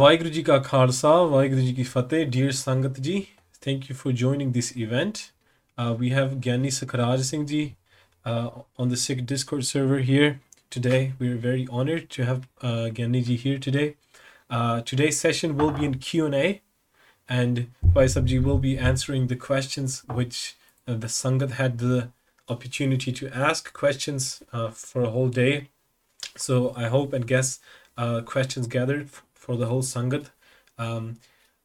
Vaheguru 0.00 0.32
Ji 0.32 0.42
Ka 0.42 0.60
Khalsa, 0.60 1.28
Vaheguru 1.30 1.62
Ji 1.62 1.74
Ki 1.74 1.84
Fateh. 1.84 2.24
Dear 2.24 2.52
Sangat 2.58 3.02
Ji, 3.02 3.28
thank 3.60 3.90
you 3.90 3.94
for 3.94 4.12
joining 4.12 4.52
this 4.52 4.74
event. 4.74 5.30
Uh, 5.76 5.94
we 5.98 6.08
have 6.08 6.36
Gyani 6.40 6.68
Sukhraj 6.76 7.22
Singh 7.22 7.44
Ji 7.46 7.76
uh, 8.24 8.48
on 8.78 8.88
the 8.88 8.96
Sikh 8.96 9.26
Discord 9.26 9.66
server 9.66 9.98
here 9.98 10.40
today. 10.70 11.12
We're 11.18 11.36
very 11.36 11.68
honored 11.70 12.08
to 12.16 12.24
have 12.24 12.48
uh, 12.62 12.88
Ji 12.88 13.36
here 13.36 13.58
today. 13.58 13.96
Uh, 14.48 14.80
today's 14.80 15.20
session 15.20 15.58
will 15.58 15.70
be 15.70 15.84
in 15.84 15.98
Q&A 15.98 16.62
and 17.28 17.70
Bhai 17.82 18.06
Sabji 18.06 18.42
will 18.42 18.56
be 18.58 18.78
answering 18.78 19.26
the 19.26 19.36
questions 19.36 20.02
which 20.14 20.56
the 20.86 21.08
Sangat 21.08 21.50
had 21.62 21.76
the 21.76 22.08
opportunity 22.48 23.12
to 23.12 23.28
ask 23.36 23.74
questions 23.74 24.42
for 24.72 25.02
a 25.02 25.10
whole 25.10 25.28
day. 25.28 25.68
So 26.38 26.72
I 26.74 26.84
hope 26.84 27.12
and 27.12 27.26
guess 27.26 27.60
questions 28.24 28.66
gathered 28.66 29.10
for 29.50 29.56
the 29.56 29.66
whole 29.66 29.82
Sangat. 29.82 30.26
Um, 30.78 31.16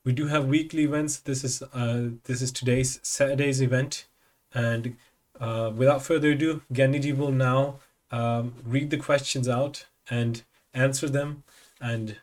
we 0.04 0.12
do 0.12 0.26
have 0.26 0.48
weekly 0.48 0.86
events. 0.86 1.18
This 1.18 1.44
is 1.44 1.62
uh, 1.62 2.10
this 2.24 2.42
is 2.42 2.52
today's 2.52 3.00
Saturday's 3.04 3.62
event, 3.62 4.08
and 4.52 4.96
uh, 5.40 5.72
without 5.82 6.02
further 6.02 6.32
ado, 6.32 6.62
Ganiji 6.74 7.16
will 7.16 7.32
now 7.32 7.80
um, 8.10 8.56
read 8.66 8.90
the 8.90 8.98
questions 8.98 9.48
out 9.48 9.86
and 10.10 10.42
answer 10.74 11.08
them. 11.08 11.44
And 11.80 12.18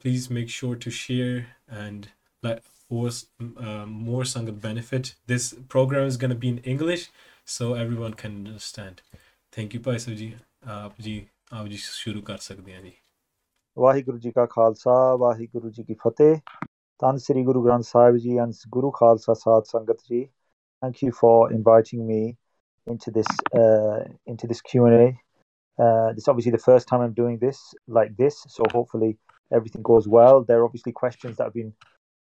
please 0.00 0.28
make 0.28 0.50
sure 0.50 0.76
to 0.76 0.90
share 0.90 1.46
and 1.66 2.08
let 2.42 2.62
us 2.90 3.26
uh, 3.40 3.68
um, 3.68 3.90
more 3.90 4.24
Sangat 4.24 4.60
benefit. 4.60 5.14
This 5.26 5.54
program 5.76 6.06
is 6.06 6.18
going 6.18 6.34
to 6.36 6.42
be 6.44 6.50
in 6.50 6.58
English, 6.58 7.08
so 7.46 7.72
everyone 7.72 8.12
can 8.12 8.36
understand. 8.46 9.00
Thank 9.50 9.72
you, 9.72 9.80
Bhai 9.80 9.98
Sahib 9.98 10.18
ji 10.18 10.32
ਆਪ 10.76 11.00
ਜੀ 11.00 11.16
ਆਪ 11.52 11.66
ਜੀ 11.68 11.76
ਸ਼ੁਰੂ 11.76 12.22
ਵਾਹਿਗੁਰੂ 13.77 14.17
ਜੀ 14.17 14.31
ਕਾ 14.31 14.45
ਖਾਲਸਾ 14.45 14.93
ਵਾਹਿਗੁਰੂ 15.15 15.69
ਜੀ 15.69 15.83
ਕੀ 15.83 15.93
ਫਤਿਹ 16.03 16.35
ਧੰਨ 17.01 17.17
ਸ੍ਰੀ 17.17 17.43
Guru 17.43 17.63
Granth 17.63 17.83
Sahib 17.85 18.17
ji 18.17 18.37
and 18.39 18.57
Guru 18.75 18.91
Khalsa 18.97 19.35
Saad 19.41 19.69
Sangat 19.69 20.01
ji 20.09 20.19
thank 20.83 21.01
you 21.03 21.11
for 21.19 21.35
inviting 21.57 22.05
me 22.09 22.19
into 22.87 23.13
this 23.17 23.31
uh, 23.61 24.01
into 24.33 24.49
this 24.51 24.61
Q&A 24.61 25.07
uh, 25.77 26.09
this 26.13 26.23
is 26.23 26.27
obviously 26.27 26.53
the 26.57 26.63
first 26.65 26.87
time 26.91 27.05
I'm 27.05 27.15
doing 27.21 27.39
this 27.45 27.63
like 27.87 28.15
this 28.21 28.43
so 28.57 28.69
hopefully 28.75 29.11
everything 29.59 29.83
goes 29.91 30.07
well 30.17 30.43
there 30.43 30.59
are 30.61 30.65
obviously 30.65 30.93
questions 31.01 31.37
that 31.37 31.45
have 31.45 31.57
been 31.59 31.73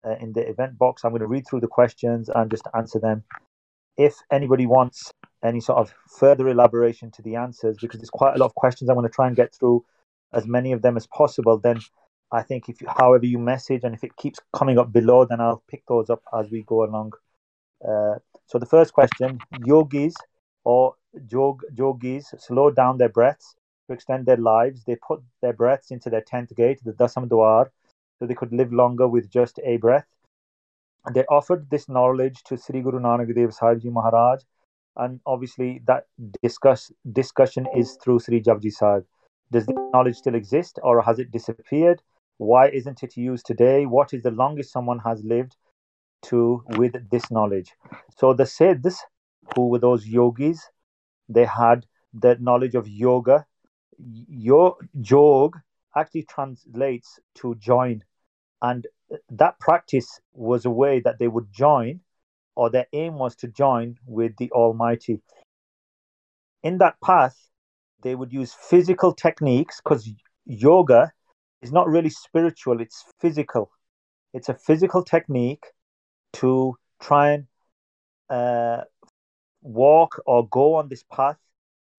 uh, 0.08 0.18
in 0.26 0.34
the 0.34 0.48
event 0.56 0.78
box 0.78 1.04
I'm 1.04 1.12
going 1.18 1.28
to 1.28 1.34
read 1.36 1.48
through 1.50 1.62
the 1.62 1.74
questions 1.80 2.30
and 2.30 2.58
just 2.58 2.74
answer 2.82 3.00
them 3.00 3.24
if 3.98 4.16
anybody 4.32 4.66
wants 4.66 5.12
any 5.44 5.60
sort 5.60 5.80
of 5.80 5.94
further 6.08 6.50
elaboration 6.50 7.12
to 7.12 7.22
the 7.22 7.36
answers 7.36 7.78
because 7.82 8.00
there's 8.00 8.18
quite 8.22 8.36
a 8.36 8.38
lot 8.44 8.46
of 8.46 8.56
questions 8.56 8.90
I'm 8.90 8.96
going 8.96 9.14
to 9.14 9.22
try 9.22 9.28
and 9.28 9.36
get 9.36 9.54
through 9.56 9.84
as 10.35 10.47
many 10.47 10.73
of 10.73 10.83
them 10.83 10.97
as 10.97 11.07
possible, 11.07 11.59
then 11.59 11.81
I 12.33 12.43
think 12.43 12.69
if 12.69 12.81
you, 12.81 12.89
however 12.99 13.27
you 13.27 13.39
message 13.39 13.85
and 13.85 13.95
if 13.95 14.03
it 14.05 14.17
keeps 14.17 14.41
coming 14.53 14.79
up 14.79 14.93
below, 14.93 15.25
then 15.25 15.41
I'll 15.41 15.63
pick 15.69 15.85
those 15.87 16.11
up 16.11 16.23
as 16.39 16.51
we 16.51 16.63
go 16.63 16.85
along. 16.85 17.13
Uh, 17.87 18.17
so 18.47 18.59
the 18.59 18.67
first 18.67 18.93
question: 18.93 19.39
Yogis 19.65 20.15
or 20.65 20.95
jog 21.27 21.63
yogis 21.75 22.35
slow 22.39 22.71
down 22.71 22.99
their 22.99 23.09
breaths 23.09 23.55
to 23.87 23.95
extend 23.95 24.27
their 24.27 24.37
lives. 24.37 24.85
They 24.85 24.97
put 24.97 25.23
their 25.43 25.53
breaths 25.53 25.91
into 25.91 26.11
their 26.11 26.23
tenth 26.23 26.55
gate, 26.57 26.81
the 26.85 26.93
Dasam 26.93 27.29
Dwar, 27.29 27.71
so 28.19 28.27
they 28.27 28.35
could 28.35 28.53
live 28.53 28.73
longer 28.73 29.07
with 29.07 29.31
just 29.31 29.61
a 29.65 29.77
breath. 29.77 30.07
They 31.13 31.25
offered 31.27 31.69
this 31.71 31.89
knowledge 31.89 32.43
to 32.45 32.57
Sri 32.57 32.81
Guru 32.81 32.99
Nanak 32.99 33.35
Dev 33.35 33.53
Sahib 33.53 33.83
Ji 33.83 33.91
Maharaj, 33.91 34.43
and 34.97 35.21
obviously 35.27 35.83
that 35.87 36.07
discuss 36.43 36.91
discussion 37.13 37.67
is 37.77 37.97
through 38.03 38.21
Sri 38.21 38.41
Japji 38.41 38.73
Sahib. 38.73 39.05
Does 39.55 39.67
this 39.67 39.77
knowledge 39.93 40.17
still 40.17 40.35
exist 40.35 40.81
or 40.83 41.01
has 41.01 41.21
it 41.21 41.31
disappeared? 41.31 42.03
Why 42.39 42.71
isn't 42.71 43.05
it 43.05 43.17
used 43.17 43.47
today? 43.47 43.87
What 43.87 44.13
is 44.13 44.25
the 44.25 44.33
longest 44.33 44.73
someone 44.73 44.99
has 44.99 45.23
lived 45.23 45.55
to 46.23 46.65
with 46.71 47.09
this 47.09 47.31
knowledge? 47.31 47.73
So 48.19 48.35
the 48.35 48.43
Siddhs, 48.43 48.97
who 49.55 49.69
were 49.69 49.79
those 49.79 50.09
yogis, 50.09 50.61
they 51.29 51.45
had 51.45 51.87
the 52.13 52.37
knowledge 52.41 52.75
of 52.75 52.89
yoga. 52.89 53.47
Yo, 53.97 54.77
jog 55.01 55.61
actually 55.97 56.25
translates 56.25 57.21
to 57.37 57.55
join, 57.55 58.03
and 58.61 58.89
that 59.31 59.61
practice 59.61 60.19
was 60.33 60.65
a 60.65 60.71
way 60.71 60.99
that 60.99 61.21
they 61.21 61.29
would 61.29 61.53
join, 61.53 62.01
or 62.57 62.71
their 62.71 62.87
aim 62.93 63.15
was 63.15 63.37
to 63.37 63.47
join 63.47 63.99
with 64.05 64.37
the 64.37 64.51
Almighty. 64.51 65.23
In 66.65 66.79
that 66.79 66.97
path, 67.01 67.37
they 68.05 68.15
would 68.15 68.33
use 68.33 68.53
physical 68.53 69.13
techniques 69.13 69.81
because 69.83 70.09
yoga 70.45 71.11
is 71.63 71.73
not 71.73 71.89
really 71.89 72.11
spiritual, 72.11 72.81
it's 72.81 73.05
physical. 73.19 73.71
It's 74.35 74.51
a 74.51 74.55
physical 74.55 75.03
technique 75.03 75.65
to 76.35 76.77
try 77.01 77.33
and 77.33 77.47
uh, 78.29 78.83
walk 79.63 80.21
or 80.27 80.47
go 80.49 80.75
on 80.75 80.89
this 80.89 81.03
path 81.11 81.39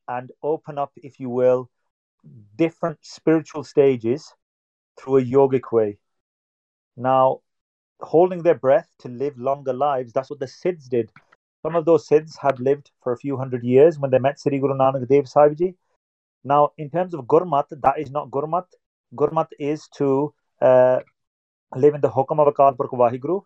and 0.08 0.32
open 0.44 0.78
up, 0.78 0.92
if 0.96 1.20
you 1.20 1.30
will, 1.30 1.70
different 2.56 3.00
spiritual 3.02 3.64
stages 3.64 4.32
through 5.00 5.18
a 5.18 5.24
yogic 5.24 5.72
way. 5.72 5.98
Now, 6.96 7.42
holding 8.00 8.44
their 8.44 8.56
breath 8.56 8.88
to 9.00 9.10
live 9.10 9.38
longer 9.38 9.74
lives, 9.74 10.14
that's 10.14 10.30
what 10.30 10.40
the 10.40 10.46
Siddhs 10.46 10.88
did. 10.88 11.10
Some 11.64 11.76
of 11.76 11.86
those 11.86 12.08
Siddhs 12.08 12.38
had 12.40 12.60
lived 12.60 12.92
for 13.02 13.14
a 13.14 13.18
few 13.18 13.38
hundred 13.38 13.64
years 13.64 13.98
when 13.98 14.12
they 14.12 14.20
met 14.20 14.40
Sri 14.40 14.60
Guru 14.60 14.76
Nanak 14.76 15.08
Dev 15.08 15.28
Sahib 15.28 15.58
Ji. 15.58 15.76
Now, 16.46 16.72
in 16.78 16.92
terms 16.92 17.16
of 17.16 17.26
Gurmat, 17.26 17.66
that 17.82 18.00
is 18.00 18.12
not 18.12 18.30
Gurmat. 18.30 18.66
Gurmat 19.16 19.48
is 19.60 19.88
to 19.98 20.32
uh, 20.62 21.00
live 21.76 21.96
in 21.96 22.02
the 22.02 22.10
Hukam 22.10 22.40
of 22.40 22.54
Akal 22.54 22.78
Purkh 22.78 22.92
Vaheguru. 22.92 23.42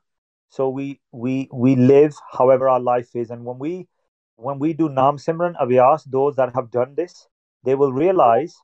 So 0.50 0.68
we 0.68 1.00
we 1.12 1.48
we 1.54 1.76
live 1.76 2.14
however 2.32 2.68
our 2.68 2.80
life 2.80 3.16
is, 3.16 3.30
and 3.30 3.46
when 3.46 3.58
we 3.58 3.88
when 4.36 4.60
we 4.60 4.74
do 4.74 4.90
Nam 4.90 5.18
Simran 5.18 5.56
Avyas, 5.62 6.04
those 6.06 6.36
that 6.36 6.54
have 6.56 6.72
done 6.72 6.96
this, 6.96 7.28
they 7.64 7.76
will 7.76 7.94
realize 7.94 8.56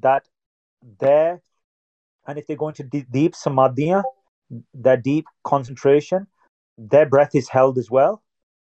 that 0.00 0.24
their 1.00 1.42
and 2.26 2.38
if 2.38 2.46
they 2.46 2.56
go 2.56 2.68
into 2.68 2.84
deep, 2.84 3.10
deep 3.10 3.34
samadhiya, 3.34 4.02
their 4.72 4.96
deep 4.96 5.26
concentration, 5.44 6.26
their 6.78 7.06
breath 7.06 7.34
is 7.34 7.48
held 7.48 7.76
as 7.76 7.90
well, 7.90 8.22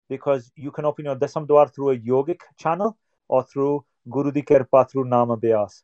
because 0.10 0.52
you 0.56 0.72
can 0.72 0.86
open 0.86 1.06
your 1.06 1.16
dasam 1.16 1.48
dwar 1.48 1.74
through 1.74 1.92
a 1.92 1.98
yogic 1.98 2.40
channel 2.58 2.98
or 3.30 3.44
through 3.44 3.86
Guru 4.10 4.32
Di 4.32 4.42
Kirpa 4.42 4.90
through 4.90 5.06
Nama 5.06 5.38
Vyas. 5.38 5.84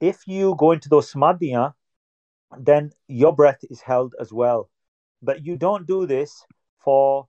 If 0.00 0.26
you 0.26 0.54
go 0.58 0.72
into 0.72 0.88
those 0.88 1.12
samadhiya, 1.12 1.74
then 2.58 2.92
your 3.08 3.34
breath 3.34 3.60
is 3.70 3.80
held 3.80 4.14
as 4.20 4.32
well. 4.32 4.68
But 5.22 5.44
you 5.44 5.56
don't 5.56 5.86
do 5.86 6.06
this 6.06 6.44
for 6.78 7.28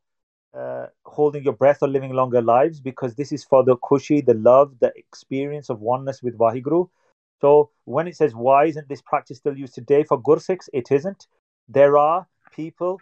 uh, 0.54 0.88
holding 1.06 1.44
your 1.44 1.54
breath 1.54 1.80
or 1.82 1.88
living 1.88 2.14
longer 2.14 2.42
lives 2.42 2.80
because 2.80 3.16
this 3.16 3.32
is 3.32 3.44
for 3.44 3.64
the 3.64 3.78
kushi, 3.78 4.26
the 4.26 4.34
love, 4.34 4.74
the 4.80 4.92
experience 4.96 5.70
of 5.70 5.80
oneness 5.80 6.22
with 6.22 6.38
Vaheguru. 6.38 6.90
So 7.42 7.72
when 7.86 8.08
it 8.08 8.16
says, 8.16 8.34
why 8.36 8.66
isn't 8.66 8.88
this 8.88 9.02
practice 9.02 9.38
still 9.38 9.58
used 9.58 9.76
today 9.76 10.04
for 10.04 10.22
Gursikhs? 10.22 10.70
It 10.74 10.92
isn't. 10.92 11.28
There 11.68 11.98
are 11.98 12.28
people 12.52 13.00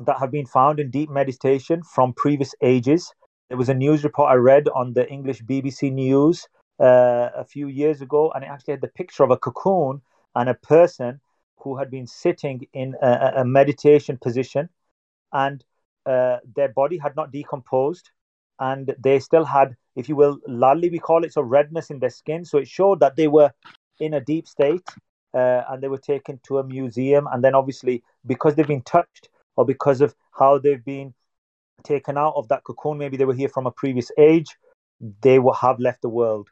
that 0.00 0.18
have 0.18 0.30
been 0.30 0.46
found 0.46 0.80
in 0.80 0.90
deep 0.90 1.10
meditation 1.10 1.82
from 1.82 2.12
previous 2.12 2.54
ages. 2.62 3.12
There 3.48 3.56
was 3.56 3.70
a 3.70 3.74
news 3.74 4.04
report 4.04 4.30
I 4.30 4.34
read 4.34 4.68
on 4.68 4.92
the 4.92 5.08
English 5.08 5.42
BBC 5.42 5.90
News 5.90 6.46
uh, 6.78 7.30
a 7.34 7.44
few 7.44 7.68
years 7.68 8.02
ago, 8.02 8.30
and 8.34 8.44
it 8.44 8.48
actually 8.48 8.72
had 8.72 8.82
the 8.82 8.88
picture 8.88 9.22
of 9.22 9.30
a 9.30 9.38
cocoon 9.38 10.02
and 10.34 10.50
a 10.50 10.54
person 10.54 11.20
who 11.56 11.76
had 11.78 11.90
been 11.90 12.06
sitting 12.06 12.66
in 12.74 12.94
a, 13.02 13.32
a 13.36 13.44
meditation 13.44 14.18
position, 14.18 14.68
and 15.32 15.64
uh, 16.04 16.36
their 16.56 16.68
body 16.68 16.98
had 16.98 17.16
not 17.16 17.32
decomposed, 17.32 18.10
and 18.60 18.94
they 18.98 19.18
still 19.18 19.44
had, 19.44 19.76
if 19.96 20.10
you 20.10 20.16
will, 20.16 20.38
lali 20.46 20.90
we 20.90 20.98
call 20.98 21.24
it, 21.24 21.32
so 21.32 21.40
redness 21.40 21.90
in 21.90 21.98
their 21.98 22.10
skin. 22.10 22.44
So 22.44 22.58
it 22.58 22.68
showed 22.68 23.00
that 23.00 23.16
they 23.16 23.28
were 23.28 23.50
in 23.98 24.12
a 24.12 24.20
deep 24.20 24.46
state, 24.46 24.86
uh, 25.32 25.62
and 25.70 25.82
they 25.82 25.88
were 25.88 25.98
taken 25.98 26.38
to 26.48 26.58
a 26.58 26.64
museum, 26.64 27.26
and 27.32 27.42
then 27.42 27.54
obviously 27.54 28.02
because 28.26 28.54
they've 28.54 28.66
been 28.66 28.82
touched 28.82 29.30
or 29.56 29.64
because 29.64 30.02
of 30.02 30.14
how 30.38 30.58
they've 30.58 30.84
been 30.84 31.14
taken 31.84 32.18
out 32.18 32.34
of 32.36 32.48
that 32.48 32.64
cocoon, 32.64 32.98
maybe 32.98 33.16
they 33.16 33.24
were 33.24 33.34
here 33.34 33.48
from 33.48 33.66
a 33.66 33.70
previous 33.70 34.10
age, 34.18 34.56
they 35.20 35.38
will 35.38 35.54
have 35.54 35.78
left 35.78 36.02
the 36.02 36.08
world. 36.08 36.48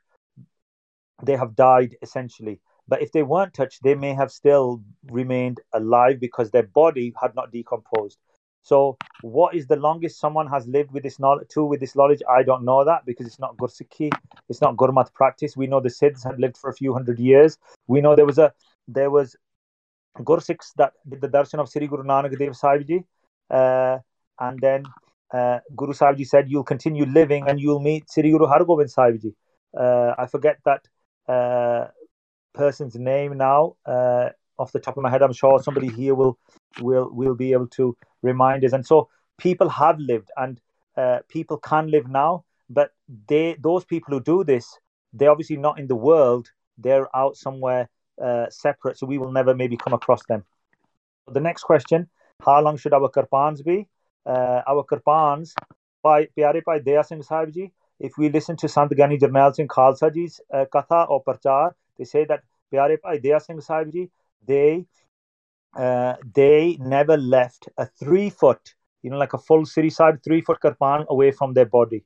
They 1.22 1.36
have 1.36 1.56
died 1.56 1.96
essentially. 2.02 2.60
But 2.88 3.02
if 3.02 3.10
they 3.12 3.22
weren't 3.22 3.54
touched, 3.54 3.82
they 3.82 3.94
may 3.94 4.14
have 4.14 4.30
still 4.30 4.82
remained 5.10 5.60
alive 5.72 6.20
because 6.20 6.50
their 6.50 6.62
body 6.62 7.12
had 7.20 7.34
not 7.34 7.50
decomposed. 7.50 8.18
So, 8.62 8.96
what 9.22 9.54
is 9.54 9.66
the 9.66 9.76
longest 9.76 10.18
someone 10.18 10.48
has 10.48 10.66
lived 10.66 10.90
with 10.90 11.04
this 11.04 11.20
knowledge? 11.20 11.48
To 11.50 11.64
with 11.64 11.80
this 11.80 11.94
knowledge, 11.94 12.20
I 12.28 12.42
don't 12.42 12.64
know 12.64 12.84
that 12.84 13.06
because 13.06 13.26
it's 13.26 13.38
not 13.38 13.56
Gursikhi, 13.56 14.10
it's 14.48 14.60
not 14.60 14.76
Gurmat 14.76 15.12
practice. 15.14 15.56
We 15.56 15.68
know 15.68 15.80
the 15.80 15.88
Siddhs 15.88 16.24
had 16.24 16.40
lived 16.40 16.56
for 16.56 16.70
a 16.70 16.74
few 16.74 16.92
hundred 16.92 17.18
years. 17.20 17.58
We 17.86 18.00
know 18.00 18.16
there 18.16 18.26
was 18.26 18.38
a 18.38 18.52
there 18.88 19.10
was 19.10 19.36
Gursikhs 20.18 20.72
that 20.76 20.94
did 21.08 21.20
the 21.20 21.28
darshan 21.28 21.60
of 21.60 21.68
Sri 21.68 21.86
Guru 21.86 22.02
Nanak 22.02 22.36
Dev 22.38 22.56
Sahib 22.56 22.86
Ji, 22.86 23.04
uh, 23.50 23.98
and 24.40 24.58
then 24.60 24.84
uh, 25.32 25.58
Guru 25.74 25.92
Sahib 25.92 26.16
Ji 26.18 26.24
said, 26.24 26.50
"You'll 26.50 26.64
continue 26.64 27.04
living 27.04 27.48
and 27.48 27.60
you'll 27.60 27.80
meet 27.80 28.10
Sri 28.10 28.30
Guru 28.30 28.46
Hargobind 28.46 28.90
Sahib 28.90 29.20
Ji." 29.20 29.34
Uh, 29.76 30.14
I 30.18 30.26
forget 30.26 30.58
that 30.64 30.88
uh, 31.28 31.88
person's 32.54 32.96
name 32.96 33.36
now. 33.36 33.76
Uh, 33.84 34.30
off 34.58 34.72
the 34.72 34.80
top 34.80 34.96
of 34.96 35.02
my 35.02 35.10
head. 35.10 35.22
I'm 35.22 35.32
sure 35.32 35.62
somebody 35.62 35.88
here 35.88 36.14
will 36.14 36.38
will 36.80 37.10
will 37.12 37.34
be 37.34 37.52
able 37.52 37.68
to 37.68 37.96
remind 38.22 38.64
us. 38.64 38.72
And 38.72 38.86
so 38.86 39.08
people 39.38 39.68
have 39.68 39.98
lived, 39.98 40.30
and 40.36 40.60
uh, 40.96 41.20
people 41.28 41.58
can 41.58 41.90
live 41.90 42.08
now. 42.08 42.44
But 42.68 42.90
they 43.28 43.56
those 43.60 43.84
people 43.84 44.14
who 44.14 44.20
do 44.20 44.44
this, 44.44 44.78
they're 45.12 45.30
obviously 45.30 45.56
not 45.56 45.78
in 45.78 45.86
the 45.86 45.96
world. 45.96 46.50
They're 46.78 47.14
out 47.16 47.36
somewhere 47.36 47.88
uh, 48.22 48.46
separate, 48.50 48.98
so 48.98 49.06
we 49.06 49.18
will 49.18 49.32
never 49.32 49.54
maybe 49.54 49.76
come 49.76 49.92
across 49.92 50.24
them. 50.26 50.44
The 51.28 51.40
next 51.40 51.62
question: 51.62 52.08
How 52.44 52.60
long 52.60 52.76
should 52.76 52.92
our 52.92 53.08
kirpans 53.08 53.64
be? 53.64 53.88
Uh, 54.26 54.60
our 54.66 54.84
kirpans, 54.84 55.54
by 56.02 56.26
Pyare 56.36 56.62
Bhai 56.64 56.80
Daya 56.80 57.04
Singh 57.06 57.22
Sahib 57.22 57.52
ji. 57.52 57.72
If 57.98 58.18
we 58.18 58.28
listen 58.28 58.56
to 58.56 58.68
Sant 58.68 58.90
Gyani 58.90 59.18
Jarnail 59.18 59.54
Singh 59.54 59.68
Khalsa 59.68 60.12
ji's 60.12 60.40
uh, 60.52 60.64
katha 60.74 61.08
or 61.08 61.22
parchar, 61.24 61.72
they 61.96 62.04
say 62.04 62.24
that 62.24 62.42
Pyare 62.72 62.96
Bhai 63.02 63.18
Daya 63.18 63.40
Singh 63.40 63.60
Sahib 63.60 63.92
ji, 63.92 64.10
they 64.46 64.86
uh, 65.76 66.14
they 66.34 66.76
never 66.80 67.16
left 67.16 67.68
a 67.78 67.86
three 67.86 68.30
foot, 68.30 68.74
you 69.02 69.10
know, 69.10 69.18
like 69.18 69.34
a 69.34 69.38
full 69.38 69.64
city 69.64 69.90
side 69.90 70.22
three 70.24 70.40
foot 70.40 70.58
kirpan 70.60 71.06
away 71.08 71.30
from 71.30 71.54
their 71.54 71.66
body. 71.66 72.04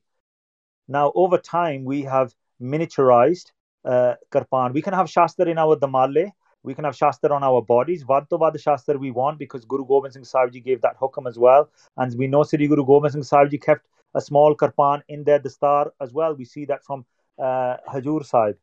Now, 0.87 1.11
over 1.15 1.37
time, 1.37 1.85
we 1.85 2.01
have 2.03 2.33
miniaturized 2.61 3.51
uh, 3.85 4.15
kirpan. 4.29 4.73
We 4.73 4.81
can 4.81 4.93
have 4.93 5.09
shastra 5.09 5.45
in 5.45 5.57
our 5.57 5.77
damale. 5.77 6.31
We 6.63 6.75
can 6.75 6.83
have 6.85 6.95
Shastar 6.95 7.31
on 7.31 7.43
our 7.43 7.61
bodies. 7.61 8.03
Vad 8.03 8.29
to 8.29 8.37
vad 8.37 8.59
shastra 8.59 8.97
we 8.97 9.11
want 9.11 9.39
because 9.39 9.65
Guru 9.65 9.85
Gobind 9.85 10.13
Singh 10.13 10.25
Sahib 10.25 10.51
Ji 10.53 10.59
gave 10.59 10.81
that 10.81 10.99
hukam 10.99 11.27
as 11.27 11.39
well. 11.39 11.69
And 11.97 12.15
we 12.17 12.27
know 12.27 12.43
Sri 12.43 12.67
Guru 12.67 12.85
Gobind 12.85 13.13
Singh 13.13 13.23
Sahib 13.23 13.49
Ji 13.49 13.57
kept 13.57 13.87
a 14.13 14.21
small 14.21 14.55
kirpan 14.55 15.01
in 15.07 15.23
their 15.23 15.39
dastar 15.39 15.91
as 15.99 16.13
well. 16.13 16.35
We 16.35 16.45
see 16.45 16.65
that 16.65 16.83
from 16.83 17.05
uh, 17.39 17.77
Hajur 17.91 18.25
Sahib. 18.25 18.57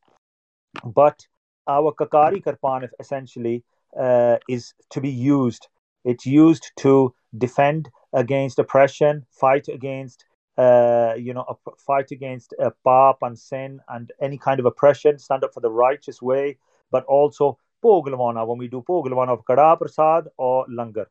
But 0.84 1.26
our 1.66 1.92
kakari 1.92 2.42
kirpan 2.42 2.88
essentially 3.00 3.64
uh, 3.98 4.36
is 4.48 4.74
to 4.90 5.00
be 5.00 5.10
used. 5.10 5.68
It's 6.04 6.26
used 6.26 6.70
to 6.78 7.14
defend 7.36 7.90
against 8.12 8.58
oppression, 8.58 9.26
fight 9.30 9.68
against, 9.68 10.24
uh, 10.56 11.14
you 11.16 11.34
know, 11.34 11.58
fight 11.78 12.10
against 12.10 12.54
uh, 12.62 12.70
pap 12.84 13.16
and 13.22 13.38
sin 13.38 13.80
and 13.88 14.12
any 14.20 14.38
kind 14.38 14.60
of 14.60 14.66
oppression, 14.66 15.18
stand 15.18 15.44
up 15.44 15.52
for 15.52 15.60
the 15.60 15.70
righteous 15.70 16.22
way, 16.22 16.58
but 16.90 17.04
also 17.04 17.58
Poglavana 17.82 18.46
when 18.46 18.58
we 18.58 18.68
do 18.68 18.84
Poglavana 18.88 19.30
of 19.30 19.44
Kada 19.44 19.76
Prasad 19.76 20.28
or 20.36 20.66
Langar. 20.68 21.06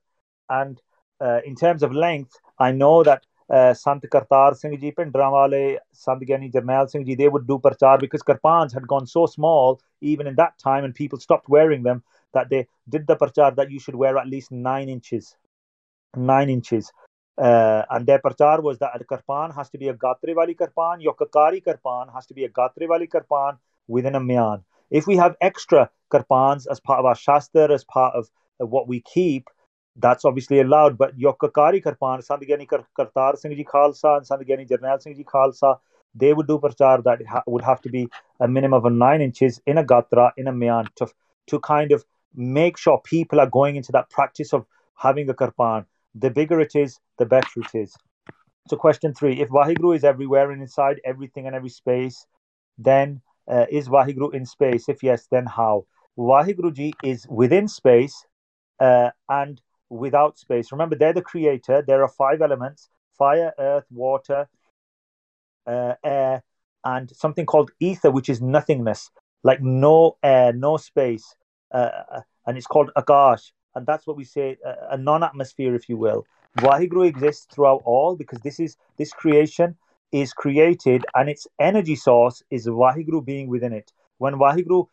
And 0.50 0.82
uh, 1.20 1.40
in 1.46 1.56
terms 1.56 1.84
of 1.84 1.92
length, 1.92 2.40
I 2.60 2.72
know 2.72 3.04
that 3.04 3.26
uh, 3.50 3.74
Sant 3.74 4.04
Kartar 4.04 4.56
Singh 4.56 4.80
Ji, 4.80 4.92
Bhindranwale, 4.92 5.78
Sant 5.92 6.22
Gyani 6.22 6.52
Jarnail 6.52 6.90
Singh 6.90 7.06
Ji, 7.06 7.16
they 7.16 7.30
would 7.30 7.48
do 7.48 7.60
Prachar 7.60 8.00
because 8.00 8.22
Karpans 8.22 8.74
had 8.74 8.88
gone 8.88 9.08
so 9.08 9.26
small 9.26 9.80
even 10.02 10.28
in 10.28 10.36
that 10.36 10.58
time 10.60 10.84
and 10.84 10.94
people 10.94 11.20
stopped 11.20 11.50
wearing 11.50 11.84
them 11.84 12.04
that 12.34 12.50
they 12.50 12.68
did 12.90 13.08
the 13.08 13.16
prachar 13.16 13.56
that 13.56 13.72
you 13.72 13.80
should 13.80 13.96
wear 13.96 14.18
at 14.18 14.28
least 14.28 14.52
nine 14.52 14.90
inches. 14.90 15.36
Nine 16.16 16.50
inches. 16.50 16.92
Uh, 17.38 17.84
and 17.92 18.06
their 18.06 18.20
prachar 18.20 18.62
was 18.62 18.80
that 18.80 19.00
a 19.00 19.04
karpan 19.04 19.54
has 19.56 19.70
to 19.70 19.78
be 19.78 19.88
a 19.88 19.94
gatre 19.94 20.56
karpan, 20.56 21.02
your 21.02 21.16
kakari 21.16 21.64
karpan 21.64 22.14
has 22.14 22.26
to 22.26 22.34
be 22.34 22.46
a 22.46 22.50
gatre 22.50 23.08
karpan 23.08 23.58
within 23.88 24.16
a 24.16 24.20
myan. 24.20 24.64
If 24.90 25.08
we 25.08 25.18
have 25.18 25.36
extra 25.42 25.90
karpans 26.12 26.68
as 26.70 26.80
part 26.80 27.00
of 27.00 27.06
our 27.06 27.16
shastra, 27.16 27.72
as 27.72 27.84
part 27.84 28.16
of 28.16 28.30
uh, 28.62 28.66
what 28.66 28.88
we 28.88 29.02
keep, 29.02 29.50
that's 29.98 30.26
obviously 30.26 30.60
allowed. 30.60 30.98
But 30.98 31.18
your 31.18 31.36
kakari 31.36 31.84
karpan, 31.84 32.24
Sant 32.24 32.42
Gyani 32.42 32.68
Kartar 32.68 33.38
Singh 33.38 33.56
Ji 33.56 33.64
Khalsa 33.64 34.18
and 34.18 34.70
Jarnail 34.70 35.02
Singh 35.02 35.16
Ji 35.16 35.24
Khalsa, 35.24 35.80
they 36.16 36.34
would 36.34 36.48
do 36.48 36.58
prachar 36.60 37.04
that 37.04 37.26
ha- 37.26 37.44
would 37.48 37.64
have 37.64 37.82
to 37.82 37.90
be 37.90 38.08
a 38.40 38.48
minimum 38.48 38.86
of 38.86 38.92
nine 38.92 39.22
inches 39.22 39.62
in 39.66 39.78
a 39.78 39.84
gatra, 39.84 40.32
in 40.38 40.48
a 40.48 40.54
myan, 40.54 40.88
to, 40.96 41.08
to 41.48 41.60
kind 41.60 41.92
of 41.92 42.06
make 42.36 42.78
sure 42.78 43.02
people 43.04 43.40
are 43.40 43.50
going 43.50 43.76
into 43.76 43.92
that 43.92 44.10
practice 44.10 44.54
of 44.54 44.66
having 44.96 45.30
a 45.30 45.34
karpan. 45.34 45.86
The 46.16 46.30
bigger 46.30 46.60
it 46.60 46.76
is, 46.76 47.00
the 47.18 47.26
better 47.26 47.48
it 47.58 47.76
is. 47.76 47.96
So, 48.68 48.78
question 48.78 49.14
three 49.14 49.40
if 49.42 49.50
Vaheguru 49.50 49.96
is 49.96 50.04
everywhere 50.04 50.52
and 50.52 50.62
inside 50.62 51.00
everything 51.06 51.48
and 51.48 51.56
every 51.56 51.70
space, 51.70 52.26
then 52.78 53.22
uh, 53.48 53.66
is 53.70 53.88
Vaheguru 53.90 54.34
in 54.34 54.46
space? 54.46 54.90
If 54.90 55.04
yes, 55.04 55.28
then 55.32 55.46
how? 55.46 55.86
Vaheguru 56.18 56.94
is 57.04 57.28
within 57.30 57.68
space 57.68 58.26
uh, 58.80 59.12
and 59.30 59.62
without 59.90 60.38
space. 60.38 60.72
Remember, 60.72 60.96
they're 60.96 61.14
the 61.14 61.22
creator. 61.22 61.84
There 61.86 62.04
are 62.04 62.10
five 62.10 62.42
elements 62.42 62.90
fire, 63.18 63.52
earth, 63.58 63.86
water, 63.90 64.48
uh, 65.66 65.96
air, 66.04 66.44
and 66.84 67.10
something 67.16 67.46
called 67.46 67.72
ether, 67.80 68.12
which 68.12 68.30
is 68.30 68.42
nothingness, 68.42 69.10
like 69.44 69.62
no 69.62 70.18
air, 70.24 70.54
no 70.54 70.78
space. 70.78 71.36
Uh, 71.72 72.22
and 72.46 72.58
it's 72.58 72.68
called 72.68 72.92
Akash. 72.96 73.52
And 73.76 73.86
that's 73.86 74.08
what 74.08 74.18
we 74.18 74.24
say, 74.24 74.58
uh, 74.66 74.74
a 74.92 74.98
non-atmosphere, 74.98 75.76
if 75.76 75.90
you 75.90 75.98
will. 75.98 76.26
Vaheguru 76.60 77.08
exists 77.08 77.48
throughout 77.54 77.82
all 77.86 78.16
because 78.16 78.40
this 78.42 78.60
is 78.60 78.78
this 78.98 79.12
creation 79.12 79.76
is 80.12 80.34
created 80.34 81.06
and 81.16 81.30
its 81.30 81.48
energy 81.60 81.96
source 81.96 82.42
is 82.50 82.68
Vaheguru 82.68 83.26
being 83.26 83.48
within 83.48 83.74
it. 83.74 83.92
When 84.18 84.36
Vaheguru, 84.36 84.88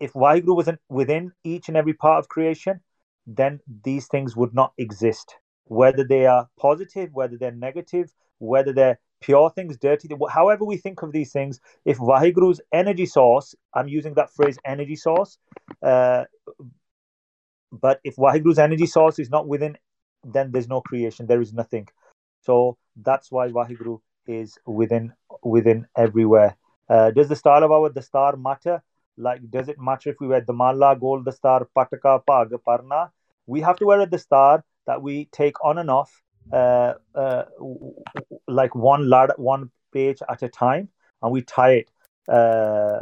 if 0.00 0.12
Vaheguru 0.12 0.56
wasn't 0.56 0.80
within 0.88 1.32
each 1.44 1.68
and 1.68 1.76
every 1.76 1.94
part 1.94 2.18
of 2.18 2.28
creation, 2.28 2.80
then 3.26 3.60
these 3.84 4.06
things 4.06 4.34
would 4.36 4.54
not 4.54 4.72
exist. 4.78 5.36
Whether 5.64 6.04
they 6.04 6.26
are 6.26 6.48
positive, 6.58 7.10
whether 7.12 7.36
they're 7.36 7.52
negative, 7.52 8.12
whether 8.38 8.72
they're 8.72 8.98
pure 9.20 9.50
things, 9.50 9.76
dirty, 9.76 10.08
however 10.30 10.64
we 10.64 10.78
think 10.78 11.02
of 11.02 11.12
these 11.12 11.32
things, 11.32 11.60
if 11.84 11.98
Vaheguru's 11.98 12.60
energy 12.72 13.04
source, 13.04 13.54
I'm 13.74 13.88
using 13.88 14.14
that 14.14 14.32
phrase 14.32 14.58
energy 14.64 14.96
source, 14.96 15.38
uh, 15.82 16.24
but 17.70 18.00
if 18.04 18.16
Vaheguru's 18.16 18.58
energy 18.58 18.86
source 18.86 19.18
is 19.18 19.28
not 19.28 19.46
within, 19.46 19.76
then 20.24 20.50
there's 20.52 20.68
no 20.68 20.80
creation, 20.80 21.26
there 21.26 21.40
is 21.40 21.52
nothing. 21.52 21.88
So 22.40 22.76
that's 22.96 23.30
why 23.30 23.48
Vaheguru 23.48 24.00
is 24.26 24.58
within 24.66 25.12
within 25.42 25.86
everywhere. 25.96 26.56
Uh, 26.88 27.10
does 27.10 27.28
dastar 27.28 27.62
of 27.62 27.70
our 27.72 27.90
dastar 27.90 28.40
matter? 28.40 28.82
Like, 29.16 29.50
does 29.50 29.68
it 29.68 29.80
matter 29.80 30.10
if 30.10 30.20
we 30.20 30.28
wear 30.28 30.40
the 30.40 30.52
mala, 30.52 30.96
gold, 30.96 31.24
the 31.24 31.32
star, 31.32 31.66
pataka, 31.76 32.20
pag, 32.24 32.50
parna? 32.66 33.10
We 33.46 33.60
have 33.62 33.76
to 33.76 33.86
wear 33.86 34.06
dastar 34.06 34.62
that 34.86 35.02
we 35.02 35.26
take 35.32 35.62
on 35.64 35.78
and 35.78 35.90
off 35.90 36.22
uh, 36.52 36.94
uh, 37.14 37.44
like 38.46 38.74
one 38.74 39.08
lad, 39.08 39.32
one 39.36 39.70
page 39.92 40.18
at 40.28 40.42
a 40.42 40.48
time, 40.48 40.88
and 41.22 41.32
we 41.32 41.42
tie 41.42 41.72
it. 41.72 41.90
Uh, 42.28 43.00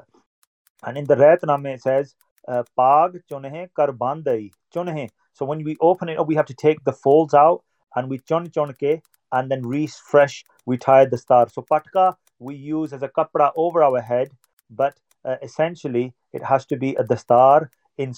and 0.85 0.97
in 0.97 1.05
the 1.05 1.17
Retname 1.17 1.75
it 1.75 1.83
says, 1.83 2.15
uh, 2.49 2.63
"Pag 2.77 3.23
chonhe 3.31 3.69
kar 3.75 3.89
bandai 3.89 4.51
chonhe." 4.75 5.11
So 5.33 5.45
when 5.45 5.65
we 5.65 5.77
open 5.81 6.09
it 6.09 6.27
we 6.27 6.35
have 6.35 6.47
to 6.47 6.55
take 6.55 6.83
the 6.85 6.93
folds 6.93 7.35
out, 7.35 7.63
and 7.95 8.09
we 8.09 8.19
chon 8.19 8.49
chonke, 8.49 9.03
and 9.33 9.51
then 9.51 9.67
refresh. 9.67 10.45
We 10.67 10.77
tie 10.79 11.07
dastar. 11.07 11.51
So 11.53 11.63
patka 11.63 12.15
we 12.39 12.55
use 12.55 12.93
as 12.93 13.03
a 13.03 13.09
kapra 13.09 13.53
over 13.57 13.83
our 13.83 14.01
head, 14.01 14.31
but 14.71 14.99
uh, 15.25 15.37
essentially 15.43 16.15
it 16.33 16.43
has 16.43 16.67
to 16.67 16.77
be 16.77 16.97
at 16.97 17.09
the 17.09 17.17
star. 17.17 17.71
In 17.99 18.15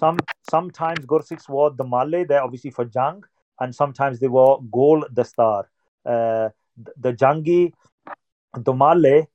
some 0.00 0.18
sometimes 0.50 1.06
Gursikhs 1.06 1.48
wore 1.48 1.70
the 1.70 1.84
male. 1.84 2.24
They're 2.26 2.42
obviously 2.42 2.70
for 2.70 2.84
jang, 2.84 3.22
and 3.60 3.74
sometimes 3.74 4.20
they 4.20 4.28
were 4.28 4.58
Gol 4.70 5.04
Dastar. 5.12 5.64
Uh, 6.04 6.50
the 6.76 7.12
Jangi, 7.12 7.72
Domale, 8.60 9.26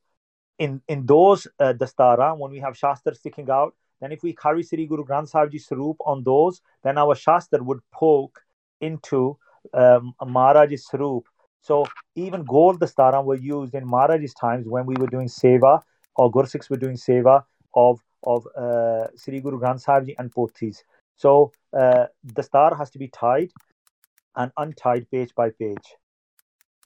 in, 0.60 0.82
in 0.88 1.06
those 1.06 1.48
uh, 1.60 1.74
Dastara, 1.74 2.38
when 2.38 2.52
we 2.52 2.60
have 2.60 2.78
Shastra 2.78 3.16
sticking 3.16 3.50
out, 3.50 3.74
then 4.02 4.12
if 4.12 4.24
we 4.24 4.34
carry 4.34 4.64
Sri 4.64 4.86
Guru 4.86 5.06
Granth 5.06 5.30
Sahib 5.30 5.52
Ji 5.52 5.60
Sarup 5.60 5.96
on 6.06 6.24
those, 6.24 6.62
then 6.84 6.98
our 6.98 7.16
shastar 7.16 7.62
would 7.62 7.80
poke 7.92 8.40
into 8.82 9.38
um, 9.74 10.14
Maharaj's 10.26 10.88
Sarup. 10.92 11.24
So 11.62 11.86
even 12.16 12.44
gold 12.44 12.80
Dastara 12.80 13.24
were 13.24 13.36
used 13.36 13.76
in 13.76 13.88
Maharaj's 13.88 14.34
times 14.34 14.68
when 14.68 14.86
we 14.86 14.96
were 14.96 15.08
doing 15.08 15.28
Seva 15.28 15.82
or 16.16 16.32
Gursikhs 16.32 16.70
were 16.70 16.78
doing 16.78 16.96
Seva 16.96 17.44
of 17.74 18.00
of 18.24 18.46
uh, 18.58 19.08
Sri 19.16 19.40
Guru 19.40 19.60
Granth 19.60 19.82
Sahib 19.82 20.06
Ji 20.06 20.16
and 20.18 20.34
Pothis. 20.34 20.84
So 21.16 21.52
uh, 21.78 22.06
dastar 22.26 22.78
has 22.78 22.90
to 22.92 23.00
be 23.00 23.08
tied 23.08 23.52
and 24.36 24.52
untied 24.58 25.10
page 25.12 25.34
by 25.36 25.50
page. 25.52 25.96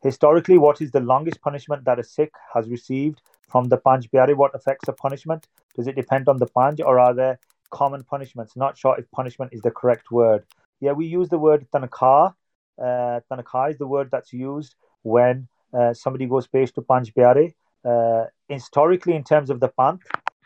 Historically, 0.03 0.57
what 0.57 0.81
is 0.81 0.91
the 0.91 0.99
longest 0.99 1.41
punishment 1.41 1.85
that 1.85 1.97
a 1.97 2.03
Sikh 2.03 2.33
has 2.53 2.69
received 2.69 3.21
from 3.47 3.69
the 3.69 3.77
Panj 3.77 4.09
Pyare? 4.09 4.35
What 4.35 4.53
affects 4.53 4.85
the 4.85 4.93
punishment? 4.93 5.47
Does 5.75 5.87
it 5.87 5.95
depend 5.95 6.27
on 6.27 6.37
the 6.37 6.47
Panj 6.47 6.81
or 6.85 6.99
are 6.99 7.13
there 7.13 7.39
common 7.71 8.03
punishments? 8.03 8.55
Not 8.55 8.77
sure 8.77 8.99
if 8.99 9.09
punishment 9.11 9.53
is 9.53 9.61
the 9.61 9.71
correct 9.71 10.11
word. 10.11 10.43
Yeah, 10.81 10.91
we 10.91 11.05
use 11.05 11.29
the 11.29 11.37
word 11.37 11.65
tanakha. 11.73 12.33
Uh, 12.81 13.19
tanakha 13.31 13.71
is 13.71 13.77
the 13.77 13.87
word 13.87 14.09
that's 14.11 14.33
used 14.33 14.75
when 15.03 15.47
uh, 15.77 15.93
somebody 15.93 16.25
goes 16.25 16.47
page 16.47 16.71
to 16.73 16.81
Panj 16.81 17.13
Pyare. 17.13 17.53
Uh, 17.85 18.25
historically, 18.47 19.15
in 19.15 19.23
terms 19.23 19.49
of 19.49 19.59
the 19.59 19.69
Panth, 19.69 20.01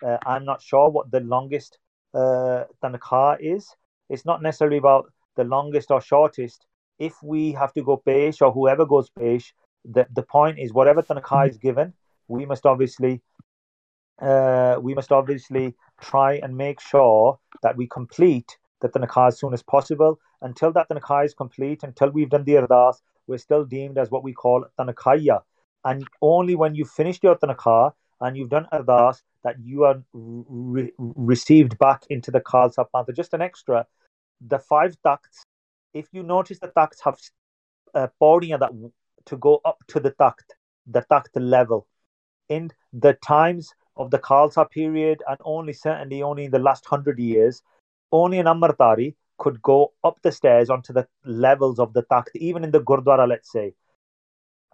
uh, 0.06 0.18
I'm 0.26 0.46
not 0.46 0.62
sure 0.62 0.90
what 0.90 1.12
the 1.12 1.20
longest 1.20 1.80
uh, 2.14 2.64
tanakha 2.84 3.38
is. 3.40 3.68
It's 4.10 4.26
not 4.26 4.42
necessarily 4.42 4.78
about 4.78 5.12
the 5.36 5.44
longest 5.44 5.92
or 5.92 6.02
shortest 6.02 6.66
if 7.00 7.22
we 7.22 7.52
have 7.54 7.74
to 7.74 7.84
go 7.84 7.98
page 7.98 8.42
or 8.42 8.52
whoever 8.52 8.86
goes 8.86 9.10
page, 9.10 9.54
the, 9.86 10.08
the 10.14 10.24
point 10.24 10.60
is 10.60 10.74
whatever 10.74 11.02
tanakha 11.02 11.50
is 11.50 11.58
given, 11.58 11.94
we 12.28 12.46
must 12.46 12.66
obviously 12.66 13.22
uh, 14.20 14.78
we 14.82 14.96
must 14.96 15.12
obviously 15.12 15.76
try 16.02 16.34
and 16.38 16.58
make 16.58 16.82
sure 16.82 17.38
that 17.62 17.78
we 17.78 17.86
complete 17.88 18.58
the 18.82 18.90
tanakah 18.90 19.28
as 19.28 19.40
soon 19.40 19.54
as 19.54 19.62
possible. 19.62 20.20
Until 20.42 20.72
that 20.74 20.90
tanakah 20.90 21.26
is 21.26 21.34
complete, 21.34 21.84
until 21.84 22.10
we've 22.10 22.30
done 22.30 22.44
the 22.44 22.54
ardas, 22.54 23.02
we're 23.28 23.38
still 23.38 23.66
deemed 23.66 23.98
as 23.98 24.12
what 24.12 24.24
we 24.24 24.34
call 24.34 24.66
tanakaya. 24.80 25.42
And 25.84 26.08
only 26.22 26.56
when 26.56 26.76
you've 26.76 26.90
finished 26.90 27.24
your 27.24 27.36
tanakah 27.36 27.94
and 28.22 28.38
you've 28.38 28.50
done 28.50 28.68
ardas 28.72 29.22
that 29.44 29.56
you 29.64 29.84
are 29.84 30.02
re- 30.14 30.92
received 30.98 31.78
back 31.78 32.04
into 32.10 32.32
the 32.32 32.42
Khalsa 32.42 32.86
Pantha. 32.94 33.16
Just 33.16 33.34
an 33.34 33.42
extra, 33.42 33.86
the 34.42 34.60
five 34.60 34.96
takhts, 35.04 35.44
if 35.94 36.08
you 36.12 36.24
notice 36.24 36.60
the 36.60 36.68
takhts 36.68 37.02
have 37.04 37.18
uh, 37.94 38.08
body 38.20 38.50
that 38.50 38.72
to 39.26 39.38
go 39.38 39.62
up 39.66 39.78
to 39.88 40.00
the 40.00 40.12
takht, 40.12 40.50
the 40.86 41.04
takht 41.12 41.36
level. 41.36 41.88
In 42.50 42.72
the 42.94 43.14
times 43.14 43.74
of 43.96 44.12
the 44.12 44.20
Khalsa 44.20 44.70
period, 44.70 45.24
and 45.28 45.38
only 45.44 45.74
certainly 45.74 46.22
only 46.22 46.46
in 46.46 46.52
the 46.52 46.60
last 46.60 46.86
hundred 46.86 47.20
years, 47.20 47.62
only 48.12 48.40
an 48.40 48.46
Amritdhari 48.46 49.16
could 49.38 49.62
go 49.62 49.94
up 50.04 50.20
the 50.22 50.32
stairs 50.32 50.70
onto 50.70 50.94
the 50.94 51.08
levels 51.26 51.80
of 51.80 51.94
the 51.94 52.04
takht, 52.04 52.36
even 52.36 52.64
in 52.64 52.72
the 52.72 52.82
Gurdwara, 52.82 53.28
let's 53.28 53.52
say. 53.52 53.74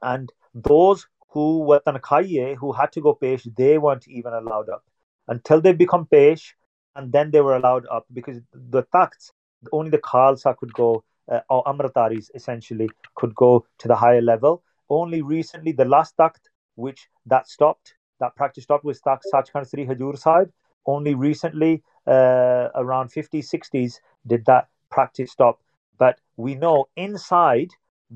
And 0.01 0.31
those 0.53 1.07
who 1.29 1.59
were 1.59 1.81
Tanakhaye, 1.85 2.55
who 2.55 2.71
had 2.71 2.91
to 2.93 3.01
go 3.01 3.13
pesh, 3.15 3.47
they 3.55 3.77
weren't 3.77 4.07
even 4.07 4.33
allowed 4.33 4.69
up 4.69 4.83
until 5.27 5.61
they 5.61 5.73
become 5.73 6.05
pesh, 6.05 6.53
and 6.95 7.11
then 7.11 7.31
they 7.31 7.41
were 7.41 7.55
allowed 7.55 7.85
up 7.87 8.05
because 8.13 8.39
the 8.53 8.83
takhts, 8.91 9.31
only 9.71 9.89
the 9.89 9.97
Khalsa 9.97 10.55
could 10.57 10.73
go, 10.73 11.03
uh, 11.31 11.39
or 11.49 11.63
Amritdharis 11.63 12.29
essentially, 12.35 12.89
could 13.15 13.33
go 13.33 13.65
to 13.79 13.87
the 13.87 13.95
higher 13.95 14.21
level. 14.21 14.63
Only 14.89 15.21
recently, 15.21 15.71
the 15.71 15.85
last 15.85 16.15
takht, 16.17 16.49
which 16.75 17.07
that 17.25 17.47
stopped, 17.47 17.95
that 18.19 18.35
practice 18.35 18.65
stopped, 18.65 18.83
was 18.83 19.01
takht 19.01 19.21
Sachkhand 19.33 19.69
Sri 19.69 19.85
Hajur 19.85 20.17
Sahib. 20.17 20.51
Only 20.85 21.15
recently, 21.15 21.81
uh, 22.07 22.69
around 22.75 23.09
50s, 23.09 23.49
60s, 23.53 23.99
did 24.27 24.45
that 24.45 24.67
practice 24.89 25.31
stop. 25.31 25.59
But 25.97 26.19
we 26.37 26.55
know 26.55 26.85
inside 26.95 27.69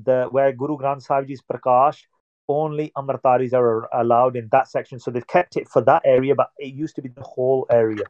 the 0.04 0.28
where 0.30 0.52
Guru 0.52 0.76
Granth 0.76 1.02
Sahib 1.02 1.28
Ji's 1.28 1.42
Prakash, 1.42 2.02
only 2.48 2.90
Amritaris 2.96 3.52
are 3.52 3.88
allowed 3.94 4.36
in 4.36 4.48
that 4.52 4.68
section. 4.68 4.98
So 4.98 5.10
they've 5.10 5.26
kept 5.26 5.56
it 5.56 5.68
for 5.68 5.82
that 5.82 6.02
area, 6.04 6.34
but 6.34 6.50
it 6.58 6.74
used 6.74 6.96
to 6.96 7.02
be 7.02 7.08
the 7.08 7.22
whole 7.22 7.66
area. 7.70 8.04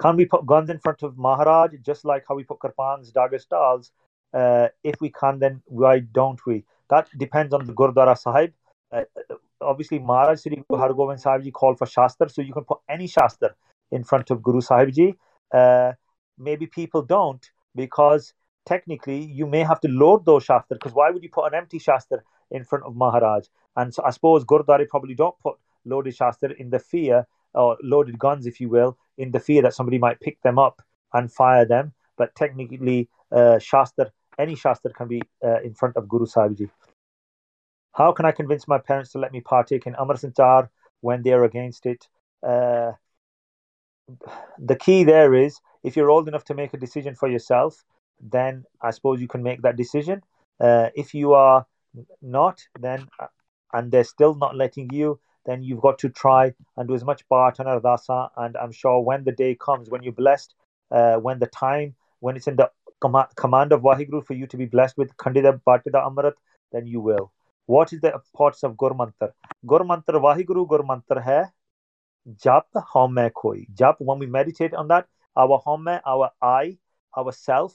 Can 0.00 0.16
we 0.16 0.24
put 0.24 0.46
guns 0.46 0.70
in 0.70 0.78
front 0.78 1.02
of 1.02 1.18
Maharaj, 1.18 1.72
just 1.82 2.04
like 2.04 2.24
how 2.26 2.34
we 2.34 2.44
put 2.44 2.58
Karpans, 2.58 3.12
daggers, 3.12 3.42
stalls? 3.42 3.92
Uh, 4.32 4.68
if 4.84 5.00
we 5.00 5.10
can, 5.10 5.38
then 5.38 5.60
why 5.66 5.98
don't 5.98 6.44
we? 6.46 6.64
That 6.88 7.08
depends 7.18 7.52
on 7.52 7.66
the 7.66 7.72
Gurdwara 7.72 8.16
Sahib. 8.16 8.52
Uh, 8.92 9.02
obviously, 9.60 9.98
Maharaj 9.98 10.40
Sri 10.40 10.62
Guru 10.68 10.80
Hargobind 10.80 11.20
Sahib 11.20 11.42
Ji 11.42 11.50
called 11.50 11.78
for 11.78 11.86
Shastra, 11.86 12.30
so 12.30 12.40
you 12.40 12.52
can 12.52 12.64
put 12.64 12.78
any 12.88 13.06
Shastra 13.06 13.54
in 13.90 14.04
front 14.04 14.30
of 14.30 14.42
Guru 14.42 14.60
Sahib 14.60 14.92
Ji. 14.92 15.14
Uh, 15.52 15.92
maybe 16.38 16.66
people 16.66 17.02
don't 17.02 17.50
because 17.74 18.32
technically 18.66 19.24
you 19.24 19.46
may 19.46 19.60
have 19.60 19.80
to 19.80 19.88
load 19.88 20.24
those 20.24 20.44
Shastra 20.44 20.76
because 20.76 20.92
why 20.92 21.10
would 21.10 21.22
you 21.22 21.30
put 21.30 21.46
an 21.46 21.54
empty 21.54 21.78
Shastra 21.78 22.18
in 22.50 22.64
front 22.64 22.84
of 22.84 22.96
Maharaj? 22.96 23.46
And 23.76 23.94
so 23.94 24.02
I 24.04 24.10
suppose 24.10 24.44
Gurdwara 24.44 24.88
probably 24.88 25.14
don't 25.14 25.38
put 25.40 25.56
loaded 25.84 26.14
Shastra 26.14 26.52
in 26.58 26.70
the 26.70 26.78
fear 26.78 27.26
or 27.54 27.76
loaded 27.82 28.18
guns, 28.18 28.46
if 28.46 28.60
you 28.60 28.68
will, 28.68 28.96
in 29.18 29.32
the 29.32 29.40
fear 29.40 29.62
that 29.62 29.74
somebody 29.74 29.98
might 29.98 30.20
pick 30.20 30.40
them 30.42 30.58
up 30.58 30.82
and 31.12 31.32
fire 31.32 31.64
them. 31.64 31.92
But 32.16 32.34
technically, 32.34 33.08
uh, 33.32 33.58
Shastra, 33.58 34.12
any 34.38 34.54
Shastra 34.54 34.92
can 34.92 35.08
be 35.08 35.22
uh, 35.44 35.60
in 35.62 35.74
front 35.74 35.96
of 35.96 36.08
Guru 36.08 36.26
Sahib 36.26 36.56
Ji. 36.56 36.68
How 37.92 38.12
can 38.12 38.24
I 38.24 38.32
convince 38.32 38.68
my 38.68 38.78
parents 38.78 39.12
to 39.12 39.18
let 39.18 39.32
me 39.32 39.40
partake 39.40 39.86
in 39.86 39.94
Amrit 39.94 40.24
Sanchar 40.24 40.68
when 41.00 41.22
they 41.22 41.32
are 41.32 41.44
against 41.44 41.86
it? 41.86 42.06
Uh, 42.42 42.92
the 44.58 44.76
key 44.76 45.04
there 45.04 45.34
is 45.34 45.60
if 45.82 45.96
you're 45.96 46.10
old 46.10 46.28
enough 46.28 46.44
to 46.44 46.54
make 46.54 46.74
a 46.74 46.78
decision 46.78 47.14
for 47.14 47.28
yourself, 47.28 47.84
then 48.20 48.64
I 48.82 48.90
suppose 48.90 49.20
you 49.20 49.28
can 49.28 49.42
make 49.42 49.62
that 49.62 49.76
decision. 49.76 50.22
Uh, 50.60 50.90
if 50.94 51.14
you 51.14 51.32
are 51.34 51.66
not, 52.20 52.60
then 52.78 53.08
uh, 53.18 53.26
and 53.72 53.90
they're 53.90 54.04
still 54.04 54.34
not 54.34 54.56
letting 54.56 54.92
you, 54.92 55.18
then 55.46 55.62
you've 55.62 55.80
got 55.80 55.98
to 56.00 56.08
try 56.08 56.52
and 56.76 56.88
do 56.88 56.94
as 56.94 57.04
much 57.04 57.26
Bhat 57.28 57.58
and 57.60 57.68
Ardasa. 57.68 58.30
And 58.36 58.56
I'm 58.56 58.72
sure 58.72 59.00
when 59.00 59.24
the 59.24 59.32
day 59.32 59.54
comes, 59.54 59.88
when 59.88 60.02
you're 60.02 60.12
blessed, 60.12 60.54
uh, 60.90 61.16
when 61.16 61.38
the 61.38 61.46
time, 61.46 61.94
when 62.18 62.36
it's 62.36 62.48
in 62.48 62.56
the 62.56 62.70
com- 63.00 63.26
command 63.36 63.72
of 63.72 63.82
Wahiguru 63.82 64.26
for 64.26 64.34
you 64.34 64.46
to 64.48 64.56
be 64.56 64.66
blessed 64.66 64.98
with 64.98 65.16
Khandida 65.16 65.60
Bhatida 65.66 66.04
Amrit, 66.04 66.34
then 66.72 66.86
you 66.86 67.00
will. 67.00 67.32
What 67.66 67.92
is 67.92 68.00
the 68.00 68.12
importance 68.12 68.64
of 68.64 68.74
Gurmantar? 68.74 69.32
Gurmantar, 69.64 70.20
Wahiguru 70.20 70.66
Gurmantar 70.66 71.22
hai 71.22 71.44
Jap 72.28 72.64
Home 72.74 73.30
Koi. 73.30 73.66
Jap, 73.74 73.96
when 73.98 74.18
we 74.18 74.26
meditate 74.26 74.74
on 74.74 74.88
that, 74.88 75.06
our 75.36 75.58
home, 75.58 75.88
our 75.88 76.30
I, 76.42 76.78
our 77.16 77.32
self, 77.32 77.74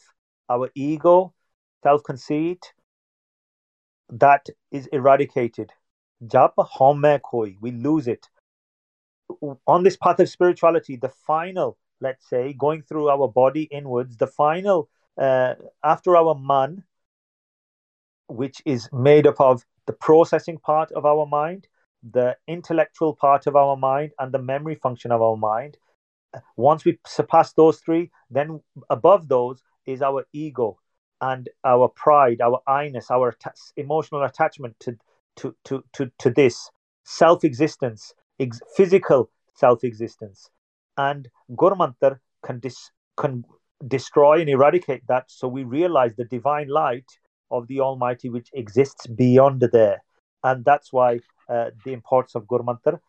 our 0.50 0.70
ego, 0.76 1.34
self 1.84 2.04
conceit, 2.04 2.74
that 4.10 4.48
is 4.72 4.88
eradicated. 4.88 5.72
Jap 6.24 6.54
Home 6.58 7.20
Koi. 7.20 7.58
We 7.60 7.72
lose 7.72 8.08
it. 8.08 8.28
On 9.68 9.84
this 9.84 9.98
path 9.98 10.20
of 10.20 10.30
spirituality, 10.30 10.96
the 10.96 11.10
final, 11.10 11.78
let's 12.00 12.30
say, 12.30 12.54
going 12.54 12.84
through 12.84 13.10
our 13.10 13.28
body 13.28 13.64
inwards, 13.64 14.18
the 14.18 14.28
final, 14.28 14.90
uh, 15.18 15.56
after 15.84 16.16
our 16.16 16.36
man, 16.36 16.84
which 18.28 18.62
is 18.66 18.90
made 18.94 19.26
up 19.26 19.40
of 19.40 19.66
the 19.88 19.94
processing 19.94 20.58
part 20.58 20.92
of 20.92 21.06
our 21.06 21.26
mind, 21.26 21.68
the 22.12 22.38
intellectual 22.48 23.16
part 23.16 23.48
of 23.48 23.56
our 23.56 23.76
mind 23.76 24.12
and 24.20 24.32
the 24.32 24.42
memory 24.42 24.76
function 24.76 25.12
of 25.12 25.22
our 25.22 25.38
mind. 25.38 25.78
Once 26.58 26.86
we 26.86 27.00
surpass 27.08 27.54
those 27.54 27.80
three, 27.80 28.12
then 28.30 28.62
above 28.90 29.28
those 29.28 29.64
is 29.86 30.02
our 30.02 30.26
ego 30.34 30.78
and 31.22 31.50
our 31.64 31.88
pride, 31.88 32.42
our 32.42 32.62
I-ness, 32.68 33.10
our 33.10 33.30
att- 33.30 33.74
emotional 33.78 34.24
attachment 34.24 34.76
to, 34.82 34.98
to, 35.38 35.56
to, 35.66 35.84
to, 35.94 36.12
to 36.20 36.30
this 36.30 36.70
self-existence, 37.06 38.14
ex- 38.40 38.62
physical 38.76 39.30
self-existence. 39.56 40.50
And 40.98 41.30
Gurmantar 41.52 42.20
can, 42.44 42.60
dis- 42.60 42.92
can 43.18 43.46
destroy 43.88 44.42
and 44.42 44.50
eradicate 44.50 45.08
that 45.08 45.26
so 45.28 45.48
we 45.48 45.64
realize 45.64 46.16
the 46.16 46.26
divine 46.26 46.68
light 46.68 47.06
of 47.52 47.68
the 47.68 47.80
Almighty 47.80 48.30
which 48.30 48.50
exists 48.54 49.08
beyond 49.08 49.62
there. 49.72 50.04
And 50.44 50.66
that's 50.66 50.92
why 50.92 51.20
uh, 51.50 51.72
the 51.84 51.94
importance 51.94 52.36
of 52.36 52.46
Gurmantar. 52.46 53.00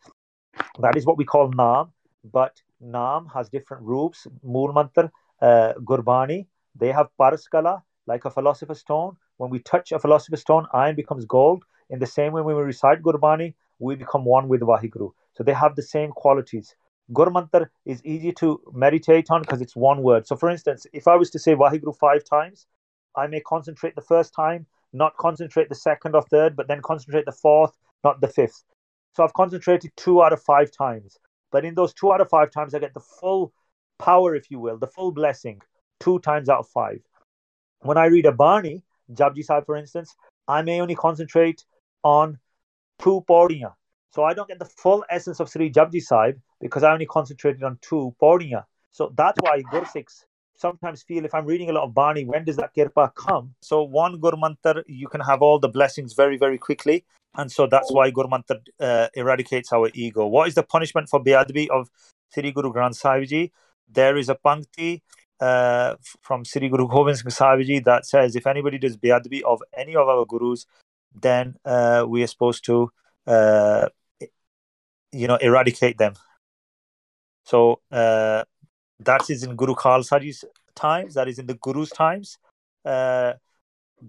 That 0.79 0.97
is 0.97 1.07
what 1.07 1.17
we 1.17 1.25
call 1.25 1.51
Naam, 1.53 1.91
but 2.33 2.61
Naam 2.83 3.33
has 3.33 3.49
different 3.49 3.83
roots. 3.83 4.27
Mool 4.43 4.73
Mantar, 4.73 5.11
uh, 5.41 5.73
Gurbani, 5.81 6.47
they 6.75 6.93
have 6.93 7.09
Paraskala, 7.19 7.83
like 8.07 8.25
a 8.25 8.31
philosopher's 8.31 8.81
stone. 8.81 9.17
When 9.39 9.51
we 9.51 9.59
touch 9.61 9.93
a 9.93 9.99
philosopher's 9.99 10.41
stone, 10.41 10.67
iron 10.73 10.97
becomes 10.97 11.25
gold. 11.25 11.65
In 11.91 11.99
the 11.99 12.07
same 12.07 12.33
way, 12.33 12.43
when 12.43 12.57
we 12.57 12.63
recite 12.63 13.03
Gurbani, 13.03 13.55
we 13.79 13.95
become 13.95 14.25
one 14.25 14.49
with 14.49 14.61
Vahiguru. 14.61 15.13
So 15.35 15.45
they 15.45 15.53
have 15.53 15.77
the 15.77 15.83
same 15.83 16.11
qualities. 16.11 16.75
Gurmantar 17.13 17.69
is 17.85 18.05
easy 18.05 18.33
to 18.33 18.61
meditate 18.73 19.31
on 19.31 19.43
because 19.43 19.61
it's 19.61 19.77
one 19.77 20.03
word. 20.03 20.27
So, 20.27 20.37
for 20.37 20.51
instance, 20.51 20.87
if 20.93 21.07
I 21.07 21.17
was 21.17 21.31
to 21.31 21.39
say 21.39 21.55
Vahiguru 21.55 21.97
five 21.97 22.25
times, 22.25 22.67
I 23.15 23.27
may 23.27 23.41
concentrate 23.41 23.95
the 23.95 24.03
first 24.03 24.35
time, 24.35 24.67
not 24.93 25.17
concentrate 25.17 25.69
the 25.69 25.75
second 25.75 26.15
or 26.15 26.23
third, 26.23 26.57
but 26.57 26.69
then 26.69 26.83
concentrate 26.83 27.25
the 27.25 27.33
fourth, 27.33 27.77
not 28.07 28.21
the 28.21 28.29
fifth. 28.39 28.59
So 29.15 29.25
I've 29.25 29.41
concentrated 29.43 29.91
two 29.97 30.23
out 30.23 30.33
of 30.33 30.43
five 30.43 30.71
times. 30.71 31.19
But 31.53 31.65
in 31.65 31.75
those 31.75 31.93
two 31.95 32.13
out 32.13 32.21
of 32.21 32.29
five 32.29 32.51
times, 32.51 32.75
I 32.75 32.79
get 32.79 32.95
the 32.95 33.09
full 33.21 33.53
power, 33.99 34.35
if 34.41 34.51
you 34.51 34.59
will, 34.65 34.79
the 34.79 34.93
full 34.97 35.13
blessing, 35.21 35.61
two 36.01 36.19
times 36.21 36.49
out 36.49 36.61
of 36.65 36.69
five. 36.69 37.01
When 37.81 37.99
I 38.05 38.07
read 38.07 38.27
a 38.27 38.33
Bani, 38.33 38.83
Japji 39.19 39.45
Sahib, 39.45 39.67
for 39.67 39.77
instance, 39.77 40.15
I 40.57 40.63
may 40.63 40.81
only 40.81 40.95
concentrate 41.07 41.65
on 42.05 42.39
two 43.03 43.25
Paudiya. 43.29 43.73
So 44.15 44.25
I 44.25 44.35
don't 44.35 44.49
get 44.49 44.59
the 44.59 44.73
full 44.83 45.05
essence 45.11 45.41
of 45.41 45.51
Sri 45.51 45.71
Japji 45.71 46.03
Sahib 46.03 46.37
because 46.61 46.83
I 46.83 46.93
only 46.93 47.07
concentrated 47.07 47.63
on 47.63 47.79
two 47.81 48.15
Paudiya. 48.23 48.65
So 48.93 49.13
that's 49.17 49.39
why 49.41 49.63
Gursikhs 49.73 50.25
sometimes 50.57 51.03
feel 51.03 51.25
if 51.25 51.35
I'm 51.35 51.47
reading 51.47 51.71
a 51.71 51.73
lot 51.73 51.85
of 51.85 51.95
Bani, 51.95 52.25
when 52.25 52.45
does 52.45 52.57
that 52.57 52.75
kirpa 52.75 53.15
come? 53.15 53.55
So 53.61 53.83
one 53.83 54.21
Gurmantar, 54.21 54.83
you 54.87 55.09
can 55.09 55.21
have 55.21 55.43
all 55.43 55.59
the 55.59 55.69
blessings 55.69 56.15
very, 56.15 56.39
very 56.39 56.59
quickly. 56.59 57.05
And 57.37 57.53
so 57.53 57.67
that's 57.67 57.93
why 57.93 58.11
Gurmantar 58.11 58.61
uh, 58.81 59.09
eradicates 59.15 59.73
our 59.73 59.91
ego. 59.95 60.27
What 60.27 60.49
is 60.49 60.55
the 60.55 60.63
punishment 60.63 61.09
for 61.09 61.23
Beadbi 61.23 61.69
of 61.69 61.91
Sri 62.33 62.51
Guru 62.51 62.73
Granth 62.73 62.97
Sahib 62.97 63.29
Ji? 63.29 63.53
There 63.89 64.17
is 64.17 64.29
a 64.29 64.35
Pankti 64.35 65.03
uh, 65.41 65.97
from 66.23 66.45
Sri 66.45 66.69
Guru 66.69 66.89
Gobind 66.89 67.19
Singh 67.19 67.31
Sahib 67.31 67.67
Ji 67.67 67.79
that 67.81 68.07
says 68.07 68.37
if 68.37 68.47
anybody 68.47 68.79
does 68.79 68.97
Beadbi 68.97 69.43
of 69.43 69.63
any 69.77 69.95
of 69.95 70.09
our 70.09 70.25
Gurus, 70.25 70.67
then 71.15 71.57
uh, 71.65 72.05
we 72.09 72.23
are 72.23 72.27
supposed 72.27 72.65
to, 72.65 72.91
uh, 73.27 73.89
you 75.13 75.29
know, 75.29 75.37
eradicate 75.37 75.99
them. 75.99 76.15
So 77.45 77.81
uh, 77.93 78.45
that 79.01 79.29
is 79.31 79.43
in 79.43 79.57
Guru 79.57 79.75
Khalsa 79.75 80.21
Ji's 80.21 80.45
times, 80.75 81.15
that 81.15 81.29
is 81.29 81.39
in 81.39 81.47
the 81.47 81.55
Guru's 81.55 81.91
times. 81.91 82.39
Uh, 82.85 83.35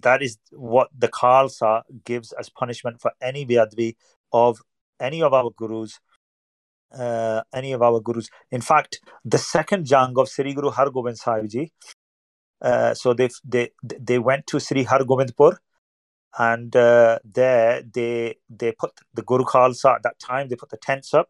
that 0.01 0.22
is 0.22 0.38
what 0.51 0.89
the 0.98 1.08
Khalsa 1.08 1.84
gives 2.06 2.32
as 2.34 2.50
punishment 2.50 3.01
for 3.01 3.12
any 3.22 3.46
Beadbi 3.46 3.96
of 4.32 4.62
any 5.00 5.22
of 5.22 5.34
our 5.34 5.51
Gurus 5.51 6.00
uh, 6.94 7.42
any 7.54 7.72
of 7.74 7.82
our 7.82 8.00
gurus. 8.00 8.30
In 8.51 8.62
fact, 8.62 9.00
the 9.25 9.38
second 9.38 9.86
jang 9.86 10.13
of 10.18 10.30
Sri 10.30 10.54
Guru 10.54 10.70
Har 10.70 10.89
Gobind 10.89 11.18
Sahib 11.18 11.50
Ji, 11.50 11.72
uh, 12.62 12.94
so 12.94 13.13
they 13.13 13.30
they 13.44 13.72
they 13.84 14.20
went 14.20 14.48
to 14.48 14.60
Sri 14.60 14.84
Har 14.84 15.00
Gobindpur, 15.00 15.58
and 16.38 16.75
uh, 16.75 17.20
there 17.24 17.84
they 17.84 18.36
they 18.50 18.72
put 18.72 18.92
the 19.13 19.22
Guru 19.22 19.44
Khalsa 19.44 19.96
at 19.96 20.04
that 20.04 20.20
time. 20.20 20.48
They 20.50 20.56
put 20.56 20.70
the 20.70 20.77
tents 20.77 21.13
up, 21.13 21.30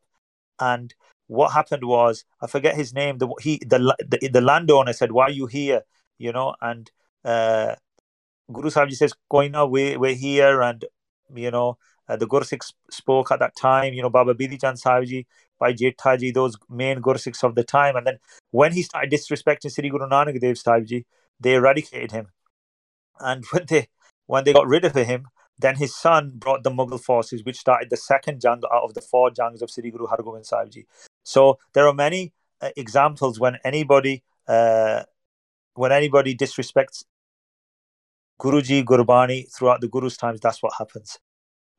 and 0.59 0.93
what 1.27 1.51
happened 1.51 1.83
was 1.83 2.23
I 2.41 2.47
forget 2.47 2.75
his 2.75 2.93
name. 2.93 3.17
The 3.17 3.27
he 3.41 3.59
the 3.65 3.95
the, 3.99 4.29
the 4.29 4.41
landowner 4.41 4.93
said, 4.93 5.11
"Why 5.11 5.25
are 5.25 5.31
you 5.31 5.47
here?" 5.47 5.81
You 6.17 6.31
know, 6.31 6.55
and 6.61 6.89
uh, 7.23 7.75
Guru 8.51 8.69
Sahib 8.69 8.89
Ji 8.89 8.95
says, 8.95 9.13
"Koina, 9.31 9.69
we 9.69 9.97
we're 9.97 10.15
here," 10.15 10.61
and 10.61 10.85
you 11.33 11.51
know. 11.51 11.77
Uh, 12.09 12.15
the 12.15 12.25
Gursikhs 12.25 12.71
spoke 12.89 13.33
at 13.33 13.39
that 13.39 13.53
time, 13.57 13.93
you 13.93 14.01
know, 14.01 14.09
Baba 14.09 14.33
Bidhi 14.33 14.61
Chand 14.61 14.79
Sahib 14.79 15.09
Ji, 15.09 15.27
by 15.59 15.73
Jethaji, 15.73 16.33
those 16.33 16.55
main 16.69 17.01
Gursikhs 17.01 17.43
of 17.43 17.55
the 17.55 17.65
time. 17.65 17.97
And 17.97 18.07
then 18.07 18.19
when 18.51 18.71
he 18.71 18.81
started 18.81 19.11
disrespecting 19.11 19.73
Sri 19.73 19.89
Guru 19.89 20.07
Nanak 20.07 20.39
Dev 20.39 20.57
Sahib 20.57 20.85
Ji, 20.85 21.05
they 21.39 21.55
eradicated 21.55 22.11
him. 22.11 22.27
And 23.19 23.43
when 23.51 23.65
they 23.67 23.87
when 24.27 24.43
they 24.43 24.53
got 24.53 24.67
rid 24.67 24.85
of 24.85 24.93
him, 24.95 25.27
then 25.59 25.75
his 25.75 25.95
son 25.95 26.33
brought 26.35 26.63
the 26.63 26.69
Mughal 26.69 27.01
forces, 27.01 27.43
which 27.43 27.57
started 27.57 27.89
the 27.89 27.97
second 27.97 28.41
jang 28.41 28.61
out 28.71 28.83
of 28.83 28.93
the 28.93 29.01
four 29.01 29.31
jangs 29.31 29.61
of 29.61 29.71
Sri 29.71 29.89
Guru 29.89 30.07
Hargobind 30.07 30.45
Sahib 30.45 30.71
Ji. 30.71 30.85
So 31.23 31.57
there 31.73 31.87
are 31.87 31.93
many 31.93 32.33
uh, 32.61 32.69
examples 32.77 33.39
when 33.39 33.57
anybody 33.63 34.23
uh, 34.47 35.03
when 35.73 35.91
anybody 35.91 36.35
disrespects 36.35 37.03
Guruji, 38.39 38.83
Gurbani 38.83 39.51
throughout 39.53 39.81
the 39.81 39.87
Guru's 39.87 40.17
times, 40.17 40.39
that's 40.39 40.61
what 40.61 40.73
happens. 40.77 41.17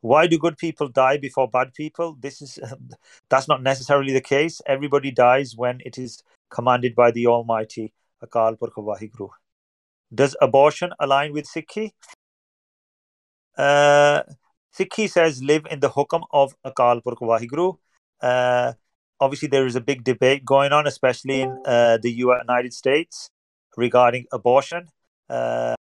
Why 0.01 0.27
do 0.27 0.39
good 0.39 0.57
people 0.59 0.89
die 0.89 1.17
before 1.17 1.49
bad 1.49 1.75
people? 1.75 2.17
This 2.21 2.41
is 2.41 2.59
that's 3.31 3.49
not 3.49 3.63
necessarily 3.63 4.13
the 4.13 4.21
case. 4.21 4.61
Everybody 4.67 5.11
dies 5.11 5.55
when 5.57 5.81
it 5.85 5.99
is 5.99 6.23
commanded 6.51 6.95
by 6.95 7.11
the 7.11 7.27
Almighty 7.27 7.93
Akal 8.25 8.59
Purkh 8.59 8.77
Vaheguru. 8.77 9.29
Does 10.15 10.37
abortion 10.41 10.93
align 10.99 11.33
with 11.33 11.47
Sikhi? 11.47 11.91
Uh, 13.57 14.23
Sikhi 14.77 15.11
says 15.11 15.43
live 15.43 15.67
in 15.71 15.81
the 15.81 15.91
hukam 15.91 16.25
of 16.31 16.55
Akal 16.65 17.03
Purkh 17.03 17.21
Vaheguru. 17.21 17.79
Uh, 18.21 18.73
obviously, 19.21 19.49
there 19.49 19.67
is 19.67 19.77
a 19.77 19.81
big 19.81 20.05
debate 20.05 20.45
going 20.45 20.73
on, 20.73 20.87
especially 20.87 21.41
in 21.43 21.59
uh, 21.67 21.99
the 21.99 22.11
United 22.11 22.73
States, 22.73 23.29
regarding 23.77 24.27
abortion. 24.33 24.89
Uh, 25.29 25.75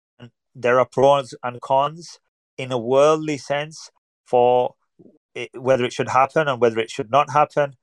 there 0.55 0.79
are 0.79 0.87
pros 0.87 1.35
and 1.43 1.61
cons 1.61 2.19
in 2.57 2.73
a 2.73 2.79
worldly 2.79 3.39
sense 3.39 3.91
for 4.25 4.75
it, 5.35 5.51
whether 5.55 5.85
it 5.85 5.93
should 5.93 6.09
happen 6.09 6.49
and 6.49 6.61
whether 6.61 6.79
it 6.79 6.91
should 6.91 7.11
not 7.11 7.31
happen. 7.31 7.75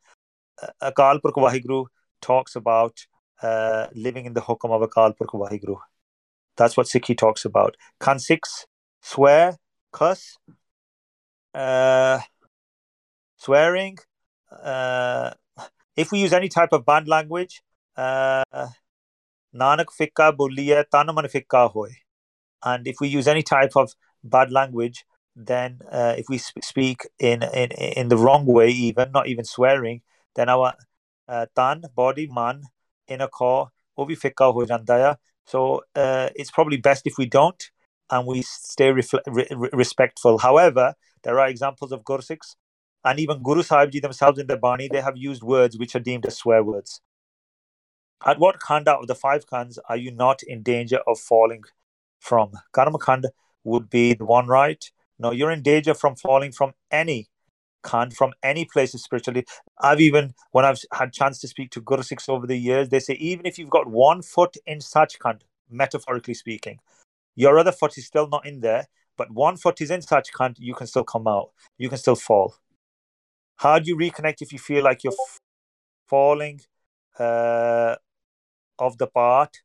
Uh, 0.62 0.92
Akal 0.92 1.22
Purkh 1.22 1.36
Vaheguru 1.36 1.86
talks 2.22 2.56
about 2.56 3.06
uh, 3.42 3.88
living 3.94 4.26
in 4.26 4.34
the 4.34 4.42
hukam 4.42 4.72
of 4.72 4.88
Akal 4.90 5.16
Purkh. 5.18 5.80
That's 6.58 6.78
what 6.78 6.88
Sikhi 6.88 7.18
talks 7.18 7.46
about. 7.46 7.76
Can 8.00 8.20
Sikhs 8.20 8.66
swear, 9.02 9.58
cuss, 9.92 10.38
uh, 11.54 12.20
swearing? 13.38 13.98
Uh, 14.52 15.32
if 15.96 16.12
we 16.12 16.20
use 16.20 16.34
any 16.34 16.50
type 16.50 16.72
of 16.72 16.86
bad 16.86 17.08
language, 17.08 17.62
uh, 17.98 18.44
Nanak 19.54 19.88
fikka 19.88 20.32
buliya 20.32 20.86
tanaman 20.94 21.30
fikka 21.30 21.70
hoy. 21.72 21.90
And 22.64 22.88
if 22.88 22.98
we 23.00 23.08
use 23.08 23.28
any 23.28 23.44
type 23.44 23.72
of 23.76 23.94
bad 24.24 24.52
language, 24.52 25.06
then 25.36 25.80
uh, 25.92 26.16
if 26.18 26.26
we 26.30 26.38
sp- 26.38 26.64
speak 26.64 27.02
in, 27.20 27.44
in 27.44 27.72
in 27.72 28.08
the 28.10 28.18
wrong 28.18 28.46
way, 28.46 28.70
even 28.70 29.12
not 29.12 29.28
even 29.28 29.46
swearing, 29.46 30.02
then 30.36 30.50
our 30.50 30.74
uh, 31.28 31.46
tan 31.56 31.84
body 31.96 32.28
man 32.32 32.64
in 33.08 33.22
a 33.22 33.28
core 33.28 33.70
will 33.96 34.06
be 34.06 34.16
fikka 34.16 34.54
ho 34.54 34.66
janda 34.66 35.16
So 35.46 35.84
uh, 35.96 36.30
it's 36.36 36.52
probably 36.52 36.78
best 36.78 37.08
if 37.08 37.18
we 37.18 37.26
don't 37.26 37.64
and 38.10 38.28
we 38.28 38.42
stay 38.42 38.92
re- 38.92 39.70
respectful. 39.74 40.38
However, 40.38 40.96
there 41.24 41.40
are 41.40 41.48
examples 41.48 41.92
of 41.92 42.04
Gursikhs 42.04 42.56
and 43.04 43.20
even 43.20 43.42
Guru 43.42 43.64
Sahib 43.64 43.92
Ji 43.92 44.00
themselves 44.00 44.38
in 44.40 44.48
the 44.48 44.58
Bani, 44.58 44.88
they 44.88 45.02
have 45.02 45.18
used 45.18 45.44
words 45.44 45.78
which 45.78 45.96
are 45.96 46.00
deemed 46.00 46.26
as 46.26 46.38
swear 46.38 46.64
words. 46.64 47.02
At 48.26 48.40
what 48.40 48.60
khanda 48.60 48.94
of 48.94 49.08
the 49.08 49.16
five 49.16 49.48
khands 49.48 49.80
are 49.90 49.98
you 49.98 50.12
not 50.12 50.44
in 50.44 50.62
danger 50.62 51.00
of 51.08 51.20
falling 51.20 51.64
from? 52.22 52.52
Karmakhand 52.74 53.26
would 53.66 53.90
be 53.90 54.14
the 54.14 54.26
one 54.26 54.48
right. 54.48 54.84
No, 55.20 55.32
you're 55.32 55.52
in 55.52 55.62
danger 55.62 55.94
from 55.94 56.16
falling 56.16 56.54
from 56.54 56.72
any 56.90 57.28
kind, 57.84 58.16
from 58.16 58.32
any 58.42 58.66
place 58.66 58.94
spiritually. 58.94 59.46
I've 59.80 60.00
even, 60.00 60.34
when 60.52 60.66
I've 60.66 60.80
had 60.94 61.12
chance 61.12 61.40
to 61.42 61.48
speak 61.48 61.72
to 61.72 61.82
Guru 61.82 62.04
Sikhs 62.04 62.30
over 62.30 62.48
the 62.48 62.58
years, 62.58 62.90
they 62.90 63.00
say 63.00 63.16
even 63.16 63.46
if 63.46 63.60
you've 63.60 63.70
got 63.70 63.88
one 63.88 64.22
foot 64.22 64.56
in 64.66 64.80
Sachkhand, 64.80 65.42
metaphorically 65.70 66.34
speaking, 66.34 66.80
your 67.36 67.60
other 67.60 67.72
foot 67.72 67.98
is 67.98 68.06
still 68.06 68.28
not 68.28 68.46
in 68.46 68.62
there, 68.62 68.88
but 69.18 69.32
one 69.32 69.58
foot 69.58 69.82
is 69.82 69.92
in 69.92 70.02
Sachkhand, 70.02 70.56
you 70.58 70.74
can 70.74 70.88
still 70.88 71.04
come 71.04 71.28
out. 71.28 71.52
You 71.78 71.90
can 71.90 71.98
still 71.98 72.16
fall. 72.16 72.56
How 73.58 73.80
do 73.80 73.90
you 73.90 73.98
reconnect 73.98 74.42
if 74.42 74.52
you 74.52 74.60
feel 74.60 74.84
like 74.84 75.04
you're 75.04 75.14
falling 76.08 76.62
uh, 77.20 77.96
off 78.80 78.98
the 78.98 79.08
part? 79.08 79.58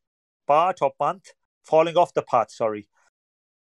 Part 0.45 0.81
or 0.81 0.93
pant, 0.99 1.33
falling 1.67 1.97
off 1.97 2.13
the 2.13 2.21
path? 2.21 2.51
Sorry. 2.51 2.87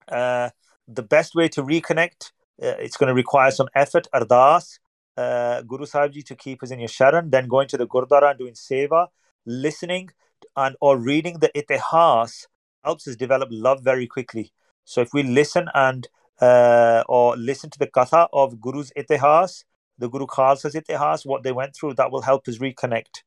Uh, 0.09 0.51
the 0.89 1.03
best 1.03 1.35
way 1.35 1.49
to 1.49 1.63
reconnect, 1.63 2.33
uh, 2.63 2.77
it's 2.87 2.97
going 2.97 3.09
to 3.09 3.15
require 3.15 3.51
some 3.51 3.69
effort, 3.75 4.09
ardas, 4.15 4.79
uh, 5.17 5.63
Guru 5.63 5.87
Sahib 5.87 6.13
Ji 6.13 6.23
to 6.23 6.35
keep 6.35 6.63
us 6.63 6.71
in 6.71 6.81
your 6.81 6.89
sharan, 6.89 7.31
then 7.31 7.47
going 7.47 7.69
to 7.69 7.77
the 7.77 7.87
Gurdwara 7.87 8.31
and 8.31 8.39
doing 8.39 8.55
seva, 8.55 9.09
listening 9.47 10.11
and 10.57 10.77
or 10.81 10.99
reading 10.99 11.39
the 11.39 11.51
itihas 11.55 12.47
helps 12.85 13.07
us 13.09 13.17
develop 13.17 13.49
love 13.51 13.83
very 13.83 14.07
quickly. 14.07 14.53
So 14.85 15.01
if 15.01 15.13
we 15.13 15.23
listen 15.23 15.69
and 15.75 16.09
uh, 16.41 17.05
or 17.09 17.37
listen 17.37 17.71
to 17.71 17.79
the 17.79 17.87
katha 17.87 18.29
of 18.33 18.61
Guru's 18.61 18.93
itihas, 18.97 19.65
the 19.99 20.09
Guru 20.09 20.27
Khalsa's 20.27 20.75
itihas, 20.75 21.25
what 21.25 21.43
they 21.43 21.53
went 21.53 21.77
through, 21.77 21.95
that 21.95 22.11
will 22.11 22.23
help 22.23 22.49
us 22.49 22.59
reconnect. 22.59 23.23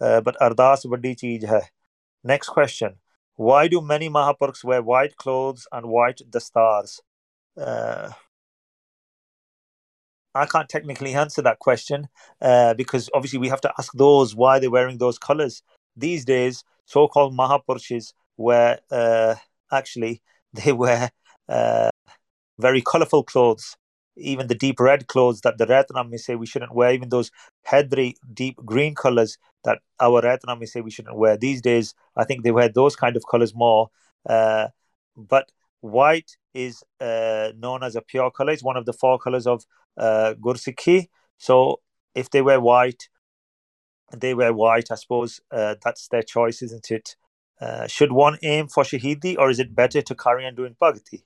Uh, 0.00 0.20
but 0.20 0.36
ardas 0.40 0.88
vadi 0.88 1.14
cheez 1.14 1.48
hai. 1.48 1.68
Next 2.22 2.48
question. 2.48 2.96
Why 3.36 3.68
do 3.68 3.80
many 3.80 4.08
Mahapurukhs 4.08 4.64
wear 4.64 4.82
white 4.82 5.16
clothes 5.16 5.66
and 5.72 5.86
white 5.86 6.20
dastars? 6.30 7.00
Uh, 7.56 8.10
I 10.34 10.46
can't 10.46 10.68
technically 10.68 11.14
answer 11.14 11.42
that 11.42 11.58
question 11.58 12.08
uh, 12.40 12.74
because 12.74 13.10
obviously 13.14 13.38
we 13.38 13.48
have 13.48 13.60
to 13.62 13.72
ask 13.78 13.92
those 13.92 14.34
why 14.34 14.58
they're 14.58 14.70
wearing 14.70 14.98
those 14.98 15.18
colors. 15.18 15.62
These 15.96 16.24
days, 16.24 16.62
so-called 16.84 17.34
Mahapurushas 17.36 18.12
wear 18.36 18.80
uh, 18.90 19.34
actually 19.72 20.22
they 20.52 20.72
wear 20.72 21.10
uh, 21.48 21.90
very 22.58 22.82
colorful 22.82 23.24
clothes. 23.24 23.76
Even 24.20 24.46
the 24.46 24.54
deep 24.54 24.80
red 24.80 25.06
clothes 25.06 25.40
that 25.42 25.58
the 25.58 25.66
Ratnam 25.66 26.10
may 26.10 26.16
say 26.16 26.34
we 26.34 26.46
shouldn't 26.46 26.74
wear, 26.74 26.92
even 26.92 27.08
those 27.08 27.30
headry 27.64 28.16
deep 28.32 28.56
green 28.64 28.94
colors 28.94 29.38
that 29.64 29.78
our 30.00 30.22
Ratnam 30.22 30.60
may 30.60 30.66
say 30.66 30.80
we 30.80 30.90
shouldn't 30.90 31.16
wear. 31.16 31.36
These 31.36 31.62
days, 31.62 31.94
I 32.16 32.24
think 32.24 32.44
they 32.44 32.50
wear 32.50 32.68
those 32.68 32.96
kind 32.96 33.16
of 33.16 33.24
colors 33.30 33.54
more. 33.54 33.90
Uh, 34.28 34.68
but 35.16 35.50
white 35.80 36.36
is 36.54 36.82
uh, 37.00 37.52
known 37.56 37.82
as 37.82 37.96
a 37.96 38.02
pure 38.02 38.30
color. 38.30 38.52
It's 38.52 38.62
one 38.62 38.76
of 38.76 38.86
the 38.86 38.92
four 38.92 39.18
colors 39.18 39.46
of 39.46 39.64
uh, 39.96 40.34
Gursikhi. 40.40 41.08
So 41.38 41.80
if 42.14 42.30
they 42.30 42.42
wear 42.42 42.60
white, 42.60 43.08
they 44.16 44.34
wear 44.34 44.52
white. 44.52 44.90
I 44.90 44.96
suppose 44.96 45.40
uh, 45.50 45.76
that's 45.82 46.08
their 46.08 46.22
choice, 46.22 46.62
isn't 46.62 46.90
it? 46.90 47.16
Uh, 47.60 47.86
should 47.86 48.12
one 48.12 48.38
aim 48.42 48.68
for 48.68 48.84
Shahidi 48.84 49.36
or 49.38 49.50
is 49.50 49.58
it 49.58 49.74
better 49.74 50.00
to 50.00 50.14
carry 50.14 50.46
on 50.46 50.54
doing 50.54 50.76
Bhakti? 50.80 51.24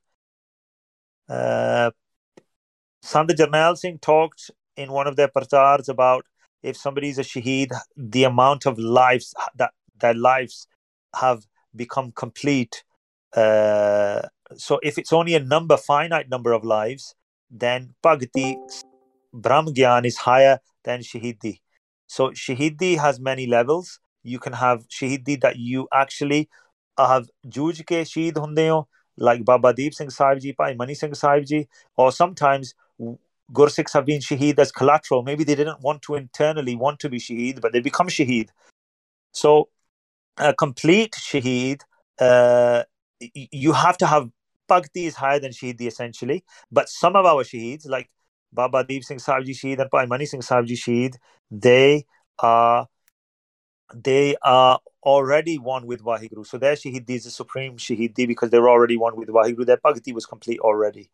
Uh, 1.29 1.91
Sant 3.05 3.29
Jarnail 3.29 3.77
Singh 3.77 3.99
talked 3.99 4.51
in 4.79 4.91
one 4.91 5.07
of 5.07 5.17
their 5.17 5.29
prachars 5.29 5.91
about 5.91 6.25
if 6.63 6.75
somebody 6.75 7.11
is 7.11 7.19
a 7.19 7.23
Shaheed, 7.23 7.71
the 7.95 8.25
amount 8.25 8.65
of 8.65 8.79
lives 8.79 9.35
that 9.57 9.73
their 10.01 10.15
lives 10.15 10.67
have 11.15 11.45
become 11.77 12.13
complete. 12.13 12.83
Uh, 13.37 14.23
so 14.57 14.81
if 14.83 14.97
it's 14.97 15.13
only 15.13 15.35
a 15.35 15.41
number, 15.41 15.77
finite 15.77 16.31
number 16.31 16.53
of 16.53 16.65
lives, 16.65 17.15
then 17.51 17.95
Bhakti, 18.03 18.57
Brahm 19.35 19.67
Gyan 19.67 20.07
is 20.07 20.17
higher 20.17 20.61
than 20.85 21.01
Shahidi. 21.01 21.61
So 22.07 22.31
Shahidi 22.31 22.97
has 22.97 23.21
many 23.21 23.47
levels. 23.47 24.01
You 24.23 24.39
can 24.39 24.55
have 24.55 24.89
Shahidi 24.89 25.43
that 25.43 25.57
you 25.57 25.89
actually 25.93 26.49
have 26.97 27.29
Juj 27.47 27.83
ke 27.83 28.09
Shaheed 28.09 28.33
hunde 28.33 28.87
like 29.19 29.45
Baba 29.45 29.75
Deep 29.75 29.93
Singh 29.93 30.09
Sahib 30.09 30.41
Ji, 30.41 30.55
Mani 30.59 30.95
Singh 30.95 31.15
Sahib 31.15 31.45
Ji, 31.45 31.69
or 31.97 32.11
sometimes 32.11 32.75
Gursikhs 33.53 33.93
have 33.93 34.07
been 34.07 34.21
Shaheed 34.21 34.59
as 34.59 34.73
collateral. 34.73 35.23
Maybe 35.23 35.45
they 35.45 35.55
didn't 35.55 35.81
want 35.83 36.03
to 36.03 36.15
internally 36.15 36.75
want 36.75 36.99
to 37.01 37.09
be 37.09 37.19
Shaheed, 37.19 37.61
but 37.61 37.73
they 37.73 37.81
become 37.81 38.09
Shaheed. 38.09 38.49
So 39.33 39.69
a 40.39 40.55
complete 40.55 41.13
Shaheed, 41.13 41.83
uh, 42.19 42.85
you 43.21 43.73
have 43.73 43.99
to 43.99 44.07
have 44.07 44.31
Bhakti 44.67 45.07
is 45.07 45.15
higher 45.15 45.39
than 45.39 45.53
Shahidi 45.53 45.87
essentially, 45.87 46.45
but 46.73 46.89
some 46.89 47.17
of 47.17 47.27
our 47.27 47.45
Shaheeds, 47.45 47.89
like 47.89 48.11
Baba 48.53 48.85
Deep 48.85 49.05
Singh 49.05 49.19
Sahib 49.19 49.45
Ji 49.45 49.53
Shaheed 49.53 49.81
and 49.81 49.91
Bhai 49.91 50.07
Mani 50.07 50.27
Singh 50.27 50.43
Sahib 50.43 50.67
Ji 50.67 50.75
Shaheed, 50.75 51.17
they 51.51 52.07
are 52.39 52.89
they 53.95 54.37
are 54.43 54.81
already 55.03 55.59
one 55.59 55.87
with 55.87 56.03
Wahiguru. 56.03 56.47
So 56.47 56.59
their 56.59 56.75
Shahidi 56.75 57.11
is 57.11 57.25
the 57.25 57.31
supreme 57.31 57.77
Shahidi 57.77 58.27
because 58.27 58.51
they're 58.51 58.69
already 58.69 58.97
one 58.97 59.17
with 59.17 59.29
Wahiguru. 59.29 59.67
Their 59.67 59.77
Bhakti 59.77 60.13
was 60.13 60.27
complete 60.27 60.61
already. 60.61 61.11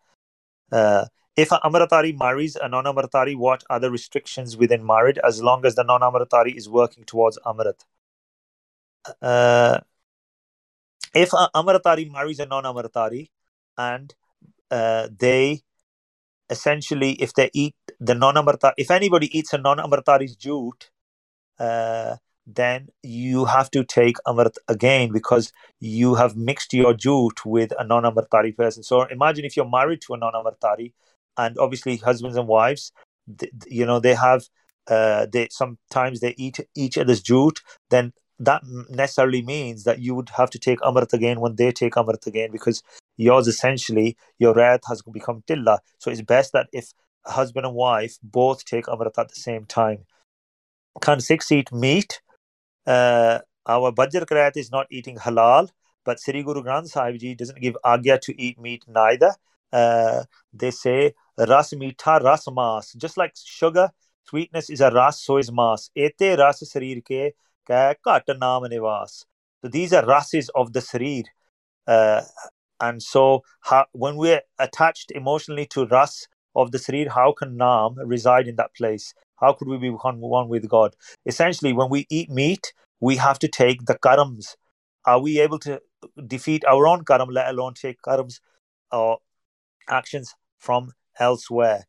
Uh, 0.71 1.07
if 1.37 1.53
an 1.53 1.59
Amritari 1.65 2.19
marries 2.19 2.57
a 2.57 2.69
non 2.69 2.85
Amritari, 2.85 3.37
what 3.37 3.65
are 3.71 3.81
the 3.81 3.91
restrictions 3.91 4.57
within 4.57 4.85
marriage 4.85 5.19
as 5.25 5.43
long 5.43 5.65
as 5.65 5.75
the 5.75 5.85
non 5.85 6.01
Amritari 6.01 6.57
is 6.57 6.69
working 6.69 7.05
towards 7.05 7.39
Amrit? 7.47 7.85
Uh, 9.23 9.81
if 11.15 11.33
an 11.33 11.49
Amritari 11.55 12.11
marries 12.11 12.41
a 12.41 12.47
non 12.47 12.65
Amritari 12.65 13.31
and 13.79 14.15
uh, 14.71 15.09
they 15.17 15.63
essentially, 16.51 17.13
if 17.13 17.33
they 17.35 17.51
eat 17.55 17.75
the 18.01 18.15
non 18.15 18.35
Amritari, 18.35 18.75
if 18.77 18.91
anybody 18.91 19.37
eats 19.37 19.53
a 19.53 19.59
non 19.59 19.79
Amritari's 19.79 20.37
jute, 20.37 20.91
uh, 21.59 22.17
then 22.47 22.89
you 23.03 23.45
have 23.45 23.71
to 23.71 23.85
take 23.85 24.17
Amrit 24.27 24.57
again 24.69 25.13
because 25.13 25.53
you 25.79 26.17
have 26.17 26.37
mixed 26.37 26.75
your 26.75 26.95
jute 26.95 27.45
with 27.47 27.73
a 27.79 27.85
non 27.85 28.03
Amritari 28.03 28.57
person. 28.57 28.83
So 28.83 29.03
imagine 29.05 29.45
if 29.45 29.57
you're 29.57 29.69
married 29.69 30.01
to 30.03 30.15
a 30.15 30.17
non 30.19 30.33
Amritari, 30.33 30.93
and 31.37 31.59
obviously 31.59 31.97
husbands 31.97 32.37
and 32.37 32.49
wives, 32.49 32.93
th- 33.39 33.53
you 33.67 33.87
know, 33.87 34.01
they 34.01 34.15
have, 34.15 34.45
uh, 34.89 35.27
they 35.33 35.49
sometimes 35.51 36.21
they 36.21 36.35
eat 36.39 36.61
each 36.77 36.99
other's 36.99 37.23
jute, 37.23 37.61
then 37.91 38.13
that 38.39 38.63
necessarily 38.89 39.43
means 39.43 39.85
that 39.85 40.01
you 40.01 40.15
would 40.15 40.31
have 40.31 40.51
to 40.51 40.59
take 40.59 40.81
Amrit 40.81 41.13
again 41.13 41.41
when 41.41 41.57
they 41.57 41.73
take 41.73 41.95
Amrit 41.95 42.27
again 42.27 42.51
because 42.53 42.83
yours 43.17 43.49
essentially, 43.49 44.17
your 44.39 44.55
wrath 44.55 44.81
has 44.89 45.03
become 45.03 45.43
Tilla. 45.47 45.79
So 45.99 46.11
it's 46.11 46.23
best 46.23 46.53
that 46.55 46.69
if 46.73 46.93
husband 47.27 47.67
and 47.67 47.75
wife 47.75 48.19
both 48.23 48.65
take 48.65 48.87
Amrit 48.87 49.19
at 49.19 49.29
the 49.29 49.35
same 49.37 49.67
time. 49.67 50.07
Can 51.03 51.21
Sikhs 51.21 51.53
eat 51.53 51.73
meat? 51.73 52.13
uh, 52.87 53.41
our 53.67 53.93
Bajjar 53.93 54.27
Krayat 54.27 54.59
is 54.59 54.73
not 54.73 54.89
eating 54.91 55.17
halal, 55.19 55.71
but 56.05 56.21
Sri 56.21 56.45
Guru 56.45 56.63
Granth 56.63 56.89
Sahib 56.91 57.21
Ji 57.21 57.37
doesn't 57.37 57.61
give 57.61 57.77
agya 57.85 58.21
to 58.23 58.41
eat 58.41 58.61
meat 58.61 58.85
neither. 58.89 59.35
Uh, 59.73 60.25
they 60.53 60.71
say 60.71 61.15
ras 61.39 61.73
meetha 61.73 62.23
ras 62.23 62.47
mas. 62.53 62.93
Just 62.93 63.17
like 63.17 63.33
sugar, 63.37 63.91
sweetness 64.25 64.71
is 64.71 64.81
a 64.81 64.91
ras, 64.91 65.23
so 65.23 65.37
is 65.39 65.51
mas. 65.53 65.91
Ete 65.95 66.39
ras 66.39 66.63
sarir 66.63 67.03
ke 67.03 67.35
ka 67.67 67.95
kat 68.05 68.27
naam 68.29 68.69
nivas. 68.69 69.25
So 69.63 69.69
these 69.69 69.93
are 69.93 70.07
rases 70.07 70.49
of 70.55 70.73
the 70.73 70.81
sarir. 70.81 71.25
Uh, 71.87 72.23
and 72.81 73.03
so 73.03 73.43
when 73.93 74.17
we're 74.17 74.43
attached 74.59 75.11
emotionally 75.11 75.67
to 75.67 75.87
ras 75.87 76.27
of 76.57 76.73
the 76.73 76.79
sarir, 76.79 77.09
how 77.09 77.33
can 77.33 77.57
naam 77.57 77.97
reside 77.99 78.49
in 78.49 78.57
that 78.57 78.75
place? 78.75 79.15
How 79.41 79.53
could 79.53 79.69
we 79.69 79.79
become 79.79 80.21
one 80.21 80.49
with 80.49 80.69
God? 80.69 80.95
Essentially, 81.25 81.73
when 81.73 81.89
we 81.89 82.07
eat 82.11 82.31
meat, 82.31 82.73
we 83.01 83.17
have 83.17 83.39
to 83.39 83.49
take 83.49 83.87
the 83.87 83.95
karams. 83.95 84.57
Are 85.07 85.21
we 85.21 85.41
able 85.41 85.59
to 85.61 85.81
defeat 86.27 86.65
our 86.67 86.87
own 86.87 87.05
karam, 87.05 87.31
let 87.31 87.49
alone 87.49 87.75
take 87.75 88.03
karams 88.03 88.41
or 88.93 89.19
actions 89.91 90.35
from 90.59 90.93
elsewhere? 91.19 91.87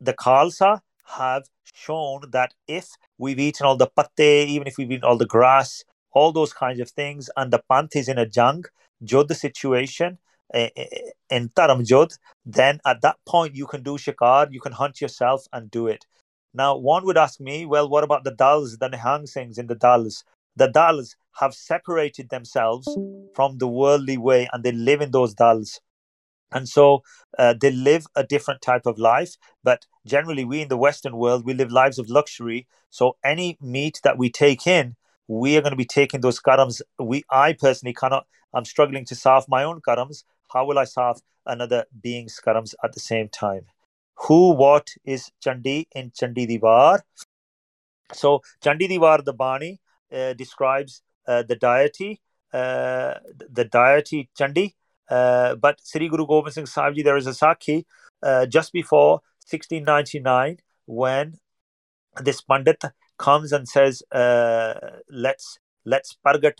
The 0.00 0.14
Khalsa 0.14 0.80
have 1.16 1.44
shown 1.74 2.22
that 2.30 2.54
if 2.66 2.88
we've 3.18 3.38
eaten 3.38 3.66
all 3.66 3.76
the 3.76 3.86
patte, 3.86 4.48
even 4.48 4.66
if 4.66 4.78
we've 4.78 4.90
eaten 4.90 5.04
all 5.04 5.16
the 5.16 5.26
grass, 5.26 5.84
all 6.12 6.32
those 6.32 6.52
kinds 6.52 6.80
of 6.80 6.90
things, 6.90 7.30
and 7.36 7.52
the 7.52 7.62
panth 7.70 7.96
is 7.96 8.08
in 8.08 8.18
a 8.18 8.26
jung, 8.26 8.64
jod 9.04 9.34
situation, 9.34 10.18
eh, 10.54 10.68
eh, 10.76 10.84
eh, 10.92 11.10
in 11.30 11.48
Taram 11.50 11.82
Jod, 11.82 12.16
then 12.44 12.80
at 12.84 13.00
that 13.02 13.16
point 13.26 13.54
you 13.56 13.66
can 13.66 13.82
do 13.82 13.96
shikar, 13.96 14.48
you 14.50 14.60
can 14.60 14.72
hunt 14.72 15.00
yourself 15.00 15.46
and 15.52 15.70
do 15.70 15.86
it. 15.86 16.04
Now, 16.54 16.76
one 16.76 17.04
would 17.06 17.16
ask 17.16 17.40
me, 17.40 17.64
well, 17.64 17.88
what 17.88 18.04
about 18.04 18.24
the 18.24 18.32
Dals, 18.32 18.78
the 18.78 18.90
Nihang 18.90 19.24
Singhs 19.24 19.58
in 19.58 19.68
the 19.68 19.76
Dals? 19.76 20.22
The 20.54 20.68
Dals 20.68 21.16
have 21.40 21.54
separated 21.54 22.28
themselves 22.28 22.86
from 23.34 23.56
the 23.56 23.66
worldly 23.66 24.18
way 24.18 24.48
and 24.52 24.62
they 24.62 24.72
live 24.72 25.00
in 25.00 25.12
those 25.12 25.34
Dals. 25.34 25.80
And 26.54 26.68
so 26.68 27.02
uh, 27.38 27.54
they 27.60 27.70
live 27.70 28.06
a 28.14 28.24
different 28.24 28.62
type 28.62 28.86
of 28.86 28.98
life. 28.98 29.36
But 29.62 29.86
generally, 30.06 30.44
we 30.44 30.60
in 30.60 30.68
the 30.68 30.76
Western 30.76 31.16
world, 31.16 31.44
we 31.44 31.54
live 31.54 31.72
lives 31.72 31.98
of 31.98 32.08
luxury. 32.08 32.66
So 32.90 33.16
any 33.24 33.58
meat 33.60 34.00
that 34.04 34.18
we 34.18 34.30
take 34.30 34.66
in, 34.66 34.96
we 35.28 35.56
are 35.56 35.60
going 35.60 35.72
to 35.72 35.76
be 35.76 35.84
taking 35.84 36.20
those 36.20 36.40
karams. 36.40 36.82
We, 36.98 37.24
I 37.30 37.54
personally 37.54 37.94
cannot, 37.94 38.26
I'm 38.52 38.64
struggling 38.64 39.04
to 39.06 39.14
solve 39.14 39.46
my 39.48 39.64
own 39.64 39.80
karams. 39.80 40.24
How 40.52 40.66
will 40.66 40.78
I 40.78 40.84
solve 40.84 41.20
another 41.46 41.86
being's 42.02 42.40
karams 42.44 42.74
at 42.84 42.92
the 42.92 43.00
same 43.00 43.28
time? 43.28 43.66
who, 44.26 44.52
what 44.52 44.90
is 45.04 45.30
Chandi 45.44 45.86
in 45.94 46.10
Chandi 46.10 46.46
Di 46.46 46.58
Var. 46.58 47.04
So, 48.12 48.42
Chandi 48.62 48.88
Di 48.88 48.98
Var, 48.98 49.22
the 49.22 49.32
Bani, 49.32 49.80
uh, 50.12 50.34
describes 50.34 51.02
uh, 51.26 51.42
the 51.42 51.56
deity, 51.56 52.20
uh, 52.52 53.14
the 53.50 53.64
deity 53.64 54.28
Chandi. 54.38 54.74
Uh, 55.12 55.54
but 55.56 55.80
Sri 55.84 56.08
Guru 56.08 56.26
Gobind 56.26 56.54
Singh 56.54 56.66
Sahib 56.66 56.94
Ji, 56.94 57.02
there 57.02 57.18
is 57.22 57.26
a 57.26 57.36
Sakhi 57.42 57.84
uh, 58.22 58.46
just 58.46 58.72
before 58.72 59.20
1699 59.50 60.58
when 60.86 61.34
this 62.28 62.40
Pandit 62.40 62.82
comes 63.18 63.52
and 63.52 63.68
says, 63.68 64.02
uh, 64.12 64.74
let's 65.10 65.58
let's 65.84 66.16
pargat 66.24 66.56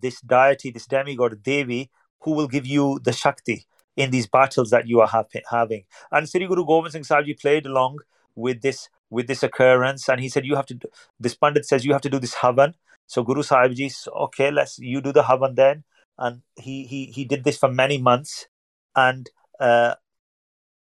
this 0.00 0.20
deity, 0.20 0.70
this 0.70 0.86
demigod 0.86 1.42
Devi, 1.42 1.90
who 2.20 2.32
will 2.32 2.48
give 2.48 2.66
you 2.66 3.00
the 3.02 3.12
Shakti 3.12 3.66
in 3.96 4.10
these 4.10 4.26
battles 4.26 4.70
that 4.70 4.86
you 4.88 5.00
are 5.00 5.06
ha- 5.06 5.24
having. 5.50 5.84
And 6.10 6.28
Sri 6.28 6.46
Guru 6.46 6.64
Gobind 6.64 6.92
Singh 6.92 7.04
Sahib 7.04 7.26
Ji 7.26 7.34
played 7.34 7.66
along 7.66 7.98
with 8.34 8.62
this 8.62 8.88
with 9.10 9.26
this 9.26 9.42
occurrence, 9.42 10.08
and 10.08 10.20
he 10.20 10.28
said, 10.28 10.44
"You 10.44 10.56
have 10.56 10.66
to." 10.66 10.74
Do, 10.74 10.88
this 11.20 11.34
Pandit 11.34 11.66
says, 11.66 11.84
"You 11.84 11.92
have 11.92 12.02
to 12.02 12.10
do 12.10 12.18
this 12.18 12.36
havan." 12.36 12.74
So 13.06 13.22
Guru 13.22 13.42
Sahib 13.42 13.74
Ji, 13.74 13.90
okay, 14.26 14.50
let's 14.50 14.78
you 14.78 15.00
do 15.00 15.12
the 15.12 15.22
havan 15.22 15.54
then, 15.56 15.84
and 16.18 16.42
he 16.56 16.84
he 16.84 17.06
he 17.06 17.24
did 17.24 17.44
this 17.44 17.58
for 17.58 17.68
many 17.68 17.98
months, 17.98 18.46
and 18.94 19.30
uh, 19.60 19.94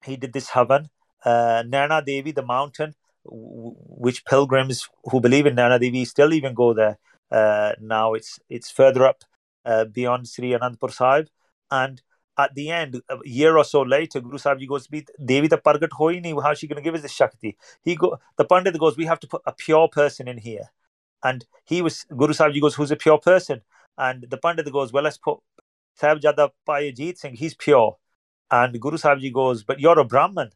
he 0.04 0.16
did 0.16 0.32
this 0.32 0.50
havan. 0.50 0.88
Uh, 1.24 1.62
Naina 1.66 2.04
Devi, 2.04 2.32
the 2.32 2.42
mountain, 2.42 2.94
which 3.24 4.24
pilgrims 4.24 4.88
who 5.04 5.20
believe 5.20 5.46
in 5.46 5.56
Naina 5.56 5.78
Devi 5.78 6.04
still 6.04 6.32
even 6.32 6.54
go 6.54 6.72
there. 6.74 6.98
Uh, 7.30 7.72
now 7.80 8.14
it's 8.14 8.40
it's 8.48 8.70
further 8.70 9.06
up 9.06 9.22
uh, 9.64 9.84
beyond 9.84 10.28
Sri 10.28 10.50
Anandpur 10.50 10.92
Sahib, 10.92 11.28
and 11.70 12.02
at 12.38 12.54
the 12.54 12.70
end, 12.70 13.02
a 13.08 13.18
year 13.24 13.56
or 13.58 13.64
so 13.64 13.82
later, 13.82 14.20
Guru 14.20 14.38
Sahib 14.38 14.66
goes, 14.66 14.86
Devi 14.86 15.48
the 15.48 15.58
Pargat 15.58 15.90
hoi 15.92 16.20
nahi, 16.20 16.42
how 16.42 16.52
is 16.52 16.58
she 16.58 16.66
going 16.66 16.76
to 16.76 16.82
give 16.82 16.94
us 16.94 17.02
the 17.02 17.08
Shakti? 17.08 17.56
He 17.82 17.96
go, 17.96 18.18
the 18.36 18.44
Pandit 18.44 18.78
goes, 18.78 18.96
we 18.96 19.04
have 19.04 19.20
to 19.20 19.26
put 19.26 19.42
a 19.44 19.52
pure 19.52 19.88
person 19.88 20.26
in 20.26 20.38
here. 20.38 20.70
And 21.22 21.44
he 21.64 21.82
was, 21.82 22.04
Guru 22.16 22.32
Sahib 22.32 22.60
goes, 22.60 22.74
who's 22.74 22.90
a 22.90 22.96
pure 22.96 23.18
person? 23.18 23.60
And 23.98 24.26
the 24.28 24.38
Pandit 24.38 24.70
goes, 24.72 24.92
well, 24.92 25.04
let's 25.04 25.18
put 25.18 25.38
Sahibjada 26.00 26.50
Payajit 26.66 27.18
Singh, 27.18 27.34
he's 27.34 27.54
pure. 27.54 27.96
And 28.50 28.80
Guru 28.80 28.96
Sahibji 28.96 29.32
goes, 29.32 29.62
but 29.62 29.80
you're 29.80 29.98
a 29.98 30.04
Brahman. 30.04 30.50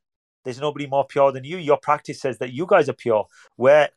There's 0.44 0.60
nobody 0.60 0.86
more 0.86 1.06
pure 1.06 1.32
than 1.32 1.44
you. 1.44 1.58
Your 1.58 1.78
practice 1.78 2.20
says 2.20 2.38
that 2.38 2.52
you 2.52 2.66
guys 2.66 2.88
are 2.88 2.94
pure. 2.94 3.26
We're, 3.56 3.88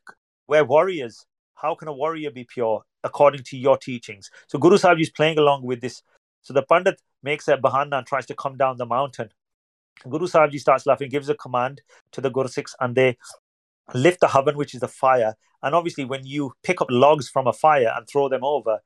we're 0.46 0.64
warriors. 0.64 1.26
How 1.54 1.74
can 1.74 1.88
a 1.88 1.92
warrior 1.92 2.30
be 2.30 2.44
pure 2.44 2.82
according 3.02 3.42
to 3.44 3.58
your 3.58 3.76
teachings? 3.76 4.30
So 4.46 4.58
Guru 4.58 4.76
Sahibji 4.76 5.02
is 5.02 5.10
playing 5.10 5.38
along 5.38 5.64
with 5.64 5.80
this. 5.80 6.02
So 6.42 6.54
the 6.54 6.62
Pandit 6.62 7.00
makes 7.22 7.48
a 7.48 7.56
bahana 7.56 7.98
and 7.98 8.06
tries 8.06 8.26
to 8.26 8.34
come 8.34 8.56
down 8.56 8.76
the 8.76 8.86
mountain. 8.86 9.30
Guru 10.08 10.26
Sahibji 10.26 10.60
starts 10.60 10.86
laughing, 10.86 11.10
gives 11.10 11.28
a 11.28 11.34
command 11.34 11.82
to 12.12 12.20
the 12.20 12.30
Gursikhs, 12.30 12.74
and 12.80 12.94
they 12.94 13.18
lift 13.94 14.20
the 14.20 14.28
havan, 14.28 14.54
which 14.54 14.74
is 14.74 14.80
the 14.80 14.88
fire. 14.88 15.34
And 15.62 15.74
obviously, 15.74 16.04
when 16.04 16.24
you 16.24 16.52
pick 16.62 16.80
up 16.80 16.88
logs 16.90 17.28
from 17.28 17.48
a 17.48 17.52
fire 17.52 17.92
and 17.96 18.06
throw 18.06 18.28
them 18.28 18.44
over, 18.44 18.78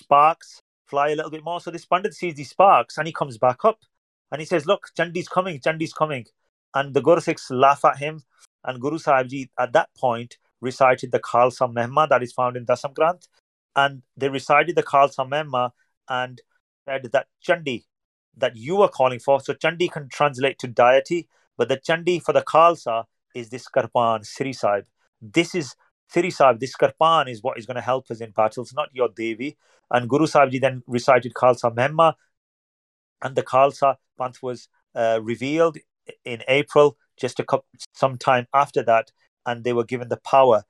sparks 0.00 0.62
fly 0.86 1.10
a 1.10 1.16
little 1.16 1.30
bit 1.30 1.44
more. 1.44 1.60
So 1.60 1.70
this 1.70 1.86
Pandit 1.86 2.14
sees 2.14 2.34
these 2.34 2.50
sparks 2.50 2.98
and 2.98 3.06
he 3.06 3.12
comes 3.12 3.38
back 3.38 3.64
up 3.64 3.78
and 4.32 4.40
he 4.40 4.46
says, 4.46 4.66
Look, 4.66 4.88
Chandi's 4.98 5.28
coming, 5.28 5.60
Chandi's 5.60 5.92
coming. 5.92 6.26
And 6.74 6.94
the 6.94 7.00
Gursikhs 7.00 7.50
laugh 7.50 7.84
at 7.84 7.98
him. 7.98 8.22
And 8.64 8.80
Guru 8.80 8.98
Sahib 8.98 9.28
Ji, 9.28 9.50
at 9.58 9.72
that 9.72 9.88
point, 9.96 10.36
recited 10.60 11.12
the 11.12 11.20
Khalsa 11.20 11.72
Mehma 11.72 12.08
that 12.08 12.22
is 12.22 12.32
found 12.32 12.56
in 12.56 12.66
Dasam 12.66 12.94
Granth. 12.94 13.26
And 13.74 14.02
they 14.16 14.28
recited 14.28 14.76
the 14.76 14.82
Khalsa 14.82 15.28
Mehma 15.28 15.70
and 16.08 16.40
said 16.86 17.08
that 17.12 17.26
Chandi 17.46 17.84
that 18.36 18.56
you 18.56 18.82
are 18.82 18.88
calling 18.88 19.18
for. 19.18 19.40
So 19.40 19.54
Chandi 19.54 19.90
can 19.90 20.08
translate 20.08 20.58
to 20.58 20.68
deity, 20.68 21.28
but 21.56 21.68
the 21.68 21.76
Chandi 21.76 22.22
for 22.22 22.32
the 22.32 22.42
Khalsa 22.42 23.04
is 23.34 23.50
this 23.50 23.66
Karpan, 23.68 24.26
Sri 24.26 24.52
Sahib. 24.52 24.84
This 25.20 25.54
is 25.54 25.74
Sri 26.12 26.30
Sahib, 26.30 26.58
this 26.58 26.74
Karpan 26.74 27.30
is 27.30 27.42
what 27.42 27.58
is 27.58 27.66
going 27.66 27.76
to 27.76 27.80
help 27.80 28.10
us 28.10 28.20
in 28.20 28.30
battles, 28.30 28.72
not 28.74 28.88
your 28.92 29.08
Devi. 29.08 29.56
And 29.90 30.08
Guru 30.08 30.26
Sahib 30.26 30.60
then 30.60 30.82
recited 30.86 31.34
Khalsa 31.34 31.74
Mehma, 31.74 32.14
and 33.22 33.36
the 33.36 33.42
Khalsa 33.42 33.96
Panth 34.18 34.42
was 34.42 34.68
uh, 34.94 35.20
revealed 35.22 35.78
in 36.24 36.42
April, 36.48 36.96
just 37.16 37.38
a 37.38 37.44
couple, 37.44 37.66
some 37.94 38.16
time 38.16 38.46
after 38.54 38.82
that, 38.82 39.12
and 39.46 39.62
they 39.62 39.72
were 39.72 39.84
given 39.84 40.08
the 40.08 40.16
power 40.16 40.64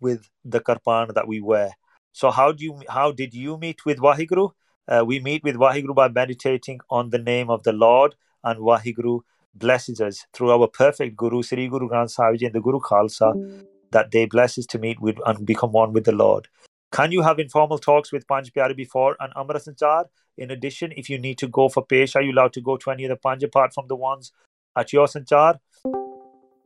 with 0.00 0.28
the 0.44 0.60
Karpan 0.60 1.12
that 1.14 1.28
we 1.28 1.40
wear. 1.40 1.72
So 2.12 2.30
how 2.30 2.52
do 2.52 2.64
you 2.64 2.82
how 2.88 3.12
did 3.12 3.34
you 3.34 3.58
meet 3.58 3.84
with 3.84 3.98
Wahiguru? 3.98 4.52
Uh, 4.88 5.04
we 5.06 5.20
meet 5.20 5.44
with 5.44 5.56
Wahiguru 5.56 5.94
by 5.94 6.08
meditating 6.08 6.80
on 6.88 7.10
the 7.10 7.18
name 7.18 7.50
of 7.50 7.62
the 7.64 7.72
Lord 7.72 8.14
and 8.42 8.60
Wahiguru 8.60 9.20
blesses 9.54 10.00
us 10.00 10.26
through 10.32 10.50
our 10.50 10.68
perfect 10.68 11.16
Guru, 11.16 11.42
Sri 11.42 11.68
Guru 11.68 11.88
Granth 11.88 12.12
Sahib 12.12 12.40
and 12.42 12.54
the 12.54 12.60
Guru 12.60 12.80
Khalsa, 12.80 13.66
that 13.90 14.10
they 14.10 14.26
bless 14.26 14.58
us 14.58 14.66
to 14.66 14.78
meet 14.78 15.00
with 15.00 15.16
and 15.26 15.46
become 15.46 15.72
one 15.72 15.92
with 15.92 16.04
the 16.04 16.12
Lord. 16.12 16.48
Can 16.92 17.12
you 17.12 17.22
have 17.22 17.38
informal 17.38 17.78
talks 17.78 18.12
with 18.12 18.26
Panj 18.26 18.52
Pyare 18.52 18.76
before 18.76 19.16
an 19.20 19.30
Amrit 19.36 19.66
Sanchar? 19.68 20.06
In 20.38 20.50
addition, 20.50 20.92
if 20.96 21.10
you 21.10 21.18
need 21.18 21.38
to 21.38 21.48
go 21.48 21.68
for 21.68 21.84
Pesh, 21.84 22.14
are 22.14 22.22
you 22.22 22.32
allowed 22.32 22.52
to 22.54 22.60
go 22.60 22.76
to 22.76 22.90
any 22.90 23.04
of 23.04 23.10
the 23.10 23.16
Panj 23.16 23.42
apart 23.42 23.74
from 23.74 23.86
the 23.88 23.96
ones 23.96 24.32
at 24.76 24.92
your 24.92 25.06
Sanchar? 25.06 25.58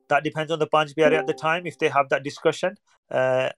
That 0.08 0.24
depends 0.24 0.50
on 0.52 0.58
the 0.58 0.66
Panj 0.66 0.94
Pyare 0.94 1.18
at 1.18 1.26
the 1.26 1.34
time. 1.34 1.66
If 1.66 1.78
they 1.78 1.88
have 1.88 2.08
that 2.10 2.22
discussion, 2.22 2.76
uh, 3.10 3.50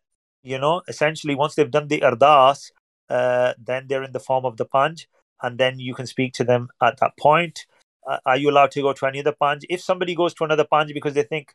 you 0.43 0.59
know, 0.59 0.83
essentially 0.89 1.35
once 1.35 1.55
they've 1.55 1.71
done 1.71 1.89
the 1.89 2.01
Ardas, 2.01 2.71
uh, 3.09 3.55
then 3.63 3.87
they're 3.89 4.03
in 4.03 4.13
the 4.13 4.21
form 4.21 4.45
of 4.45 4.57
the 4.57 4.67
Panj, 4.67 5.07
and 5.43 5.59
then 5.59 5.79
you 5.79 5.95
can 5.95 6.07
speak 6.07 6.33
to 6.35 6.45
them 6.45 6.69
at 6.83 6.99
that 7.01 7.17
point. 7.19 7.67
Uh, 8.07 8.19
are 8.27 8.37
you 8.37 8.51
allowed 8.51 8.71
to 8.73 8.83
go 8.83 8.93
to 8.93 9.07
any 9.07 9.21
other 9.21 9.35
Panj? 9.41 9.63
If 9.69 9.81
somebody 9.81 10.15
goes 10.15 10.35
to 10.35 10.45
another 10.45 10.67
Panj 10.71 10.93
because 10.93 11.15
they 11.15 11.23
think 11.23 11.55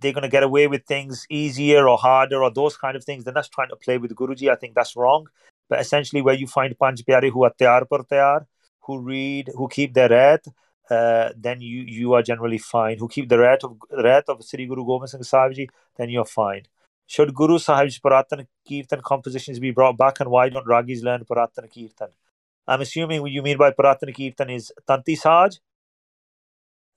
they're 0.00 0.12
going 0.12 0.22
to 0.22 0.28
get 0.28 0.42
away 0.42 0.66
with 0.66 0.84
things 0.84 1.26
easier 1.30 1.88
or 1.88 1.98
harder 1.98 2.42
or 2.42 2.50
those 2.50 2.76
kind 2.76 2.96
of 2.96 3.04
things, 3.04 3.24
then 3.24 3.34
that's 3.34 3.48
trying 3.48 3.68
to 3.68 3.76
play 3.76 3.98
with 3.98 4.14
Guruji. 4.14 4.50
I 4.50 4.56
think 4.56 4.74
that's 4.74 4.96
wrong. 4.96 5.26
But 5.68 5.80
essentially, 5.80 6.22
where 6.22 6.34
you 6.34 6.46
find 6.46 6.76
Panj 6.78 7.04
Pyare 7.04 7.30
who 7.30 7.44
are 7.44 7.52
tayar 7.58 7.88
par 7.88 8.04
tayar, 8.10 8.46
who 8.82 8.98
read, 9.00 9.50
who 9.54 9.68
keep 9.68 9.94
their 9.94 10.08
ret, 10.08 10.46
uh, 10.90 11.30
then 11.36 11.60
you 11.60 11.82
you 11.82 12.12
are 12.14 12.22
generally 12.22 12.58
fine. 12.58 12.98
Who 12.98 13.08
keep 13.08 13.28
the 13.28 13.38
ret 13.38 13.64
of 13.64 13.76
ret 13.90 14.24
of 14.28 14.44
Sri 14.44 14.66
Guru 14.66 14.84
Gobind 14.84 15.10
Singh 15.10 15.22
Sahib 15.24 15.54
Ji, 15.54 15.68
then 15.96 16.08
you're 16.08 16.24
fine. 16.24 16.62
Should 17.06 17.34
Guru 17.34 17.58
Sahib's 17.58 17.98
Puratan 17.98 18.46
Kirtan 18.68 19.00
compositions 19.02 19.58
be 19.58 19.70
brought 19.72 19.96
back, 19.96 20.20
and 20.20 20.30
why 20.30 20.48
don't 20.48 20.66
Ragis 20.66 21.02
learn 21.02 21.24
Puratan 21.24 21.68
Kirtan? 21.72 22.10
I'm 22.68 22.80
assuming 22.80 23.22
what 23.22 23.30
you 23.30 23.42
mean 23.42 23.58
by 23.58 23.70
Puratan 23.70 24.14
Kirtan 24.16 24.50
is 24.50 24.72
Tanti 24.86 25.16
Saj. 25.16 25.58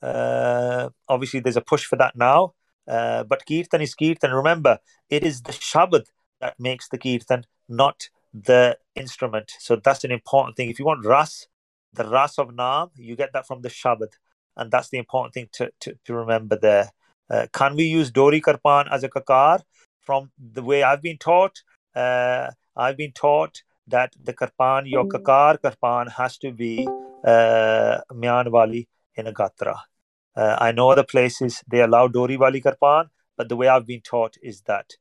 Uh, 0.02 0.90
obviously, 1.08 1.40
there's 1.40 1.58
a 1.58 1.62
push 1.62 1.86
for 1.86 1.96
that 1.96 2.16
now. 2.16 2.54
Uh, 2.89 3.23
but 3.23 3.45
Kirtan 3.45 3.82
is 3.82 3.93
Kirtan. 3.93 4.32
Remember, 4.32 4.80
it 5.10 5.23
is 5.23 5.43
the 5.43 5.52
Shabad 5.52 6.06
that 6.41 6.60
makes 6.60 6.89
the 6.89 6.97
Kirtan, 6.97 7.45
not 7.67 8.10
the 8.34 8.78
instrument. 8.95 9.52
So 9.60 9.75
that's 9.75 10.04
an 10.04 10.12
important 10.12 10.58
thing. 10.58 10.69
If 10.69 10.80
you 10.80 10.86
want 10.86 11.06
Ras, 11.06 11.47
the 11.93 12.06
Ras 12.06 12.39
of 12.39 12.49
Naam, 12.49 12.89
you 12.95 13.15
get 13.15 13.34
that 13.34 13.45
from 13.47 13.62
the 13.62 13.69
Shabad. 13.69 14.13
And 14.58 14.71
that's 14.71 14.89
the 14.89 14.97
important 14.97 15.34
thing 15.34 15.49
to, 15.54 15.71
to, 15.82 15.97
to 16.06 16.13
remember 16.13 16.58
there. 16.58 16.89
Uh, 17.30 17.45
can 17.54 17.75
we 17.75 17.84
use 17.84 18.10
Dori 18.12 18.41
Karpan 18.41 18.91
as 18.91 19.04
a 19.04 19.10
kakar? 19.10 19.62
From 20.02 20.32
the 20.39 20.63
way 20.63 20.82
I've 20.82 21.04
been 21.04 21.17
taught, 21.17 21.62
uh, 21.95 22.49
I've 22.75 22.97
been 22.97 23.12
taught 23.12 23.62
that 23.88 24.13
the 24.23 24.34
Karpan, 24.34 24.89
your 24.89 25.06
kakar 25.06 25.60
Karpan, 25.60 26.12
has 26.13 26.38
to 26.39 26.52
be 26.52 26.88
uh, 27.23 27.99
Myanwali 28.12 28.88
in 29.15 29.28
a 29.28 29.34
Gatra. 29.34 29.78
Uh, 30.39 30.56
I 30.58 30.71
know 30.71 30.89
other 30.89 31.04
places 31.04 31.62
they 31.67 31.82
allow 31.82 32.08
Dori 32.08 32.38
Wali 32.38 32.62
Karpan, 32.62 33.10
but 33.36 33.49
the 33.49 33.58
way 33.58 33.67
I've 33.67 33.86
been 33.86 33.99
taught 33.99 34.38
is 34.41 34.62
that 34.62 34.93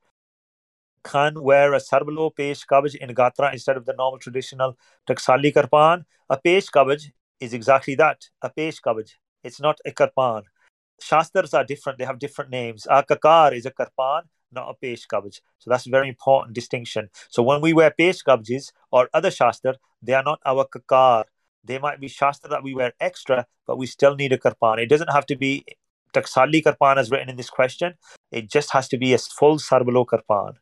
can 1.05 1.41
wear 1.41 1.75
a 1.75 1.79
Sarbalo 1.79 2.35
Pesh 2.35 2.67
Kabaj 2.67 2.97
in 2.97 3.11
Gatra 3.11 3.53
instead 3.53 3.77
of 3.77 3.87
the 3.87 3.93
normal 3.93 4.19
traditional 4.19 4.77
Taksali 5.09 5.55
Karpan. 5.55 6.05
A 6.29 6.37
Pesh 6.37 6.69
Kabaj 6.73 7.13
is 7.39 7.55
exactly 7.55 7.95
that 7.95 8.25
a 8.43 8.51
Pesh 8.51 8.81
Kabaj. 8.85 9.13
It's 9.45 9.61
not 9.61 9.79
a 9.87 9.93
Karpan. 9.93 10.43
Shastras 11.01 11.55
are 11.55 11.63
different, 11.63 12.01
they 12.01 12.05
have 12.05 12.19
different 12.19 12.51
names. 12.51 12.89
A 12.91 13.05
Kakar 13.05 13.53
is 13.55 13.65
a 13.65 13.71
Karpan, 13.71 14.23
not 14.51 14.75
a 14.75 14.87
Pesh 14.87 15.07
Kabaj. 15.07 15.41
So 15.61 15.71
that's 15.71 15.87
a 15.87 15.91
very 15.91 16.09
important 16.09 16.57
distinction. 16.57 17.11
So 17.29 17.45
when 17.45 17.61
we 17.61 17.73
wear 17.73 17.95
Pesh 17.97 18.25
Kabajis 18.25 18.73
or 18.91 19.09
other 19.15 19.31
Shastra, 19.31 19.77
they 20.03 20.15
are 20.15 20.25
not 20.25 20.41
our 20.45 20.67
Kakar. 20.67 21.27
They 21.69 21.79
might 21.79 22.01
be 22.01 22.09
Shastra 22.09 22.49
that 22.51 22.63
we 22.63 22.75
wear 22.75 22.95
extra, 22.99 23.47
but 23.67 23.79
we 23.79 23.87
still 23.87 24.17
need 24.17 24.33
a 24.33 24.39
Karpan. 24.39 24.79
It 24.79 24.89
doesn't 24.89 25.13
have 25.13 25.27
to 25.27 25.37
be 25.37 25.65
Taksali 26.15 26.63
Karpan 26.63 26.97
as 26.97 27.11
written 27.11 27.29
in 27.29 27.37
this 27.37 27.51
question. 27.51 27.95
It 28.33 28.51
just 28.51 28.73
has 28.73 28.89
to 28.89 28.99
be 28.99 29.13
a 29.13 29.19
full 29.19 29.59
Sarbalo 29.59 30.07
Karpan. 30.07 30.55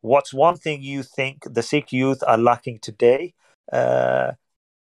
What's 0.00 0.34
one 0.34 0.56
thing 0.56 0.82
you 0.82 1.04
think 1.04 1.44
the 1.44 1.62
Sikh 1.62 1.92
youth 1.92 2.22
are 2.26 2.36
lacking 2.36 2.80
today? 2.80 3.34
Uh, 3.72 4.32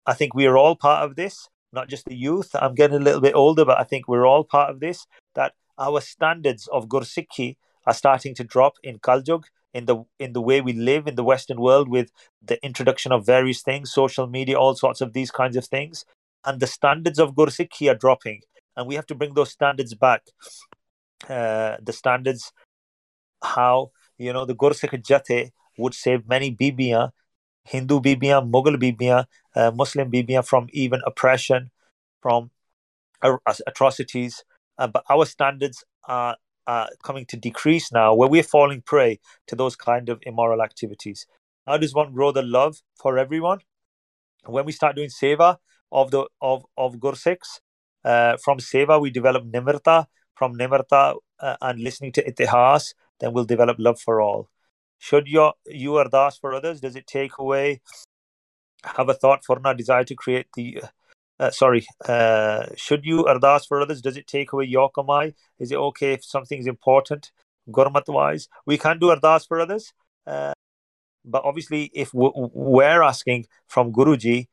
I 0.05 0.13
think 0.13 0.33
we 0.33 0.45
are 0.45 0.57
all 0.57 0.77
part 0.77 1.03
of 1.03 1.17
this, 1.17 1.49
not 1.73 1.89
just 1.89 2.05
the 2.05 2.15
youth. 2.15 2.51
I'm 2.55 2.73
getting 2.73 2.95
a 2.95 3.03
little 3.03 3.21
bit 3.21 3.35
older, 3.35 3.65
but 3.65 3.77
I 3.77 3.83
think 3.83 4.07
we're 4.07 4.25
all 4.25 4.45
part 4.45 4.69
of 4.69 4.79
this. 4.79 5.05
That 5.35 5.53
our 5.77 5.99
standards 5.99 6.67
of 6.67 6.87
Gursikhi 6.87 7.57
are 7.85 7.93
starting 7.93 8.33
to 8.35 8.45
drop 8.45 8.75
in 8.81 8.99
Kaljug 8.99 9.43
in 9.73 9.85
the 9.85 10.03
in 10.17 10.33
the 10.33 10.41
way 10.41 10.61
we 10.61 10.73
live 10.73 11.07
in 11.07 11.15
the 11.15 11.23
Western 11.23 11.59
world 11.61 11.89
with 11.89 12.11
the 12.41 12.63
introduction 12.63 13.11
of 13.11 13.25
various 13.25 13.61
things, 13.61 13.91
social 13.91 14.27
media, 14.27 14.57
all 14.57 14.75
sorts 14.75 15.01
of 15.01 15.13
these 15.13 15.31
kinds 15.31 15.55
of 15.55 15.65
things, 15.65 16.05
and 16.45 16.59
the 16.59 16.67
standards 16.67 17.19
of 17.19 17.35
Gursikhi 17.35 17.91
are 17.91 17.95
dropping, 17.95 18.41
and 18.75 18.87
we 18.87 18.95
have 18.95 19.05
to 19.07 19.15
bring 19.15 19.33
those 19.33 19.51
standards 19.51 19.93
back. 19.93 20.23
Uh, 21.27 21.77
the 21.81 21.93
standards, 21.93 22.51
how 23.43 23.91
you 24.17 24.33
know 24.33 24.45
the 24.45 24.55
Gursikh 24.55 25.03
Jathe 25.05 25.49
would 25.77 25.93
save 25.93 26.27
many 26.27 26.55
bibiyan, 26.55 27.11
Hindu 27.63 27.99
bibiyan, 27.99 28.49
Mughal 28.51 28.77
bibiyan, 28.77 29.25
uh, 29.55 29.71
Muslim 29.71 30.11
bibiyan 30.11 30.45
from 30.45 30.67
even 30.71 31.01
oppression, 31.05 31.69
from 32.21 32.51
atrocities. 33.67 34.43
Uh, 34.77 34.87
but 34.87 35.03
our 35.09 35.25
standards 35.25 35.83
are 36.07 36.37
uh, 36.69 36.87
coming 37.03 37.25
to 37.25 37.35
decrease 37.35 37.91
now, 37.91 38.13
where 38.13 38.29
we're 38.29 38.43
falling 38.43 38.81
prey 38.81 39.19
to 39.47 39.55
those 39.55 39.75
kind 39.75 40.07
of 40.07 40.19
immoral 40.21 40.61
activities. 40.61 41.25
How 41.65 41.77
does 41.77 41.95
one 41.95 42.13
grow 42.13 42.31
the 42.31 42.43
love 42.43 42.77
for 43.01 43.17
everyone? 43.17 43.59
When 44.45 44.65
we 44.65 44.71
start 44.71 44.95
doing 44.95 45.09
seva 45.09 45.57
of 45.91 46.11
the 46.11 46.27
of 46.41 46.65
of 46.77 46.99
Gursikhs, 47.05 47.61
uh, 48.05 48.37
from 48.43 48.59
seva 48.59 49.01
we 49.01 49.09
develop 49.09 49.45
nimirta. 49.55 50.05
From 50.35 50.55
nimirta 50.55 51.15
uh, 51.39 51.57
and 51.59 51.79
listening 51.79 52.11
to 52.13 52.23
itihas, 52.23 52.93
then 53.19 53.33
we'll 53.33 53.49
develop 53.55 53.77
love 53.79 53.99
for 53.99 54.21
all. 54.21 54.47
Should 54.99 55.27
your 55.27 55.53
you 55.65 55.91
ardas 56.03 56.39
for 56.39 56.53
others? 56.53 56.79
Does 56.79 56.95
it 56.95 57.07
take 57.07 57.39
away? 57.39 57.81
Have 58.83 59.09
a 59.09 59.15
thought 59.15 59.43
for 59.43 59.59
not 59.59 59.77
desire 59.77 60.05
to 60.05 60.15
create 60.15 60.47
the 60.55 60.83
uh, 61.39 61.51
sorry, 61.51 61.87
uh, 62.07 62.65
should 62.75 63.05
you 63.05 63.23
ardas 63.23 63.65
for 63.67 63.81
others? 63.81 64.01
Does 64.01 64.17
it 64.17 64.27
take 64.27 64.51
away 64.51 64.65
your 64.65 64.91
kamai? 64.91 65.33
Is 65.57 65.71
it 65.71 65.77
okay 65.77 66.13
if 66.13 66.25
something 66.25 66.59
is 66.59 66.67
important, 66.67 67.31
gurmat 67.69 68.07
wise? 68.07 68.49
We 68.65 68.77
can 68.77 68.99
do 68.99 69.07
ardas 69.07 69.47
for 69.47 69.59
others. 69.61 69.93
Uh, 70.27 70.53
but 71.23 71.43
obviously, 71.45 71.91
if 71.93 72.13
we're 72.13 73.01
asking 73.01 73.45
from 73.67 73.93
Guruji, 73.93 74.47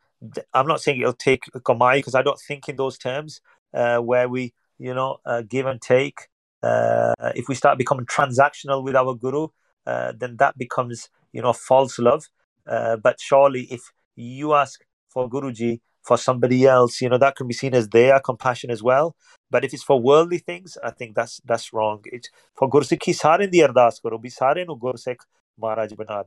I'm 0.55 0.67
not 0.67 0.81
saying 0.81 1.01
it'll 1.01 1.13
take 1.13 1.45
kamai 1.55 1.97
because 1.97 2.15
I 2.15 2.23
don't 2.23 2.41
think 2.41 2.69
in 2.69 2.77
those 2.77 2.99
terms 2.99 3.41
uh, 3.75 3.99
where 3.99 4.29
we, 4.29 4.55
you 4.79 4.95
know, 4.95 5.19
uh, 5.25 5.43
give 5.43 5.67
and 5.67 5.81
take. 5.81 6.29
Uh, 6.63 7.15
if 7.35 7.49
we 7.49 7.55
start 7.55 7.79
becoming 7.79 8.07
transactional 8.07 8.83
with 8.83 8.97
our 8.97 9.15
Guru, 9.15 9.49
then 9.85 10.37
that 10.39 10.57
becomes, 10.57 11.09
you 11.33 11.43
know, 11.43 11.53
false 11.53 11.99
love. 11.99 12.29
but 12.65 13.21
surely, 13.21 13.63
if 13.73 13.91
you 14.15 14.55
ask 14.55 14.85
for 15.09 15.29
Guruji, 15.29 15.81
for 16.07 16.17
somebody 16.17 16.67
else, 16.67 17.01
you 17.01 17.09
know, 17.09 17.19
that 17.19 17.37
can 17.37 17.47
be 17.49 17.55
seen 17.55 17.75
as 17.75 17.89
their 17.89 18.21
compassion 18.21 18.71
as 18.71 18.83
well. 18.83 19.17
But 19.51 19.65
if 19.65 19.75
it's 19.75 19.83
for 19.83 20.01
worldly 20.01 20.39
things, 20.39 20.79
I 20.83 20.91
think 20.91 21.17
that's 21.17 21.41
that's 21.45 21.73
wrong. 21.73 22.01
It 22.05 22.29
for 22.55 22.71
Gursikhi 22.71 23.15
sare 23.15 23.47
di 23.47 23.61
ardas 23.61 24.01
karo, 24.03 24.19
bhi 24.19 24.33
sare 24.33 24.65
nu 24.65 24.77
Gursikh 24.77 25.23
Maharaj 25.59 25.93
bana. 25.93 26.25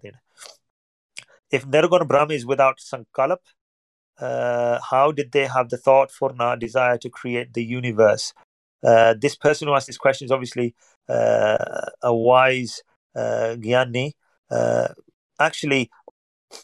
If 1.52 1.66
Nirgun 1.66 2.08
Brahm 2.08 2.32
is 2.32 2.46
without 2.46 2.78
Sankalp, 2.80 3.38
uh, 4.20 4.80
how 4.92 5.12
did 5.12 5.32
they 5.32 5.48
have 5.48 5.70
the 5.70 5.78
thought 5.78 6.12
for 6.12 6.34
na 6.34 6.56
desire 6.56 6.98
to 6.98 7.10
create 7.10 7.54
the 7.54 7.64
universe? 7.64 8.34
Uh, 8.84 9.14
this 9.20 9.36
person 9.36 9.68
who 9.68 9.74
asked 9.74 9.88
this 9.88 9.98
question 9.98 10.26
is 10.26 10.32
obviously 10.32 10.76
uh, 11.10 11.90
a 12.02 12.14
wise 12.14 12.82
uh. 13.16 13.56
Uh, 14.52 14.88
actually, 15.40 15.90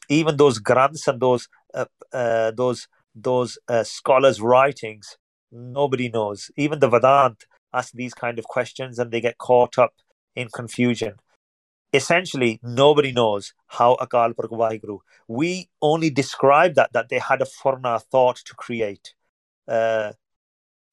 even 0.09 0.37
those 0.37 0.59
grants 0.59 1.07
and 1.07 1.19
those 1.19 1.47
uh, 1.73 1.85
uh, 2.13 2.51
those 2.51 2.87
those 3.15 3.57
uh, 3.67 3.83
scholars' 3.83 4.41
writings, 4.41 5.17
nobody 5.51 6.09
knows. 6.09 6.51
Even 6.57 6.79
the 6.79 6.89
Vedant 6.89 7.45
ask 7.73 7.93
these 7.93 8.13
kind 8.13 8.37
of 8.37 8.45
questions 8.45 8.99
and 8.99 9.11
they 9.11 9.21
get 9.21 9.37
caught 9.37 9.77
up 9.77 9.93
in 10.35 10.49
confusion. 10.49 11.15
Essentially, 11.93 12.59
nobody 12.61 13.11
knows 13.13 13.53
how 13.67 13.95
Akal 14.01 14.35
Purkh 14.35 14.81
grew. 14.81 15.01
We 15.27 15.69
only 15.81 16.09
describe 16.09 16.75
that, 16.75 16.91
that 16.91 17.07
they 17.09 17.19
had 17.19 17.41
a 17.41 17.45
furna 17.45 18.01
thought 18.01 18.37
to 18.45 18.53
create. 18.53 19.13
Uh, 19.67 20.11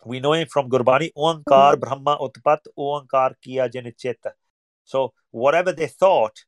we 0.05 0.21
know 0.21 0.33
it 0.35 0.51
from 0.51 0.69
Gurbani, 0.69 1.11
Oankar 1.17 1.79
Brahma 1.79 2.19
Utpat, 2.19 2.61
Oankar 2.79 3.35
Kiya 3.45 3.71
Janicheta. 3.71 4.33
So, 4.85 5.13
whatever 5.31 5.73
they 5.73 5.87
thought, 5.87 6.45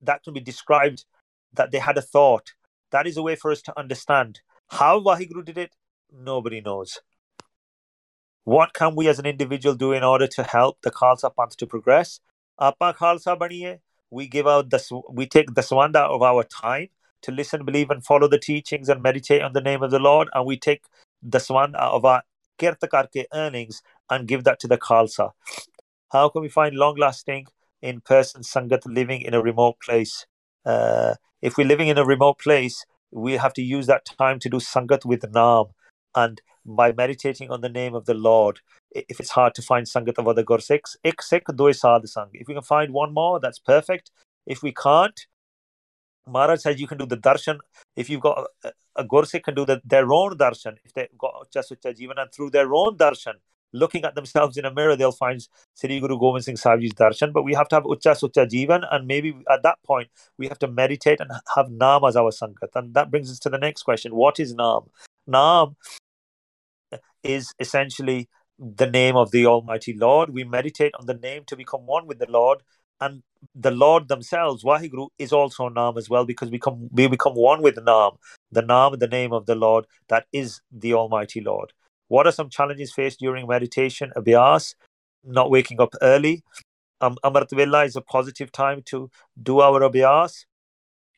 that 0.00 0.22
can 0.22 0.32
be 0.34 0.40
described 0.40 1.04
that 1.52 1.70
they 1.70 1.78
had 1.78 1.98
a 1.98 2.02
thought. 2.02 2.52
That 2.90 3.06
is 3.06 3.16
a 3.16 3.22
way 3.22 3.36
for 3.36 3.50
us 3.52 3.62
to 3.62 3.78
understand 3.78 4.40
how 4.72 5.00
Vaheguru 5.00 5.44
did 5.44 5.58
it, 5.58 5.72
nobody 6.10 6.60
knows. 6.60 7.00
What 8.44 8.72
can 8.72 8.96
we 8.96 9.06
as 9.06 9.18
an 9.18 9.26
individual 9.26 9.74
do 9.74 9.92
in 9.92 10.02
order 10.02 10.26
to 10.26 10.42
help 10.42 10.78
the 10.82 10.90
Khalsa 10.90 11.30
Panth 11.34 11.56
to 11.56 11.66
progress? 11.66 12.20
Apa 12.58 12.94
Khalsa 12.98 13.38
baniye. 13.38 13.80
We 14.10 14.26
give 14.26 14.46
out 14.46 14.70
the 14.70 15.02
we 15.10 15.26
take 15.26 15.54
the 15.54 15.62
swanda 15.62 16.00
of 16.00 16.22
our 16.22 16.42
time 16.44 16.88
to 17.22 17.30
listen, 17.30 17.64
believe, 17.64 17.90
and 17.90 18.04
follow 18.04 18.28
the 18.28 18.38
teachings 18.38 18.88
and 18.88 19.02
meditate 19.02 19.42
on 19.42 19.52
the 19.52 19.60
name 19.60 19.82
of 19.82 19.90
the 19.90 19.98
Lord, 19.98 20.28
and 20.34 20.46
we 20.46 20.58
take 20.58 20.84
the 21.22 21.38
swanda 21.38 21.78
of 21.78 22.04
our 22.04 22.22
kirtakarke 22.58 23.24
earnings 23.32 23.82
and 24.10 24.26
give 24.26 24.44
that 24.44 24.58
to 24.60 24.68
the 24.68 24.78
Khalsa? 24.78 25.30
How 26.10 26.28
can 26.28 26.42
we 26.42 26.48
find 26.48 26.74
long 26.74 26.96
lasting 26.96 27.46
in 27.80 28.00
person 28.00 28.42
Sangat 28.42 28.86
living 28.86 29.22
in 29.22 29.34
a 29.34 29.42
remote 29.42 29.76
place? 29.84 30.26
Uh, 30.64 31.14
if 31.40 31.56
we're 31.56 31.66
living 31.66 31.88
in 31.88 31.98
a 31.98 32.04
remote 32.04 32.38
place, 32.38 32.84
we 33.12 33.34
have 33.34 33.52
to 33.54 33.62
use 33.62 33.86
that 33.86 34.06
time 34.06 34.38
to 34.40 34.48
do 34.48 34.56
Sangat 34.56 35.04
with 35.04 35.22
Naam 35.32 35.70
and 36.14 36.40
by 36.64 36.92
meditating 36.92 37.50
on 37.50 37.60
the 37.60 37.68
name 37.68 37.94
of 37.94 38.06
the 38.06 38.14
Lord. 38.14 38.60
If 38.90 39.20
it's 39.20 39.30
hard 39.30 39.54
to 39.56 39.62
find 39.62 39.86
Sangat 39.86 40.18
of 40.18 40.26
other 40.28 40.42
Gursikhs, 40.42 40.96
ik 41.04 41.22
sikh 41.22 41.54
do 41.54 41.72
sad 41.72 42.08
sang. 42.08 42.30
If 42.32 42.48
we 42.48 42.54
can 42.54 42.62
find 42.62 42.92
one 42.92 43.12
more, 43.12 43.38
that's 43.40 43.58
perfect. 43.58 44.10
If 44.46 44.62
we 44.62 44.72
can't, 44.72 45.26
Maharaj 46.26 46.60
says 46.60 46.80
you 46.80 46.86
can 46.86 46.98
do 46.98 47.06
the 47.06 47.16
darshan. 47.16 47.58
If 47.96 48.08
you've 48.08 48.20
got 48.20 48.46
a, 48.64 48.72
a 48.96 49.04
Gursikh 49.04 49.42
can 49.42 49.54
do 49.54 49.66
the, 49.66 49.80
their 49.84 50.12
own 50.12 50.38
darshan. 50.38 50.76
If 50.84 50.94
they've 50.94 51.18
got 51.18 51.48
just 51.52 51.72
Jivan 51.72 52.18
and 52.18 52.32
through 52.32 52.50
their 52.50 52.72
own 52.72 52.96
darshan, 52.96 53.34
looking 53.72 54.04
at 54.04 54.14
themselves 54.14 54.56
in 54.56 54.64
a 54.64 54.72
mirror, 54.72 54.96
they'll 54.96 55.12
find 55.12 55.46
Sri 55.74 56.00
Guru 56.00 56.18
Gobind 56.18 56.44
Singh 56.44 56.56
Sahib's 56.56 56.94
darshan. 56.94 57.32
But 57.32 57.42
we 57.42 57.54
have 57.54 57.68
to 57.68 57.76
have 57.76 57.84
Ucha 57.84 58.12
Sucha 58.20 58.46
Jivan, 58.48 58.86
and 58.90 59.06
maybe 59.06 59.34
at 59.50 59.62
that 59.62 59.78
point 59.84 60.08
we 60.38 60.48
have 60.48 60.58
to 60.60 60.68
meditate 60.68 61.20
and 61.20 61.30
have 61.54 61.66
Naam 61.68 62.08
as 62.08 62.16
our 62.16 62.30
Sangat. 62.30 62.74
And 62.74 62.94
that 62.94 63.10
brings 63.10 63.30
us 63.30 63.38
to 63.40 63.50
the 63.50 63.58
next 63.58 63.82
question: 63.82 64.14
What 64.14 64.38
is 64.40 64.54
Naam? 64.54 64.88
Naam 65.28 65.76
is 67.22 67.52
essentially 67.58 68.28
the 68.58 68.86
name 68.86 69.16
of 69.16 69.30
the 69.30 69.46
Almighty 69.46 69.94
Lord. 69.94 70.30
We 70.30 70.44
meditate 70.44 70.92
on 70.98 71.06
the 71.06 71.14
name 71.14 71.44
to 71.46 71.56
become 71.56 71.86
one 71.86 72.06
with 72.06 72.18
the 72.18 72.30
Lord, 72.30 72.62
and 73.00 73.22
the 73.54 73.70
Lord 73.70 74.08
themselves, 74.08 74.62
Wahiguru, 74.62 75.08
is 75.18 75.32
also 75.32 75.68
Naam 75.68 75.98
as 75.98 76.08
well 76.08 76.24
because 76.24 76.50
we 76.50 76.58
come 76.58 76.88
we 76.92 77.08
become 77.08 77.34
one 77.34 77.62
with 77.62 77.76
Naam, 77.76 78.16
the 78.50 78.62
Naam, 78.62 78.98
the 78.98 79.08
name 79.08 79.32
of 79.32 79.46
the 79.46 79.54
Lord 79.54 79.86
that 80.08 80.26
is 80.32 80.60
the 80.70 80.94
Almighty 80.94 81.40
Lord. 81.40 81.72
What 82.12 82.26
are 82.26 82.32
some 82.32 82.50
challenges 82.50 82.92
faced 82.92 83.20
during 83.20 83.46
meditation? 83.48 84.12
Abhyas, 84.14 84.74
not 85.24 85.50
waking 85.50 85.80
up 85.80 85.94
early. 86.02 86.42
Um, 87.00 87.16
Amrit 87.24 87.86
is 87.86 87.96
a 87.96 88.02
positive 88.02 88.52
time 88.52 88.82
to 88.90 89.10
do 89.42 89.60
our 89.60 89.80
Abhyas. 89.80 90.44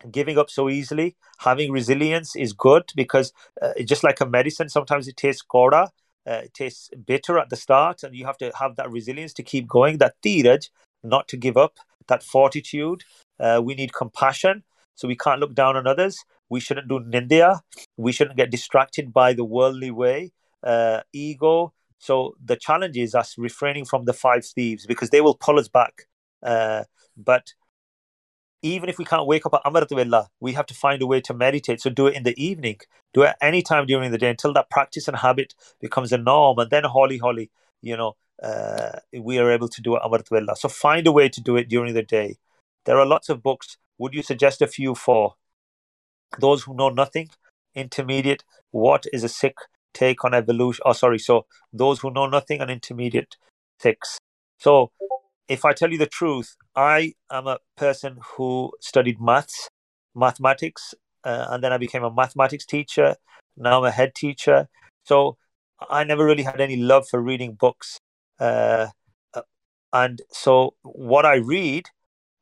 Giving 0.09 0.39
up 0.39 0.51
so 0.51 0.69
easily, 0.71 1.17
having 1.39 1.73
resilience 1.73 2.37
is 2.37 2.53
good 2.53 2.93
because 2.95 3.33
uh, 3.61 3.73
just 3.85 4.05
like 4.05 4.21
a 4.21 4.27
medicine, 4.27 4.69
sometimes 4.69 5.09
it 5.09 5.17
tastes 5.17 5.43
koda, 5.43 5.91
uh, 6.29 6.43
it 6.45 6.55
tastes 6.55 6.91
bitter 7.05 7.41
at 7.41 7.51
the 7.51 7.57
start, 7.57 8.05
and 8.05 8.15
you 8.15 8.25
have 8.27 8.39
to 8.39 8.53
have 8.61 8.77
that 8.77 8.93
resilience 8.93 9.33
to 9.33 9.43
keep 9.43 9.67
going, 9.67 9.99
that 9.99 10.15
tiraj, 10.25 10.69
not 11.03 11.27
to 11.27 11.37
give 11.37 11.57
up, 11.57 11.79
that 12.07 12.23
fortitude. 12.23 13.03
Uh, 13.41 13.61
we 13.61 13.75
need 13.75 13.93
compassion, 13.93 14.63
so 14.95 15.09
we 15.09 15.17
can't 15.17 15.41
look 15.41 15.55
down 15.57 15.77
on 15.77 15.89
others. 15.89 16.25
We 16.49 16.61
shouldn't 16.61 16.87
do 16.87 17.01
nindya. 17.01 17.63
We 17.97 18.13
shouldn't 18.13 18.37
get 18.37 18.53
distracted 18.53 19.13
by 19.13 19.33
the 19.33 19.45
worldly 19.45 19.91
way, 19.91 20.31
uh, 20.65 21.01
ego. 21.13 21.73
So 21.99 22.37
the 22.45 22.57
challenge 22.57 22.97
is 22.97 23.15
us 23.15 23.37
refraining 23.39 23.85
from 23.85 24.05
the 24.05 24.13
five 24.13 24.45
thieves 24.45 24.87
because 24.87 25.11
they 25.11 25.21
will 25.21 25.35
pull 25.35 25.59
us 25.59 25.69
back. 25.69 26.07
Uh, 26.43 26.85
but 27.17 27.55
even 28.63 28.89
if 28.89 28.99
we 28.99 29.05
can't 29.05 29.27
wake 29.27 29.45
up 29.45 29.55
at 29.55 29.63
Amrit 29.65 30.27
we 30.41 30.55
have 30.55 30.67
to 30.67 30.75
find 30.75 31.03
a 31.03 31.07
way 31.07 31.21
to 31.21 31.35
meditate. 31.35 31.83
So 31.83 31.91
do 31.91 32.07
it 32.07 32.15
in 32.15 32.23
the 32.23 32.43
evening, 32.43 32.81
do 33.13 33.23
it 33.23 33.37
any 33.41 33.61
time 33.61 33.87
during 33.87 34.11
the 34.11 34.19
day 34.19 34.31
until 34.31 34.55
that 34.55 34.71
practice 34.71 35.07
and 35.07 35.19
habit 35.19 35.55
becomes 35.81 36.13
a 36.13 36.19
norm. 36.19 36.59
And 36.59 36.71
then, 36.71 36.85
holy, 36.85 37.19
holy, 37.19 37.51
you 37.83 37.97
know, 37.97 38.17
uh, 38.43 39.01
we 39.13 39.39
are 39.39 39.51
able 39.51 39.69
to 39.69 39.83
do 39.83 39.97
it 39.97 40.03
Amrit 40.03 40.57
So 40.57 40.69
find 40.69 41.07
a 41.07 41.13
way 41.13 41.29
to 41.29 41.41
do 41.43 41.57
it 41.57 41.69
during 41.69 41.93
the 41.93 42.03
day. 42.03 42.37
There 42.87 42.99
are 42.99 43.07
lots 43.07 43.29
of 43.29 43.43
books. 43.43 43.77
Would 43.99 44.15
you 44.15 44.23
suggest 44.23 44.63
a 44.63 44.67
few 44.67 44.95
for 44.95 45.35
those 46.39 46.63
who 46.63 46.75
know 46.75 46.89
nothing? 46.89 47.29
Intermediate. 47.75 48.45
What 48.71 49.07
is 49.13 49.25
a 49.25 49.29
Sikh 49.29 49.59
take 49.95 50.25
on 50.25 50.35
evolution? 50.35 50.83
Oh, 50.85 50.93
sorry. 50.93 51.19
So 51.19 51.47
those 51.73 52.01
who 52.01 52.11
know 52.11 52.27
nothing 52.27 52.61
and 52.61 52.71
intermediate 52.71 53.37
Sikhs. 53.79 54.19
So 54.59 54.91
if 55.49 55.65
I 55.65 55.73
tell 55.73 55.91
you 55.91 55.99
the 55.99 56.07
truth, 56.07 56.57
I 56.75 57.15
am 57.31 57.47
a 57.47 57.59
person 57.77 58.19
who 58.37 58.73
studied 58.81 59.21
maths, 59.21 59.69
mathematics, 60.15 60.95
uh, 61.25 61.47
and 61.51 61.63
then 61.63 61.73
I 61.73 61.79
became 61.79 62.05
a 62.05 62.13
mathematics 62.13 62.67
teacher. 62.67 63.17
Now 63.57 63.79
I'm 63.79 63.85
a 63.85 63.91
head 63.91 64.15
teacher. 64.15 64.69
So 65.05 65.37
I 65.91 66.05
never 66.05 66.25
really 66.25 66.43
had 66.43 66.61
any 66.61 66.77
love 66.77 67.09
for 67.09 67.21
reading 67.21 67.53
books. 67.53 67.99
Uh, 68.39 68.89
uh 69.35 69.43
and 69.93 70.23
so 70.31 70.75
what 70.83 71.25
I 71.25 71.37
read 71.37 71.87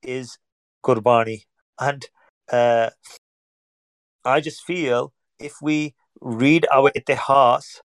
is 0.02 0.38
Gurbani. 0.84 1.42
And 1.78 2.06
uh, 2.50 2.90
I 4.24 4.40
just 4.40 4.62
feel 4.64 5.12
if 5.38 5.54
we 5.60 5.94
read 6.22 6.66
our 6.72 6.90
itihas 6.92 7.80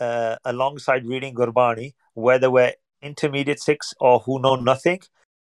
uh, 0.00 0.36
alongside 0.44 1.06
reading 1.06 1.34
Gurbani, 1.34 1.92
whether 2.14 2.50
we're 2.50 2.72
intermediate 3.02 3.60
Sikhs 3.60 3.92
or 4.00 4.20
who 4.20 4.40
know 4.40 4.56
nothing, 4.56 5.00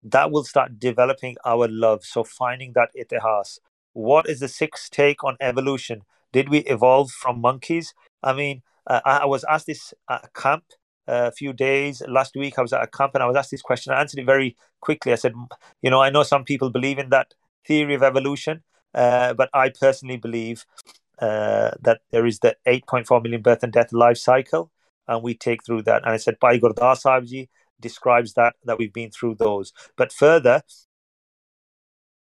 that 0.03 0.31
will 0.31 0.43
start 0.43 0.79
developing 0.79 1.37
our 1.45 1.67
love. 1.67 2.03
So 2.03 2.23
finding 2.23 2.73
that 2.73 2.89
itihas. 2.97 3.59
What 3.93 4.27
is 4.27 4.39
the 4.39 4.47
Sikhs 4.47 4.89
take 4.89 5.23
on 5.23 5.37
evolution? 5.39 6.01
Did 6.33 6.49
we 6.49 6.59
evolve 6.59 7.11
from 7.11 7.41
monkeys? 7.41 7.93
I 8.23 8.33
mean, 8.33 8.63
uh, 8.87 9.01
I, 9.05 9.25
was 9.25 9.43
asked 9.43 9.67
this 9.67 9.93
at 10.09 10.25
a 10.25 10.39
camp 10.39 10.63
uh, 11.07 11.27
a 11.27 11.31
few 11.31 11.53
days 11.53 12.01
last 12.07 12.35
week. 12.35 12.57
I 12.57 12.61
was 12.61 12.73
at 12.73 12.83
a 12.83 12.87
camp 12.87 13.13
and 13.13 13.23
I 13.23 13.27
was 13.27 13.35
asked 13.35 13.51
this 13.51 13.61
question. 13.61 13.93
I 13.93 13.99
answered 13.99 14.21
it 14.21 14.25
very 14.25 14.55
quickly. 14.79 15.11
I 15.11 15.15
said, 15.15 15.33
you 15.81 15.89
know, 15.89 16.01
I 16.01 16.09
know 16.09 16.23
some 16.23 16.45
people 16.45 16.69
believe 16.69 16.97
in 16.97 17.09
that 17.09 17.33
theory 17.67 17.93
of 17.93 18.01
evolution, 18.01 18.63
uh, 18.95 19.33
but 19.33 19.49
I 19.53 19.69
personally 19.69 20.17
believe 20.17 20.65
uh, 21.21 21.71
that 21.81 22.01
there 22.11 22.25
is 22.25 22.39
the 22.39 22.55
8.4 22.67 23.23
million 23.23 23.41
birth 23.41 23.63
and 23.63 23.71
death 23.71 23.93
life 23.93 24.17
cycle 24.17 24.71
and 25.07 25.23
we 25.23 25.33
take 25.35 25.63
through 25.63 25.83
that. 25.83 26.03
And 26.03 26.11
I 26.11 26.17
said, 26.17 26.39
Bhai 26.39 26.59
Gurdas 26.59 27.01
Sahib 27.01 27.47
describes 27.79 28.33
that, 28.33 28.55
that 28.65 28.77
we've 28.77 28.93
been 28.93 29.11
through 29.11 29.35
those. 29.35 29.73
But 29.97 30.11
further, 30.11 30.63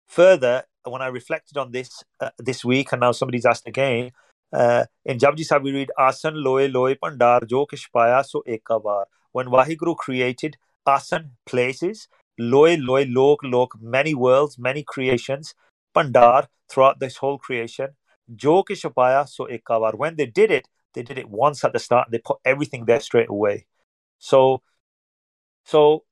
further, 0.07 0.65
when 0.85 1.03
I 1.03 1.07
reflected 1.07 1.57
on 1.57 1.73
this 1.73 2.05
uh, 2.21 2.31
this 2.39 2.65
week, 2.65 2.93
and 2.93 3.01
now 3.01 3.13
somebody's 3.13 3.47
asked 3.47 3.67
again, 3.67 4.13
uh, 4.53 4.85
in 5.05 5.19
Japji 5.19 5.45
Sahib 5.45 5.63
we 5.63 5.73
read, 5.73 5.91
Asan 5.99 6.35
loe 6.43 6.67
loe 6.67 6.95
pandar 6.95 7.41
jo 7.47 7.67
kishpaya 7.67 8.25
so 8.25 8.43
ekabar. 8.47 9.05
When 9.33 9.47
Wahiguru 9.47 9.97
created 9.97 10.57
asan, 10.87 11.33
places, 11.47 12.09
loe 12.39 12.75
loe 12.75 13.05
lok 13.09 13.41
lok, 13.43 13.73
many 13.81 14.15
worlds, 14.15 14.59
many 14.59 14.83
creations, 14.83 15.55
pandar, 15.95 16.49
throughout 16.69 17.01
this 17.01 17.17
whole 17.17 17.39
creation, 17.39 17.95
jo 18.35 18.63
kishpaya 18.63 19.29
so 19.29 19.47
ekabar. 19.47 19.95
When 19.95 20.17
they 20.17 20.27
did 20.27 20.51
it, 20.51 20.69
they 20.95 21.03
did 21.03 21.19
it 21.19 21.29
once 21.29 21.65
at 21.65 21.73
the 21.73 21.79
start. 21.79 22.09
They 22.11 22.19
put 22.19 22.39
everything 22.45 22.85
there 22.85 23.01
straight 23.01 23.29
away. 23.29 23.67
So, 24.19 24.63
so 25.65 26.05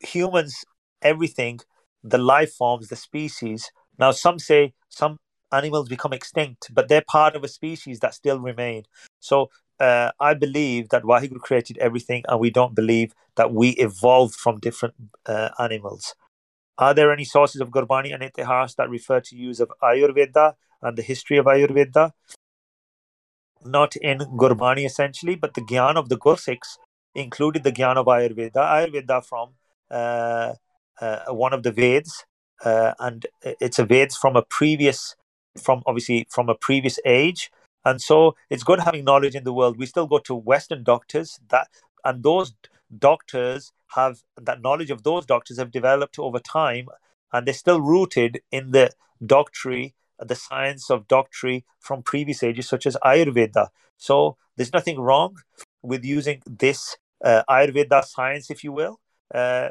humans, 0.00 0.64
everything, 1.00 1.60
the 2.04 2.18
life 2.18 2.52
forms, 2.52 2.88
the 2.88 2.96
species. 2.96 3.70
Now, 3.98 4.10
some 4.10 4.38
say 4.38 4.74
some 4.88 5.18
animals 5.52 5.88
become 5.88 6.12
extinct, 6.12 6.70
but 6.72 6.88
they're 6.88 7.04
part 7.06 7.36
of 7.36 7.44
a 7.44 7.48
species 7.48 8.00
that 8.00 8.14
still 8.14 8.40
remain. 8.40 8.84
So, 9.20 9.50
uh, 9.80 10.12
I 10.20 10.34
believe 10.34 10.90
that 10.90 11.02
Waheguru 11.02 11.40
created 11.40 11.78
everything, 11.78 12.22
and 12.28 12.38
we 12.38 12.50
don't 12.50 12.74
believe 12.74 13.14
that 13.36 13.52
we 13.52 13.70
evolved 13.70 14.34
from 14.34 14.60
different 14.60 14.94
uh, 15.26 15.50
animals. 15.58 16.14
Are 16.78 16.94
there 16.94 17.12
any 17.12 17.24
sources 17.24 17.60
of 17.60 17.70
Gurbani 17.70 18.14
and 18.14 18.22
Itihas 18.22 18.76
that 18.76 18.88
refer 18.88 19.20
to 19.20 19.36
use 19.36 19.60
of 19.60 19.72
Ayurveda 19.82 20.54
and 20.82 20.96
the 20.96 21.02
history 21.02 21.38
of 21.38 21.46
Ayurveda? 21.46 22.12
not 23.64 23.96
in 23.96 24.18
Gurbani 24.18 24.84
essentially, 24.84 25.34
but 25.34 25.54
the 25.54 25.60
Gyan 25.60 25.96
of 25.96 26.08
the 26.08 26.18
Gursikhs 26.18 26.78
included 27.14 27.64
the 27.64 27.72
Gyan 27.72 27.96
of 27.96 28.06
Ayurveda. 28.06 28.52
Ayurveda 28.54 29.24
from 29.24 29.50
uh, 29.90 30.54
uh, 31.00 31.32
one 31.32 31.52
of 31.52 31.62
the 31.62 31.72
Veds, 31.72 32.24
uh, 32.64 32.94
and 32.98 33.26
it's 33.42 33.78
a 33.78 33.84
Veds 33.84 34.16
from 34.16 34.36
a 34.36 34.42
previous, 34.42 35.14
from 35.60 35.82
obviously 35.86 36.26
from 36.30 36.48
a 36.48 36.54
previous 36.54 36.98
age. 37.04 37.50
And 37.84 38.00
so 38.00 38.36
it's 38.48 38.62
good 38.62 38.80
having 38.80 39.04
knowledge 39.04 39.34
in 39.34 39.44
the 39.44 39.52
world. 39.52 39.76
We 39.76 39.86
still 39.86 40.06
go 40.06 40.18
to 40.20 40.34
Western 40.34 40.84
doctors 40.84 41.40
that, 41.48 41.68
and 42.04 42.22
those 42.22 42.54
doctors 42.96 43.72
have 43.94 44.22
that 44.40 44.62
knowledge 44.62 44.90
of 44.90 45.02
those 45.02 45.26
doctors 45.26 45.58
have 45.58 45.70
developed 45.70 46.18
over 46.18 46.38
time, 46.38 46.86
and 47.32 47.46
they're 47.46 47.54
still 47.54 47.80
rooted 47.80 48.40
in 48.50 48.70
the 48.70 48.90
doctrine 49.24 49.92
the 50.24 50.34
science 50.34 50.90
of 50.90 51.08
doctrine 51.08 51.62
from 51.80 52.02
previous 52.02 52.42
ages, 52.42 52.68
such 52.68 52.86
as 52.86 52.96
Ayurveda. 53.04 53.68
So 53.96 54.36
there's 54.56 54.72
nothing 54.72 55.00
wrong 55.00 55.36
with 55.82 56.04
using 56.04 56.42
this 56.46 56.96
uh, 57.24 57.42
Ayurveda 57.48 58.04
science, 58.04 58.50
if 58.50 58.64
you 58.64 58.72
will. 58.72 59.00
Uh, 59.34 59.70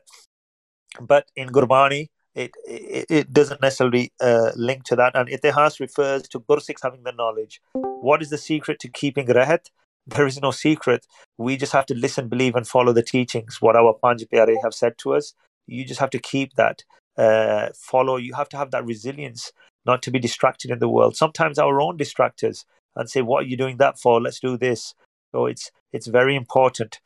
but 0.99 1.27
in 1.35 1.49
Gurbani, 1.49 2.07
it, 2.35 2.51
it, 2.65 3.05
it 3.09 3.33
doesn't 3.33 3.61
necessarily 3.61 4.11
uh, 4.21 4.51
link 4.55 4.83
to 4.85 4.95
that. 4.95 5.15
And 5.15 5.29
Itihas 5.29 5.79
refers 5.79 6.23
to 6.29 6.39
Gursikhs 6.39 6.83
having 6.83 7.03
the 7.03 7.11
knowledge. 7.11 7.61
What 7.73 8.21
is 8.21 8.29
the 8.29 8.37
secret 8.37 8.79
to 8.79 8.89
keeping 8.89 9.27
Rahat? 9.27 9.65
There 10.07 10.25
is 10.25 10.41
no 10.41 10.51
secret. 10.51 11.05
We 11.37 11.57
just 11.57 11.73
have 11.73 11.85
to 11.87 11.93
listen, 11.93 12.27
believe, 12.27 12.55
and 12.55 12.67
follow 12.67 12.93
the 12.93 13.03
teachings, 13.03 13.61
what 13.61 13.75
our 13.75 13.95
Panj 14.03 14.25
have 14.63 14.73
said 14.73 14.97
to 14.99 15.13
us. 15.13 15.33
You 15.67 15.85
just 15.85 15.99
have 15.99 16.09
to 16.11 16.19
keep 16.19 16.55
that, 16.55 16.83
uh, 17.17 17.69
follow. 17.75 18.17
You 18.17 18.33
have 18.33 18.49
to 18.49 18.57
have 18.57 18.71
that 18.71 18.85
resilience 18.85 19.51
not 19.85 20.01
to 20.03 20.11
be 20.11 20.19
distracted 20.19 20.71
in 20.71 20.79
the 20.79 20.89
world. 20.89 21.15
Sometimes 21.15 21.57
our 21.57 21.81
own 21.81 21.97
distractors 21.97 22.65
and 22.95 23.09
say, 23.09 23.21
What 23.21 23.43
are 23.43 23.47
you 23.47 23.57
doing 23.57 23.77
that 23.77 23.99
for? 23.99 24.21
Let's 24.21 24.39
do 24.39 24.57
this. 24.57 24.93
So 25.31 25.45
it's 25.45 25.71
it's 25.93 26.07
very 26.07 26.35
important, 26.35 26.99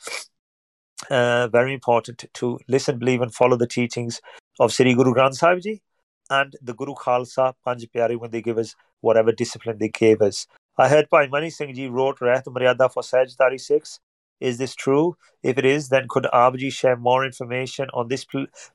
uh, 1.10 1.48
very 1.48 1.74
important 1.74 2.26
to 2.36 2.60
listen, 2.68 3.00
believe, 3.00 3.22
and 3.22 3.34
follow 3.34 3.58
the 3.58 3.68
teachings 3.68 4.22
of 4.60 4.72
Sri 4.72 4.94
Guru 4.94 5.14
Granth 5.14 5.36
Sahib 5.36 5.62
Ji 5.62 5.82
and 6.30 6.56
the 6.62 6.74
Guru 6.74 6.94
Khalsa 6.94 7.54
Panj 7.66 7.88
Pyare 7.92 8.18
when 8.18 8.32
they 8.32 8.42
give 8.42 8.58
us 8.58 8.76
whatever 9.02 9.32
discipline 9.32 9.78
they 9.78 9.90
gave 9.90 10.22
us. 10.22 10.48
I 10.78 10.90
heard 10.90 11.10
Bhai 11.10 11.28
Mani 11.28 11.50
Singh 11.50 11.74
Ji 11.74 11.88
wrote 11.88 12.20
Rehat 12.20 12.46
Maryada 12.46 12.92
for 12.92 13.04
Sahajdhari 13.04 13.60
Sikhs. 13.60 14.00
Is 14.42 14.58
this 14.58 14.76
true? 14.76 15.16
If 15.44 15.58
it 15.58 15.66
is, 15.66 15.90
then 15.90 16.08
could 16.10 16.28
Abji 16.34 16.72
share 16.72 16.98
more 16.98 17.26
information 17.26 17.88
on 17.94 18.10
this, 18.10 18.26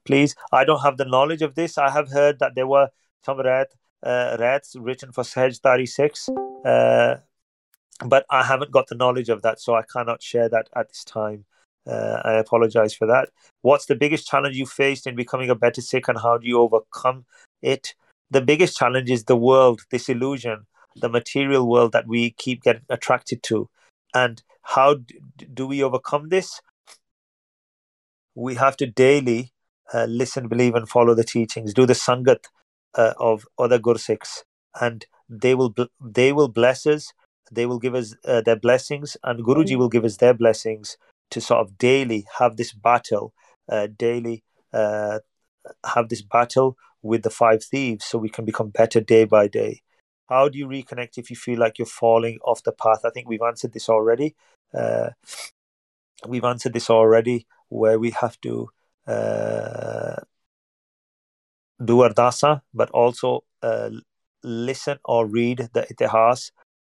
please? 0.07 0.35
I 0.53 0.65
don't 0.65 0.81
have 0.83 0.97
the 0.97 1.05
knowledge 1.05 1.43
of 1.43 1.55
this. 1.55 1.77
I 1.77 1.91
have 1.91 2.11
heard 2.11 2.39
that 2.39 2.55
there 2.55 2.67
were 2.67 2.89
some 3.25 3.39
uh, 4.03 4.37
Rehats 4.39 4.77
written 4.79 5.13
for 5.13 5.25
Sahajdhari 5.25 5.89
Sikhs. 5.89 6.29
Uh, 6.65 7.17
but 8.05 8.25
I 8.31 8.43
haven't 8.45 8.71
got 8.71 8.89
the 8.89 8.95
knowledge 8.95 9.29
of 9.29 9.43
that, 9.43 9.61
so 9.61 9.75
I 9.75 9.83
cannot 9.83 10.23
share 10.23 10.49
that 10.49 10.69
at 10.75 10.89
this 10.89 11.05
time. 11.05 11.45
Uh, 11.87 12.21
I 12.25 12.35
apologize 12.35 12.95
for 12.95 13.07
that. 13.07 13.31
What's 13.63 13.87
the 13.87 13.95
biggest 13.95 14.27
challenge 14.27 14.57
you 14.57 14.67
faced 14.67 15.07
in 15.07 15.17
becoming 15.17 15.51
a 15.51 15.55
better 15.55 15.81
Sikh, 15.81 16.09
and 16.09 16.19
how 16.19 16.39
do 16.39 16.47
you 16.47 16.59
overcome 16.61 17.27
it? 17.63 17.95
The 18.31 18.41
biggest 18.41 18.77
challenge 18.77 19.11
is 19.11 19.25
the 19.25 19.37
world, 19.37 19.83
this 19.91 20.09
illusion, 20.09 20.67
the 20.97 21.09
material 21.09 21.69
world 21.69 21.93
that 21.93 22.07
we 22.07 22.31
keep 22.31 22.63
getting 22.63 22.83
attracted 22.89 23.43
to. 23.45 23.69
And 24.15 24.43
how 24.63 24.99
do 25.53 25.67
we 25.67 25.83
overcome 25.83 26.29
this? 26.29 26.61
We 28.35 28.55
have 28.55 28.77
to 28.79 28.87
daily 28.87 29.53
uh, 29.93 30.05
listen, 30.05 30.49
believe, 30.49 30.75
and 30.75 30.89
follow 30.89 31.15
the 31.15 31.25
teachings. 31.25 31.75
Do 31.75 31.87
the 31.87 31.95
sangat 31.95 32.47
uh, 32.95 33.15
of 33.19 33.47
other 33.59 33.79
Gursikhs, 33.79 34.45
and 34.81 35.07
they 35.29 35.55
will 35.55 35.75
they 36.01 36.33
will 36.33 36.49
bless 36.49 36.87
us 36.87 37.13
they 37.51 37.67
will 37.67 37.79
give 37.79 37.95
us 37.95 38.15
uh, 38.25 38.41
their 38.41 38.57
blessings, 38.57 39.17
and 39.25 39.45
Guruji 39.45 39.77
will 39.77 39.89
give 39.89 40.05
us 40.05 40.19
their 40.19 40.35
blessings 40.35 40.97
to 41.31 41.41
sort 41.41 41.61
of 41.61 41.79
daily 41.79 42.27
have 42.39 42.57
this 42.57 42.73
battle, 42.73 43.33
uh, 43.69 43.89
daily 43.97 44.45
uh, 44.73 45.19
have 45.85 46.09
this 46.09 46.23
battle 46.23 46.77
with 47.03 47.23
the 47.23 47.31
five 47.31 47.65
thieves, 47.65 48.05
so 48.05 48.19
we 48.19 48.29
can 48.29 48.45
become 48.45 48.69
better 48.69 49.01
day 49.01 49.25
by 49.25 49.49
day. 49.49 49.83
How 50.29 50.49
do 50.49 50.59
you 50.59 50.69
reconnect 50.69 51.19
if 51.19 51.29
you 51.31 51.37
feel 51.37 51.59
like 51.59 51.79
you're 51.79 51.87
falling 51.87 52.39
off 52.45 52.63
the 52.63 52.73
path? 52.73 53.01
I 53.05 53.11
think 53.11 53.29
we've 53.29 53.43
answered 53.43 53.73
this 53.73 53.89
already. 53.89 54.37
Uh, 54.73 55.11
we've 56.27 56.45
answered 56.45 56.73
this 56.73 56.89
already, 56.89 57.47
where 57.69 57.99
we 57.99 58.11
have 58.13 58.41
to 58.43 58.69
uh, 59.09 60.17
do 61.85 61.99
ardasa, 61.99 62.63
but 62.75 62.91
also 62.91 63.45
uh, 63.63 63.91
listen 64.43 64.99
or 65.05 65.27
read 65.27 65.69
the 65.73 65.87
itihas 65.93 66.51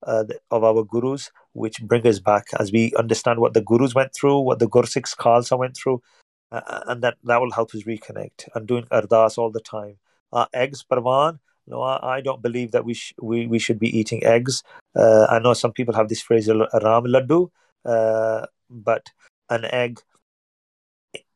uh, 0.07 0.25
of 0.51 0.65
our 0.65 0.85
gurus, 0.85 1.31
which 1.53 1.83
bring 1.83 2.07
us 2.07 2.19
back 2.19 2.47
as 2.59 2.73
we 2.73 2.93
understand 2.99 3.39
what 3.39 3.55
the 3.55 3.61
gurus 3.61 3.95
went 3.95 4.15
through, 4.15 4.41
what 4.41 4.59
the 4.59 4.69
Gursikhs 4.69 5.17
Khalsa 5.17 5.59
went 5.59 5.77
through, 5.77 6.03
uh, 6.51 6.81
and 6.87 7.03
that, 7.03 7.17
that 7.25 7.41
will 7.41 7.53
help 7.53 7.75
us 7.75 7.83
reconnect. 7.85 8.49
And 8.55 8.67
doing 8.67 8.85
ardas 8.85 9.39
all 9.39 9.51
the 9.51 9.61
time. 9.61 9.99
Uh, 10.33 10.47
eggs, 10.55 10.83
parvan, 10.83 11.39
no, 11.67 11.83
I, 11.83 12.17
I, 12.17 12.21
don't 12.21 12.43
believe 12.43 12.73
that 12.73 12.85
we, 12.85 12.95
sh- 12.95 13.15
we 13.21 13.47
we 13.47 13.59
should 13.59 13.79
be 13.79 13.97
eating 13.97 14.25
eggs. 14.25 14.63
Uh, 14.97 15.27
I 15.29 15.39
know 15.39 15.55
some 15.55 15.73
people 15.73 15.95
have 15.95 16.09
this 16.09 16.23
phrase 16.23 16.49
ram 16.49 16.67
laddu, 16.73 17.51
uh, 17.85 18.47
but 18.69 19.11
an 19.49 19.67
egg, 19.67 20.01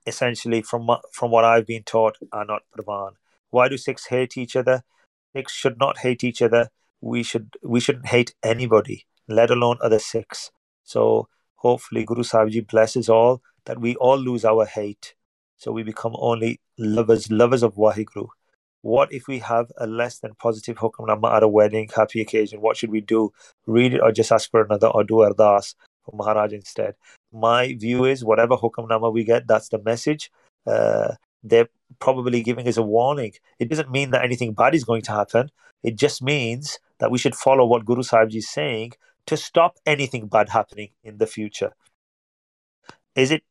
essentially, 0.07 0.62
from 0.62 0.90
from 1.12 1.30
what 1.30 1.44
I've 1.44 1.66
been 1.66 1.84
taught, 1.84 2.16
are 2.32 2.44
not 2.44 2.62
parvan. 2.74 3.12
Why 3.59 3.68
do 3.68 3.78
Sikhs 3.78 4.07
hate 4.14 4.36
each 4.44 4.57
other? 4.62 4.82
Sikhs 5.34 5.52
should 5.52 5.78
not 5.86 5.98
hate 6.07 6.24
each 6.30 6.42
other 6.48 6.68
we 7.00 7.22
should 7.22 7.57
we 7.62 7.80
shouldn't 7.80 8.07
hate 8.07 8.34
anybody, 8.42 9.07
let 9.28 9.50
alone 9.50 9.78
other 9.80 9.98
Sikhs. 9.98 10.50
So 10.84 11.28
hopefully 11.57 12.04
Guru 12.04 12.22
Sahib 12.22 12.50
Ji 12.50 12.61
blesses 12.61 13.09
all 13.09 13.42
that 13.64 13.80
we 13.80 13.96
all 13.96 14.18
lose 14.18 14.44
our 14.44 14.66
hate. 14.66 15.14
So 15.57 15.72
we 15.72 15.82
become 15.82 16.14
only 16.18 16.61
lovers, 16.78 17.30
lovers 17.30 17.62
of 17.62 17.74
Waheguru. 17.74 18.28
What 18.82 19.12
if 19.12 19.26
we 19.26 19.38
have 19.40 19.72
a 19.78 19.86
less 19.86 20.18
than 20.18 20.34
positive 20.34 20.76
hukamnama 20.76 21.34
at 21.36 21.42
a 21.42 21.48
wedding, 21.48 21.88
happy 21.94 22.20
occasion? 22.20 22.61
What 22.61 22.76
should 22.76 22.90
we 22.90 23.00
do? 23.00 23.32
Read 23.66 23.94
it 23.94 24.00
or 24.00 24.12
just 24.12 24.30
ask 24.30 24.50
for 24.50 24.62
another 24.62 24.88
or 24.88 25.02
do 25.02 25.14
ardas 25.14 25.74
for 26.04 26.14
Maharaj 26.14 26.52
instead? 26.52 26.94
My 27.32 27.74
view 27.74 28.04
is 28.04 28.24
whatever 28.24 28.57
hukamnama 28.57 29.12
we 29.12 29.24
get, 29.24 29.48
that's 29.48 29.70
the 29.70 29.82
message. 29.82 30.30
Uh, 30.66 31.14
they're 31.49 31.68
probably 31.99 32.42
giving 32.42 32.66
us 32.68 32.76
a 32.76 32.82
warning. 32.82 33.32
It 33.59 33.68
doesn't 33.68 33.90
mean 33.90 34.11
that 34.11 34.24
anything 34.24 34.53
bad 34.53 34.74
is 34.74 34.84
going 34.84 35.03
to 35.03 35.12
happen. 35.12 35.51
It 35.82 35.97
just 35.97 36.22
means 36.22 36.78
that 36.99 37.11
we 37.11 37.18
should 37.18 37.34
follow 37.34 37.66
what 37.66 37.84
Guru 37.84 38.03
Sahib 38.03 38.34
is 38.34 38.49
saying 38.49 38.92
to 39.26 39.36
stop 39.36 39.76
anything 39.86 40.26
bad 40.26 40.49
happening 40.49 40.90
in 41.05 41.18
the 41.18 41.26
future. 41.26 41.72
Is 43.14 43.30
it 43.30 43.42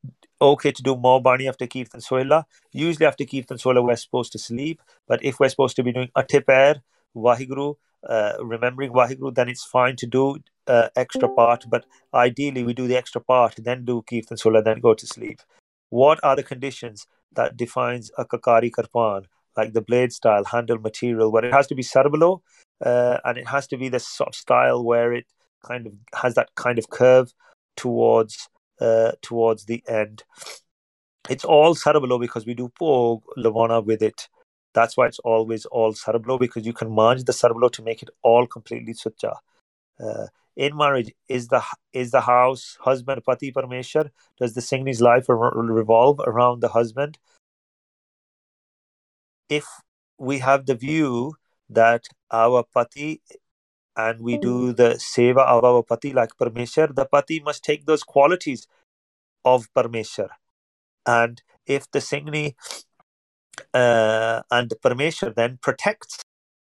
okay 0.41 0.71
to 0.71 0.83
do 0.83 0.95
more 0.95 1.21
Bani 1.21 1.47
after 1.47 1.67
Kirtan 1.67 2.01
Sohila? 2.01 2.43
Usually 2.71 3.05
after 3.05 3.25
Kirtan 3.25 3.57
Sohila 3.57 3.83
we're 3.83 3.95
supposed 3.95 4.31
to 4.33 4.39
sleep, 4.39 4.81
but 5.07 5.23
if 5.23 5.39
we're 5.39 5.49
supposed 5.49 5.75
to 5.77 5.83
be 5.83 5.91
doing 5.91 6.09
Atipair, 6.15 6.81
Wahiguru, 7.15 7.75
uh, 8.07 8.33
remembering 8.39 8.91
Wahiguru, 8.91 9.33
then 9.33 9.49
it's 9.49 9.65
fine 9.65 9.95
to 9.97 10.05
do 10.05 10.37
uh, 10.67 10.89
extra 10.95 11.29
part, 11.29 11.65
but 11.69 11.85
ideally 12.13 12.63
we 12.63 12.73
do 12.73 12.87
the 12.87 12.97
extra 12.97 13.21
part, 13.21 13.55
then 13.57 13.85
do 13.85 14.03
Kirtan 14.03 14.37
Sohila, 14.37 14.63
then 14.63 14.79
go 14.79 14.93
to 14.93 15.07
sleep. 15.07 15.39
What 15.89 16.19
are 16.23 16.35
the 16.35 16.43
conditions 16.43 17.07
that 17.35 17.57
defines 17.57 18.11
a 18.17 18.25
Kakari 18.25 18.71
Kirpan? 18.71 19.25
like 19.57 19.73
the 19.73 19.81
blade 19.81 20.11
style, 20.11 20.43
handle 20.43 20.77
material, 20.79 21.31
where 21.31 21.45
it 21.45 21.53
has 21.53 21.67
to 21.67 21.75
be 21.75 21.83
Sarbloh 21.83 22.41
uh, 22.85 23.17
and 23.23 23.37
it 23.37 23.47
has 23.47 23.67
to 23.67 23.77
be 23.77 23.89
this 23.89 24.07
sort 24.07 24.29
of 24.29 24.35
style 24.35 24.83
where 24.83 25.13
it 25.13 25.25
kind 25.65 25.87
of 25.87 25.93
has 26.13 26.35
that 26.35 26.49
kind 26.55 26.77
of 26.77 26.89
curve 26.89 27.33
towards 27.77 28.49
uh, 28.81 29.13
towards 29.21 29.65
the 29.65 29.83
end. 29.87 30.23
It's 31.29 31.45
all 31.45 31.75
Sarbloh 31.75 32.19
because 32.19 32.45
we 32.45 32.53
do 32.53 32.71
po 32.77 33.23
Lavana 33.37 33.83
with 33.83 34.01
it. 34.01 34.27
That's 34.73 34.97
why 34.97 35.07
it's 35.07 35.19
always 35.19 35.65
all 35.65 35.93
Sarbloh 35.93 36.39
because 36.39 36.65
you 36.65 36.73
can 36.73 36.91
merge 36.91 37.23
the 37.23 37.31
Sarbloh 37.31 37.71
to 37.71 37.81
make 37.81 38.03
it 38.03 38.09
all 38.21 38.45
completely 38.45 38.93
Sucha. 38.93 39.35
Uh, 39.99 40.27
in 40.55 40.75
marriage, 40.77 41.13
is 41.27 41.47
the 41.49 41.61
is 41.93 42.11
the 42.11 42.21
house 42.21 42.77
husband 42.81 43.23
Pati 43.25 43.51
Parmeshwar? 43.51 44.11
Does 44.39 44.53
the 44.53 44.61
Singhni's 44.61 45.01
life 45.01 45.25
revolve 45.27 46.19
around 46.25 46.61
the 46.61 46.69
husband? 46.69 47.17
if 49.49 49.65
we 50.17 50.39
have 50.39 50.65
the 50.65 50.75
view 50.75 51.35
that 51.69 52.05
our 52.31 52.63
pati 52.63 53.21
and 53.95 54.21
we 54.21 54.37
do 54.37 54.73
the 54.73 54.95
seva 54.95 55.45
of 55.45 55.63
our 55.63 55.83
pati 55.83 56.11
like 56.11 56.37
Parmeshwar, 56.37 56.93
the 56.93 57.05
pati 57.05 57.39
must 57.39 57.63
take 57.63 57.85
those 57.85 58.03
qualities 58.03 58.67
of 59.43 59.67
Parmeshwar. 59.73 60.29
And 61.05 61.41
if 61.65 61.89
the 61.91 61.99
Singhni 61.99 62.55
uh, 63.73 64.41
and 64.51 64.73
Parmeshwar 64.83 65.33
then 65.35 65.59
protects 65.61 66.21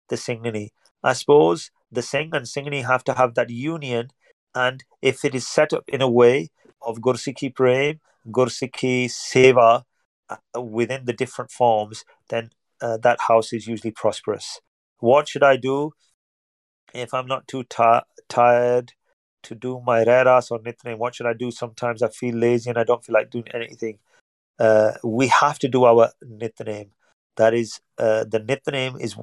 the 0.10 0.16
Singhni, 0.16 0.70
I 1.04 1.14
suppose 1.14 1.72
the 1.92 2.02
Singh 2.02 2.30
and 2.34 2.46
Singhni 2.46 2.86
have 2.86 3.04
to 3.06 3.14
have 3.14 3.36
that 3.36 3.50
union. 3.50 4.12
And 4.54 4.84
if 5.02 5.26
it 5.26 5.34
is 5.34 5.48
set 5.48 5.74
up 5.74 5.84
in 5.88 6.02
a 6.02 6.10
way 6.10 6.50
of 6.82 7.00
Gursikhi 7.00 7.54
Prem, 7.54 8.00
Gursikhi 8.28 9.06
Seva 9.06 9.84
uh, 10.30 10.62
within 10.62 11.06
the 11.06 11.14
different 11.14 11.52
forms, 11.52 12.06
then 12.30 12.52
uh, 12.82 12.98
that 12.98 13.22
house 13.22 13.54
is 13.54 13.68
usually 13.68 13.92
prosperous. 13.92 14.60
What 15.00 15.28
should 15.28 15.44
I 15.44 15.58
do 15.58 15.92
if 16.94 17.14
I'm 17.14 17.28
not 17.28 17.48
too 17.48 17.64
tired 18.30 18.94
to 19.44 19.56
do 19.56 19.82
my 19.86 20.04
rehras 20.04 20.52
or 20.52 20.60
nitnem? 20.60 20.98
What 20.98 21.16
should 21.16 21.26
I 21.26 21.34
do? 21.34 21.52
Sometimes 21.52 22.04
I 22.04 22.10
feel 22.10 22.36
lazy 22.36 22.70
and 22.70 22.78
I 22.78 22.84
don't 22.84 23.04
feel 23.04 23.14
like 23.14 23.32
doing 23.32 23.48
anything. 23.54 24.00
Uh, 24.60 24.92
we 25.04 25.28
have 25.28 25.58
to 25.60 25.68
do 25.68 25.86
our 25.86 26.12
nitnem. 26.24 26.90
That 27.38 27.54
is, 27.54 27.80
uh, 27.98 28.26
the 28.26 28.40
nitnem 28.40 29.00
is 29.02 29.16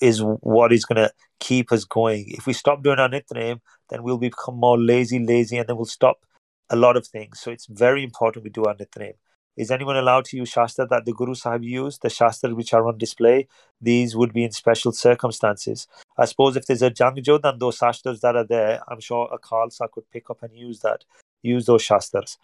is 0.00 0.22
what 0.22 0.72
is 0.72 0.84
going 0.84 0.96
to 0.96 1.12
keep 1.38 1.70
us 1.70 1.84
going. 1.84 2.24
If 2.28 2.46
we 2.46 2.52
stop 2.52 2.82
doing 2.82 2.98
our 2.98 3.08
nitnem, 3.08 3.60
then 3.90 4.02
we'll 4.02 4.18
become 4.18 4.56
more 4.56 4.78
lazy, 4.78 5.18
lazy, 5.18 5.58
and 5.58 5.68
then 5.68 5.76
we'll 5.76 5.84
stop 5.84 6.24
a 6.70 6.76
lot 6.76 6.96
of 6.96 7.06
things. 7.06 7.40
So 7.40 7.50
it's 7.50 7.66
very 7.66 8.02
important 8.02 8.44
we 8.44 8.50
do 8.50 8.64
our 8.64 8.74
nitnem. 8.74 9.14
Is 9.54 9.70
anyone 9.70 9.98
allowed 9.98 10.24
to 10.26 10.38
use 10.38 10.48
Shastra 10.48 10.86
that 10.86 11.04
the 11.04 11.12
Guru 11.12 11.34
Sahib 11.34 11.62
used? 11.62 12.00
The 12.00 12.08
Shastra 12.08 12.54
which 12.54 12.72
are 12.72 12.86
on 12.88 12.96
display, 12.96 13.48
these 13.80 14.16
would 14.16 14.32
be 14.32 14.44
in 14.44 14.52
special 14.52 14.92
circumstances. 14.92 15.86
I 16.16 16.24
suppose 16.24 16.56
if 16.56 16.64
there's 16.64 16.80
a 16.80 16.90
Jangjo, 16.90 17.42
then 17.42 17.58
those 17.58 17.76
Shastras 17.76 18.22
that 18.22 18.34
are 18.34 18.46
there, 18.46 18.82
I'm 18.88 19.00
sure 19.00 19.28
a 19.30 19.38
Khalsa 19.38 19.90
could 19.90 20.10
pick 20.10 20.30
up 20.30 20.42
and 20.42 20.56
use 20.56 20.80
that, 20.80 21.04
use 21.42 21.66
those 21.66 21.82
Shastras. 21.82 22.38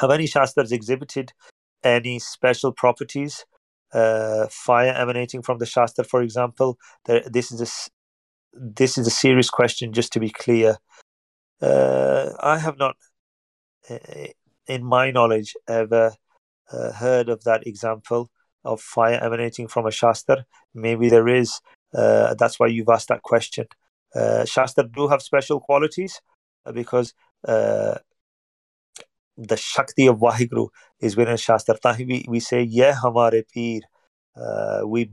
Have 0.00 0.10
any 0.10 0.26
Shastras 0.26 0.72
exhibited 0.72 1.34
any 1.82 2.18
special 2.18 2.72
properties? 2.72 3.44
Uh, 3.94 4.48
fire 4.50 4.92
emanating 4.92 5.40
from 5.42 5.58
the 5.58 5.66
Shastra, 5.66 6.04
for 6.04 6.20
example. 6.20 6.78
There, 7.06 7.22
this 7.26 7.52
is 7.52 7.60
a 7.60 7.68
this 8.52 8.98
is 8.98 9.06
a 9.06 9.10
serious 9.10 9.50
question. 9.50 9.92
Just 9.92 10.12
to 10.14 10.20
be 10.20 10.30
clear, 10.30 10.78
uh, 11.62 12.30
I 12.40 12.58
have 12.58 12.76
not 12.76 12.96
uh, 13.88 13.98
in 14.66 14.84
my 14.84 15.10
knowledge, 15.10 15.54
ever 15.68 16.12
uh, 16.72 16.92
heard 16.92 17.28
of 17.28 17.44
that 17.44 17.66
example 17.66 18.30
of 18.64 18.80
fire 18.80 19.20
emanating 19.22 19.68
from 19.68 19.86
a 19.86 19.90
Shastra. 19.90 20.46
Maybe 20.74 21.08
there 21.08 21.28
is. 21.28 21.60
Uh, 21.94 22.34
that's 22.34 22.58
why 22.58 22.66
you've 22.68 22.88
asked 22.88 23.08
that 23.08 23.22
question. 23.22 23.66
Uh, 24.14 24.44
Shastra 24.44 24.88
do 24.88 25.08
have 25.08 25.22
special 25.22 25.60
qualities 25.60 26.20
because 26.72 27.12
the 29.36 29.56
Shakti 29.56 30.06
of 30.06 30.18
Wahiguru 30.18 30.68
is 31.00 31.16
within 31.16 31.36
Shastra. 31.36 31.76
Tahi 31.78 32.04
we, 32.04 32.24
we 32.28 32.40
say, 32.40 32.62
Yeah, 32.62 32.94
Hamare 32.94 33.44
Peer. 33.52 33.80
Uh, 34.36 34.86
we 34.86 35.10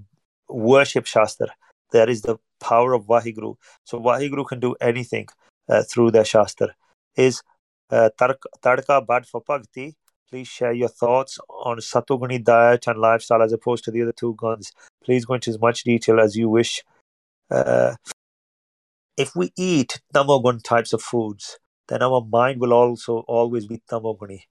worship 0.48 1.06
Shastra. 1.06 1.48
That 1.92 2.10
is 2.10 2.22
the 2.22 2.38
power 2.60 2.94
of 2.94 3.06
Wahiguru. 3.06 3.56
So 3.84 4.00
Wahiguru 4.00 4.48
can 4.48 4.60
do 4.60 4.76
anything 4.80 5.28
uh, 5.70 5.84
through 5.84 6.12
the 6.12 6.24
Shastra. 6.24 6.70
Is 7.16 7.42
uh, 7.90 8.10
Tadka 8.20 9.06
bad 9.06 9.26
for 9.26 9.42
Bhakti? 9.42 9.96
Please 10.30 10.48
share 10.48 10.72
your 10.72 10.88
thoughts 10.88 11.40
on 11.50 11.78
Satoguni 11.78 12.42
diet 12.42 12.88
and 12.88 13.00
lifestyle 13.00 13.42
as 13.42 13.52
opposed 13.52 13.84
to 13.84 13.92
the 13.92 14.02
other 14.02 14.14
two 14.14 14.34
guns. 14.38 14.72
Please 15.04 15.26
go 15.26 15.34
into 15.34 15.50
as 15.50 15.60
much 15.60 15.84
detail 15.84 16.22
as 16.22 16.38
you 16.38 16.48
wish. 16.48 16.84
Uh, 17.50 17.96
if 19.18 19.36
we 19.36 19.52
eat 19.58 20.00
tamogun 20.14 20.64
types 20.64 20.94
of 20.94 21.02
foods, 21.02 21.60
then 21.92 22.02
our 22.02 22.26
mind 22.32 22.62
will 22.62 22.72
also 22.72 23.20
always 23.28 23.68
be 23.68 23.82
tamoguni. 23.92 24.44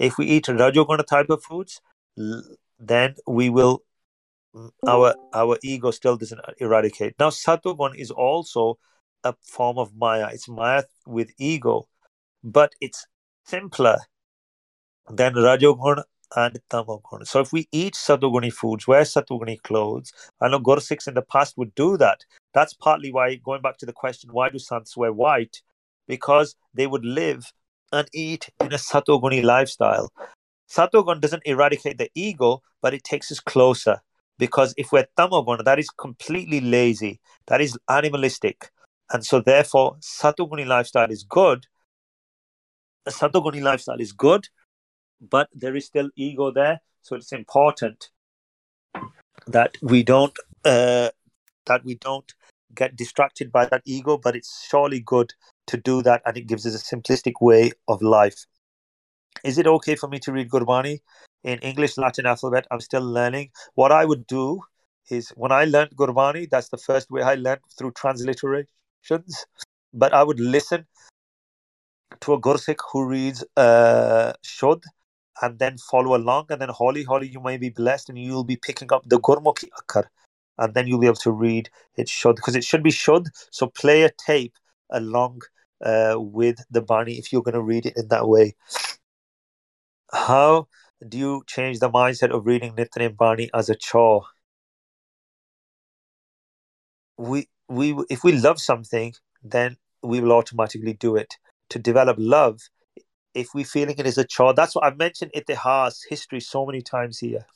If 0.00 0.18
we 0.18 0.26
eat 0.26 0.46
rajoguna 0.46 1.06
type 1.06 1.30
of 1.30 1.44
foods, 1.44 1.80
then 2.80 3.14
we 3.24 3.50
will 3.50 3.84
mm, 4.54 4.70
our 4.86 5.14
our 5.32 5.58
ego 5.62 5.92
still 5.92 6.16
doesn't 6.16 6.40
eradicate. 6.58 7.14
Now 7.20 7.30
satogun 7.30 7.96
is 7.96 8.10
also 8.10 8.78
a 9.22 9.34
form 9.40 9.78
of 9.78 9.94
maya. 9.96 10.30
It's 10.32 10.48
maya 10.48 10.82
with 11.06 11.30
ego, 11.38 11.88
but 12.42 12.74
it's 12.80 13.06
simpler 13.44 13.98
than 15.08 15.34
rajogun 15.34 16.02
and 16.34 16.58
tamogun. 16.68 17.26
So 17.28 17.40
if 17.40 17.52
we 17.52 17.68
eat 17.70 17.94
satoguni 17.94 18.52
foods, 18.52 18.88
wear 18.88 19.02
satoguni 19.02 19.62
clothes, 19.62 20.12
I 20.40 20.48
know 20.48 20.58
Gursikhs 20.58 21.06
in 21.06 21.14
the 21.14 21.22
past 21.22 21.56
would 21.56 21.74
do 21.76 21.96
that. 21.96 22.24
That's 22.54 22.74
partly 22.74 23.12
why, 23.12 23.36
going 23.36 23.62
back 23.62 23.78
to 23.78 23.86
the 23.86 23.92
question, 23.92 24.30
why 24.32 24.48
do 24.50 24.58
Sants 24.58 24.96
wear 24.96 25.12
white? 25.12 25.62
Because 26.08 26.56
they 26.74 26.88
would 26.88 27.04
live 27.04 27.52
and 27.92 28.08
eat 28.12 28.48
in 28.60 28.72
a 28.72 28.76
satoguni 28.76 29.44
lifestyle. 29.44 30.10
Satogun 30.68 31.20
doesn't 31.20 31.46
eradicate 31.46 31.98
the 31.98 32.10
ego, 32.14 32.62
but 32.82 32.92
it 32.92 33.04
takes 33.04 33.30
us 33.30 33.40
closer. 33.40 34.00
Because 34.38 34.74
if 34.76 34.92
we're 34.92 35.06
tamogun, 35.16 35.64
that 35.64 35.78
is 35.78 35.90
completely 35.90 36.60
lazy, 36.60 37.20
that 37.46 37.60
is 37.60 37.78
animalistic. 37.88 38.70
And 39.10 39.24
so, 39.24 39.40
therefore, 39.40 39.96
Satoguni 40.00 40.66
lifestyle 40.66 41.10
is 41.10 41.24
good. 41.24 41.66
The 43.04 43.10
Satoguni 43.10 43.62
lifestyle 43.62 44.00
is 44.00 44.12
good, 44.12 44.48
but 45.20 45.48
there 45.54 45.74
is 45.74 45.86
still 45.86 46.10
ego 46.14 46.50
there. 46.50 46.80
So 47.02 47.16
it's 47.16 47.32
important 47.32 48.10
that 49.46 49.76
we 49.80 50.02
don't 50.02 50.36
uh, 50.64 51.08
that 51.64 51.84
we 51.84 51.94
don't 51.94 52.30
get 52.74 52.96
distracted 52.96 53.50
by 53.50 53.64
that 53.66 53.82
ego. 53.86 54.18
But 54.18 54.36
it's 54.36 54.66
surely 54.68 55.00
good 55.00 55.32
to 55.68 55.76
do 55.76 56.02
that 56.02 56.22
and 56.26 56.36
it 56.36 56.46
gives 56.46 56.66
us 56.66 56.74
a 56.74 56.96
simplistic 56.96 57.34
way 57.40 57.72
of 57.86 58.02
life. 58.02 58.46
Is 59.44 59.58
it 59.58 59.66
okay 59.66 59.94
for 59.94 60.08
me 60.08 60.18
to 60.20 60.32
read 60.32 60.50
Gurbani 60.50 61.00
in 61.44 61.58
English 61.60 61.96
Latin 61.96 62.26
alphabet? 62.26 62.66
I'm 62.70 62.80
still 62.80 63.02
learning. 63.02 63.50
What 63.74 63.92
I 63.92 64.04
would 64.04 64.26
do 64.26 64.62
is 65.10 65.30
when 65.30 65.52
I 65.52 65.64
learned 65.64 65.96
Gurbani, 65.96 66.48
that's 66.50 66.68
the 66.68 66.76
first 66.76 67.10
way 67.10 67.22
I 67.22 67.34
learned 67.34 67.60
through 67.76 67.92
transliterations. 67.92 69.46
But 69.94 70.12
I 70.12 70.22
would 70.22 70.40
listen 70.40 70.86
to 72.20 72.32
a 72.32 72.40
Gursikh 72.40 72.80
who 72.92 73.06
reads 73.06 73.44
uh, 73.56 74.32
Shud 74.42 74.82
and 75.40 75.58
then 75.58 75.78
follow 75.78 76.16
along. 76.16 76.46
And 76.50 76.60
then, 76.60 76.68
holy, 76.68 77.04
holy, 77.04 77.28
you 77.28 77.40
may 77.40 77.56
be 77.56 77.70
blessed 77.70 78.08
and 78.08 78.18
you'll 78.18 78.44
be 78.44 78.56
picking 78.56 78.92
up 78.92 79.02
the 79.06 79.20
Gurmukhi 79.20 79.68
Akkar. 79.80 80.04
And 80.58 80.74
then 80.74 80.88
you'll 80.88 80.98
be 80.98 81.06
able 81.06 81.16
to 81.16 81.30
read 81.30 81.70
it 81.96 82.08
Shud 82.08 82.36
because 82.36 82.56
it 82.56 82.64
should 82.64 82.82
be 82.82 82.90
Shud. 82.90 83.28
So 83.50 83.68
play 83.68 84.02
a 84.02 84.10
tape 84.10 84.54
along 84.90 85.42
uh, 85.84 86.16
with 86.18 86.64
the 86.70 86.82
Bani 86.82 87.14
if 87.14 87.32
you're 87.32 87.42
going 87.42 87.54
to 87.54 87.62
read 87.62 87.86
it 87.86 87.94
in 87.96 88.08
that 88.08 88.28
way. 88.28 88.54
How 90.12 90.68
do 91.06 91.18
you 91.18 91.42
change 91.46 91.78
the 91.78 91.90
mindset 91.90 92.30
of 92.30 92.46
reading 92.46 92.74
Nitnem 92.74 93.16
Bani 93.16 93.50
as 93.54 93.68
a 93.68 93.74
chore? 93.74 94.24
We, 97.16 97.48
we, 97.68 97.96
if 98.08 98.24
we 98.24 98.32
love 98.32 98.60
something, 98.60 99.14
then 99.42 99.76
we 100.02 100.20
will 100.20 100.32
automatically 100.32 100.94
do 100.94 101.16
it. 101.16 101.34
To 101.70 101.78
develop 101.78 102.16
love, 102.18 102.60
if 103.34 103.54
we're 103.54 103.64
feeling 103.64 103.96
it 103.98 104.06
as 104.06 104.18
a 104.18 104.24
chore, 104.24 104.54
that's 104.54 104.74
what 104.74 104.84
I've 104.84 104.96
mentioned 104.96 105.32
itihas, 105.36 106.00
history, 106.08 106.40
so 106.40 106.64
many 106.64 106.80
times 106.80 107.18
here. 107.18 107.46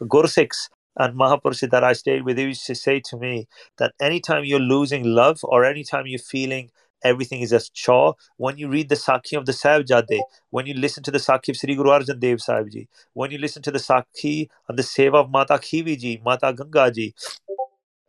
Gursikhs 0.00 0.68
and 0.96 1.16
Mahapurushas 1.18 1.70
that 1.70 1.84
I 1.84 1.92
stayed 1.92 2.24
with, 2.24 2.38
used 2.38 2.66
to 2.66 2.74
say 2.74 3.00
to 3.06 3.16
me 3.16 3.48
that 3.78 3.94
anytime 4.00 4.44
you're 4.44 4.60
losing 4.60 5.04
love 5.04 5.40
or 5.42 5.64
anytime 5.64 6.06
you're 6.06 6.18
feeling 6.18 6.70
everything 7.04 7.40
is 7.40 7.52
a 7.52 7.60
chore. 7.72 8.14
When 8.36 8.58
you 8.58 8.68
read 8.68 8.88
the 8.88 8.96
Sakhi 8.96 9.36
of 9.36 9.46
the 9.46 9.52
Sahibjade, 9.52 10.20
when 10.50 10.66
you 10.66 10.74
listen 10.74 11.02
to 11.04 11.10
the 11.10 11.18
Sakhi 11.18 11.50
of 11.50 11.56
Sri 11.56 11.74
Guru 11.74 11.90
Arjan 11.90 12.18
Dev 12.18 12.40
Sahib 12.40 12.70
Ji, 12.70 12.88
when 13.12 13.30
you 13.30 13.38
listen 13.38 13.62
to 13.62 13.70
the 13.70 13.78
Sakhi 13.78 14.48
and 14.68 14.78
the 14.78 14.82
Seva 14.82 15.16
of 15.16 15.30
Mata 15.30 15.54
Khivi 15.54 15.98
Ji, 15.98 16.20
Mata 16.24 16.52
Ganga 16.52 16.90
Ji, 16.90 17.14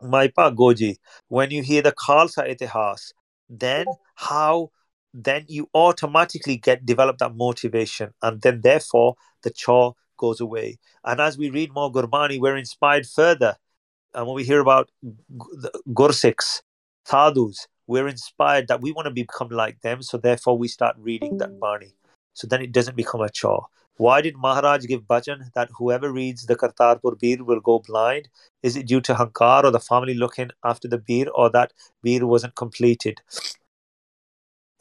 Mai 0.02 0.30
Bhago 0.30 0.76
Ji, 0.76 0.98
when 1.28 1.52
you 1.52 1.62
hear 1.62 1.82
the 1.82 1.92
Khalsa 1.92 2.50
Itihas, 2.50 3.12
then 3.50 3.86
how 4.16 4.72
then 5.14 5.46
you 5.48 5.70
automatically 5.74 6.58
get 6.58 6.86
develop 6.86 7.18
that 7.20 7.36
motivation 7.36 8.14
and 8.22 8.42
then 8.42 8.60
therefore 8.62 9.16
the 9.44 9.50
chore 9.50 9.96
goes 10.18 10.42
away. 10.42 10.78
And 11.04 11.22
as 11.22 11.38
we 11.38 11.50
read 11.50 11.74
more 11.74 11.92
Gurbani, 11.92 12.40
we're 12.40 12.58
inspired 12.58 13.06
further. 13.08 13.56
And 14.14 14.28
when 14.28 14.36
we 14.36 14.44
hear 14.44 14.60
about 14.60 14.90
the 15.02 15.72
Gursikhs, 15.90 16.62
Sadhus, 17.06 17.68
we're 17.88 18.08
inspired 18.08 18.68
that 18.68 18.82
we 18.82 18.92
want 18.92 19.06
to 19.06 19.12
become 19.12 19.50
like 19.50 19.82
them. 19.82 20.02
So 20.02 20.18
therefore, 20.18 20.58
we 20.58 20.68
start 20.68 20.96
reading 21.00 21.38
that 21.38 21.60
Bani. 21.60 21.94
So 22.34 22.48
then 22.48 22.62
it 22.62 22.72
doesn't 22.72 22.98
become 22.98 23.22
a 23.22 23.30
chore. 23.30 23.68
Why 23.98 24.22
did 24.22 24.36
Maharaj 24.36 24.86
give 24.86 25.04
bhajan 25.04 25.54
that 25.54 25.70
whoever 25.78 26.12
reads 26.12 26.46
the 26.46 26.56
Kartarpur 26.56 27.18
Bir 27.18 27.44
will 27.44 27.62
go 27.62 27.80
blind? 27.80 28.28
Is 28.62 28.76
it 28.76 28.88
due 28.88 29.00
to 29.02 29.14
Hankar 29.14 29.64
or 29.64 29.72
the 29.72 29.80
family 29.80 30.14
looking 30.14 30.50
after 30.66 30.90
the 30.90 30.98
Bir 30.98 31.30
or 31.30 31.50
that 31.52 31.72
Bir 32.04 32.28
wasn't 32.28 32.56
completed? 32.56 33.22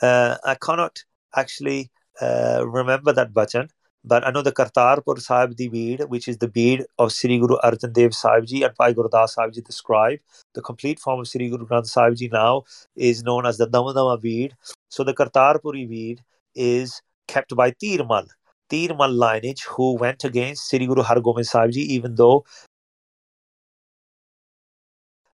Uh, 0.02 0.36
I 0.44 0.56
cannot 0.56 1.04
actually 1.36 1.92
uh, 2.20 2.64
remember 2.66 3.12
that 3.12 3.32
bhajan. 3.32 3.70
But 4.06 4.26
I 4.26 4.30
know 4.30 4.42
the 4.42 4.52
Kartarpur 4.52 5.18
Sahib 5.18 5.56
the 5.56 5.68
Bir, 5.68 6.06
which 6.06 6.28
is 6.28 6.36
the 6.38 6.48
Bir 6.48 6.84
of 6.98 7.10
Sri 7.12 7.38
Guru 7.38 7.56
Arjan 7.64 7.92
Dev 7.92 8.14
Sahib 8.14 8.46
Ji 8.46 8.62
and 8.62 8.74
Bhai 8.76 8.92
Gurdas 8.92 9.30
Sahib 9.30 9.52
Ji 9.54 9.62
describe. 9.62 10.18
The 10.54 10.60
complete 10.60 11.00
form 11.00 11.20
of 11.20 11.28
Sri 11.28 11.48
Guru 11.48 11.66
Granth 11.66 11.86
Sahib 11.86 12.16
Ji 12.16 12.28
now 12.28 12.64
is 12.96 13.22
known 13.22 13.46
as 13.46 13.56
the 13.56 13.66
Damdama 13.66 14.20
Bir. 14.20 14.50
So 14.90 15.04
the 15.04 15.14
Kartarpuri 15.14 15.88
Bir 15.88 16.22
is 16.54 17.00
kept 17.26 17.56
by 17.56 17.70
Dhirmal. 17.70 18.26
Dhirmal 18.70 19.16
lineage 19.16 19.64
who 19.64 19.94
went 19.94 20.22
against 20.24 20.68
Sri 20.68 20.86
Guru 20.86 21.02
Hargobind 21.02 21.46
Sahib 21.46 21.72
Ji 21.72 21.80
even 21.80 22.14
though 22.14 22.44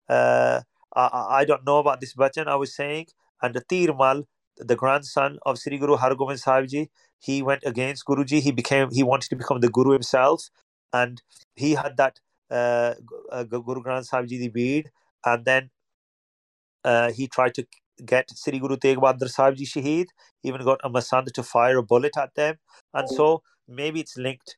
uh, 0.09 0.61
I, 0.95 1.27
I 1.41 1.45
don't 1.45 1.65
know 1.67 1.79
about 1.79 2.01
this 2.01 2.15
bhajan 2.15 2.47
I 2.47 2.57
was 2.57 2.75
saying 2.75 3.07
and 3.43 3.55
the 3.55 3.63
Dhirmal 3.63 4.25
the 4.61 4.77
grandson 4.77 5.39
of 5.47 5.59
Sri 5.59 5.79
Guru 5.79 5.97
Hargobind 5.97 6.39
Sahib 6.39 6.69
Ji, 6.69 6.91
he 7.21 7.43
went 7.43 7.65
against 7.67 8.07
Guruji. 8.07 8.41
He 8.43 8.53
became 8.53 8.91
he 8.93 9.05
wanted 9.05 9.31
to 9.31 9.37
become 9.37 9.61
the 9.61 9.71
Guru 9.71 9.93
himself, 9.93 10.51
and 10.93 11.23
he 11.57 11.75
had 11.75 11.99
that 11.99 12.21
uh, 12.51 12.95
uh, 13.33 13.45
Guru 13.45 13.83
Granth 13.83 14.07
Sahib 14.07 14.29
Ji 14.29 14.39
the 14.39 14.49
Bir, 14.49 14.85
and 15.27 15.45
then 15.45 15.71
uh, 16.85 17.13
he 17.13 17.29
tried 17.29 17.55
to 17.55 17.67
get 18.07 18.31
Sri 18.35 18.59
Guru 18.59 18.77
Tegh 18.77 18.97
Bahadur 18.97 19.31
Sahib 19.31 19.57
Ji 19.57 19.67
Shaheed. 19.67 20.07
Even 20.45 20.65
got 20.65 20.81
a 20.85 20.91
Masand 20.91 21.33
to 21.33 21.43
fire 21.43 21.79
a 21.79 21.83
bullet 21.83 22.17
at 22.19 22.35
them, 22.35 22.57
and 22.95 23.09
so 23.11 23.43
maybe 23.69 24.01
it's 24.01 24.17
linked 24.17 24.57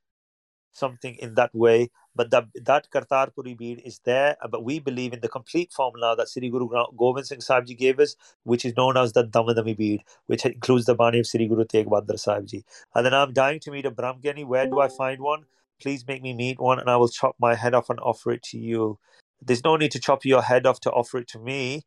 something 0.72 1.16
in 1.16 1.34
that 1.34 1.50
way. 1.54 1.90
But 2.14 2.30
that 2.30 2.46
that 2.64 2.88
Kartarpuri 2.90 3.56
Bir 3.56 3.80
is 3.84 4.00
there. 4.04 4.36
Uh, 4.42 4.48
but 4.48 4.64
we 4.64 4.78
believe 4.78 5.12
in 5.12 5.20
the 5.20 5.28
complete 5.28 5.72
formula 5.72 6.14
that 6.16 6.28
Sri 6.28 6.50
Guru 6.50 6.68
Gobind 6.96 7.26
Singh 7.26 7.40
Sahib 7.40 7.66
Ji 7.66 7.74
gave 7.74 8.00
us, 8.00 8.16
which 8.44 8.64
is 8.64 8.76
known 8.76 8.96
as 8.96 9.12
the 9.12 9.24
Damdami 9.24 9.76
Bir, 9.76 9.98
which 10.26 10.44
includes 10.44 10.86
the 10.86 10.94
Bani 10.94 11.20
of 11.20 11.26
Sri 11.26 11.48
Guru 11.48 11.64
Tegh 11.64 11.86
Bahadur 11.86 12.18
Sahib 12.18 12.46
Ji. 12.46 12.64
And 12.94 13.06
then 13.06 13.14
I'm 13.14 13.32
dying 13.32 13.60
to 13.60 13.70
meet 13.70 13.86
a 13.86 13.90
Brahmgyani. 13.90 14.46
Where 14.46 14.66
do 14.66 14.80
I 14.80 14.88
find 14.88 15.20
one? 15.20 15.44
Please 15.80 16.06
make 16.06 16.22
me 16.22 16.32
meet 16.32 16.60
one, 16.60 16.78
and 16.78 16.88
I 16.88 16.96
will 16.96 17.08
chop 17.08 17.36
my 17.40 17.54
head 17.54 17.74
off 17.74 17.90
and 17.90 17.98
offer 18.00 18.30
it 18.32 18.42
to 18.44 18.58
you. 18.58 18.98
There's 19.40 19.64
no 19.64 19.76
need 19.76 19.90
to 19.92 19.98
chop 19.98 20.24
your 20.24 20.42
head 20.42 20.66
off 20.66 20.80
to 20.80 20.90
offer 20.90 21.18
it 21.18 21.28
to 21.28 21.38
me. 21.38 21.82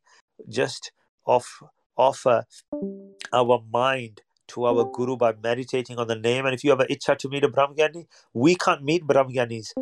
Just 0.48 0.92
off, 1.24 1.62
offer 1.96 2.44
our 3.32 3.62
mind 3.72 4.20
to 4.48 4.64
our 4.64 4.84
guru 4.84 5.16
by 5.16 5.34
meditating 5.42 5.98
on 5.98 6.08
the 6.08 6.16
name. 6.16 6.46
And 6.46 6.54
if 6.54 6.64
you 6.64 6.70
have 6.70 6.80
an 6.80 6.88
itcha 6.88 7.16
to 7.18 7.28
meet 7.28 7.44
a 7.44 7.48
Brahmgyani, 7.48 8.06
we 8.32 8.54
can't 8.54 8.82
meet 8.82 9.06
Brahmgyanis. 9.06 9.72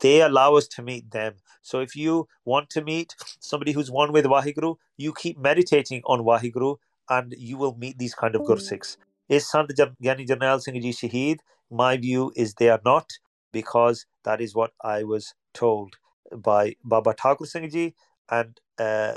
They 0.00 0.22
allow 0.22 0.56
us 0.56 0.68
to 0.68 0.82
meet 0.82 1.10
them. 1.10 1.34
So 1.62 1.80
if 1.80 1.96
you 1.96 2.28
want 2.44 2.70
to 2.70 2.82
meet 2.82 3.14
somebody 3.40 3.72
who's 3.72 3.90
one 3.90 4.12
with 4.12 4.24
Wahiguru, 4.26 4.76
you 4.96 5.12
keep 5.12 5.38
meditating 5.38 6.02
on 6.06 6.20
Wahiguru 6.20 6.76
and 7.08 7.34
you 7.36 7.56
will 7.56 7.76
meet 7.76 7.98
these 7.98 8.14
kind 8.14 8.34
of 8.34 8.42
Gursikhs. 8.42 8.96
Is 9.28 9.48
Sant 9.50 9.70
Gyani 9.70 10.26
Jarnail 10.26 10.60
Singh 10.60 10.80
Ji 10.80 10.90
Shaheed? 10.90 11.38
My 11.70 11.96
view 11.96 12.32
is 12.36 12.54
they 12.54 12.68
are 12.68 12.80
not 12.84 13.10
because 13.52 14.06
that 14.24 14.40
is 14.40 14.54
what 14.54 14.72
I 14.82 15.02
was 15.04 15.34
told 15.54 15.96
by 16.34 16.76
Baba 16.84 17.14
Thakur 17.14 17.46
Singh 17.46 17.70
Ji 17.70 17.94
and 18.30 18.60
uh, 18.78 19.14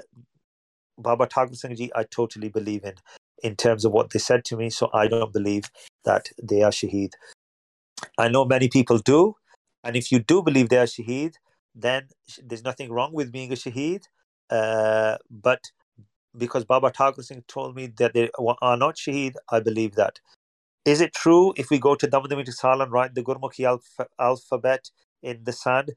Baba 0.98 1.28
Thakur 1.28 1.56
Singh 1.56 1.76
Ji, 1.76 1.92
I 1.96 2.04
totally 2.04 2.50
believe 2.50 2.84
in. 2.84 2.94
In 3.44 3.56
terms 3.56 3.86
of 3.86 3.92
what 3.92 4.12
they 4.12 4.20
said 4.20 4.46
to 4.46 4.58
me. 4.58 4.70
So 4.70 4.90
I 4.94 5.08
don't 5.08 5.34
believe 5.34 5.66
that 6.06 6.28
they 6.42 6.64
are 6.64 6.72
shaheed. 6.72 7.12
I 8.18 8.30
know 8.30 8.46
many 8.46 8.70
people 8.70 9.00
do. 9.00 9.36
And 9.84 9.96
if 9.96 10.12
you 10.12 10.20
do 10.20 10.44
believe 10.44 10.70
they 10.70 10.80
are 10.80 10.86
shaheed, 10.88 11.36
then 11.76 12.08
there's 12.44 12.64
nothing 12.64 12.92
wrong 12.92 13.14
with 13.14 13.32
being 13.32 13.52
a 13.52 13.56
shaheed. 13.56 14.04
Uh, 14.50 15.18
but 15.30 15.62
because 16.38 16.66
Baba 16.66 16.92
Thakur 16.92 17.24
Singh 17.24 17.44
told 17.48 17.76
me 17.76 17.88
that 18.00 18.14
they 18.14 18.30
are 18.62 18.78
not 18.78 18.98
shaheed, 18.98 19.36
I 19.52 19.60
believe 19.62 19.96
that. 19.96 20.20
Is 20.86 21.02
it 21.02 21.14
true 21.16 21.54
if 21.58 21.72
we 21.72 21.80
go 21.80 21.96
to 21.96 22.08
Damdami 22.10 22.46
Taksal 22.46 22.84
and 22.84 22.92
write 22.92 23.16
the 23.16 23.24
Gurmukhi 23.24 23.66
alph- 23.66 24.10
alphabet 24.20 24.92
in 25.24 25.46
the 25.46 25.54
sand 25.54 25.94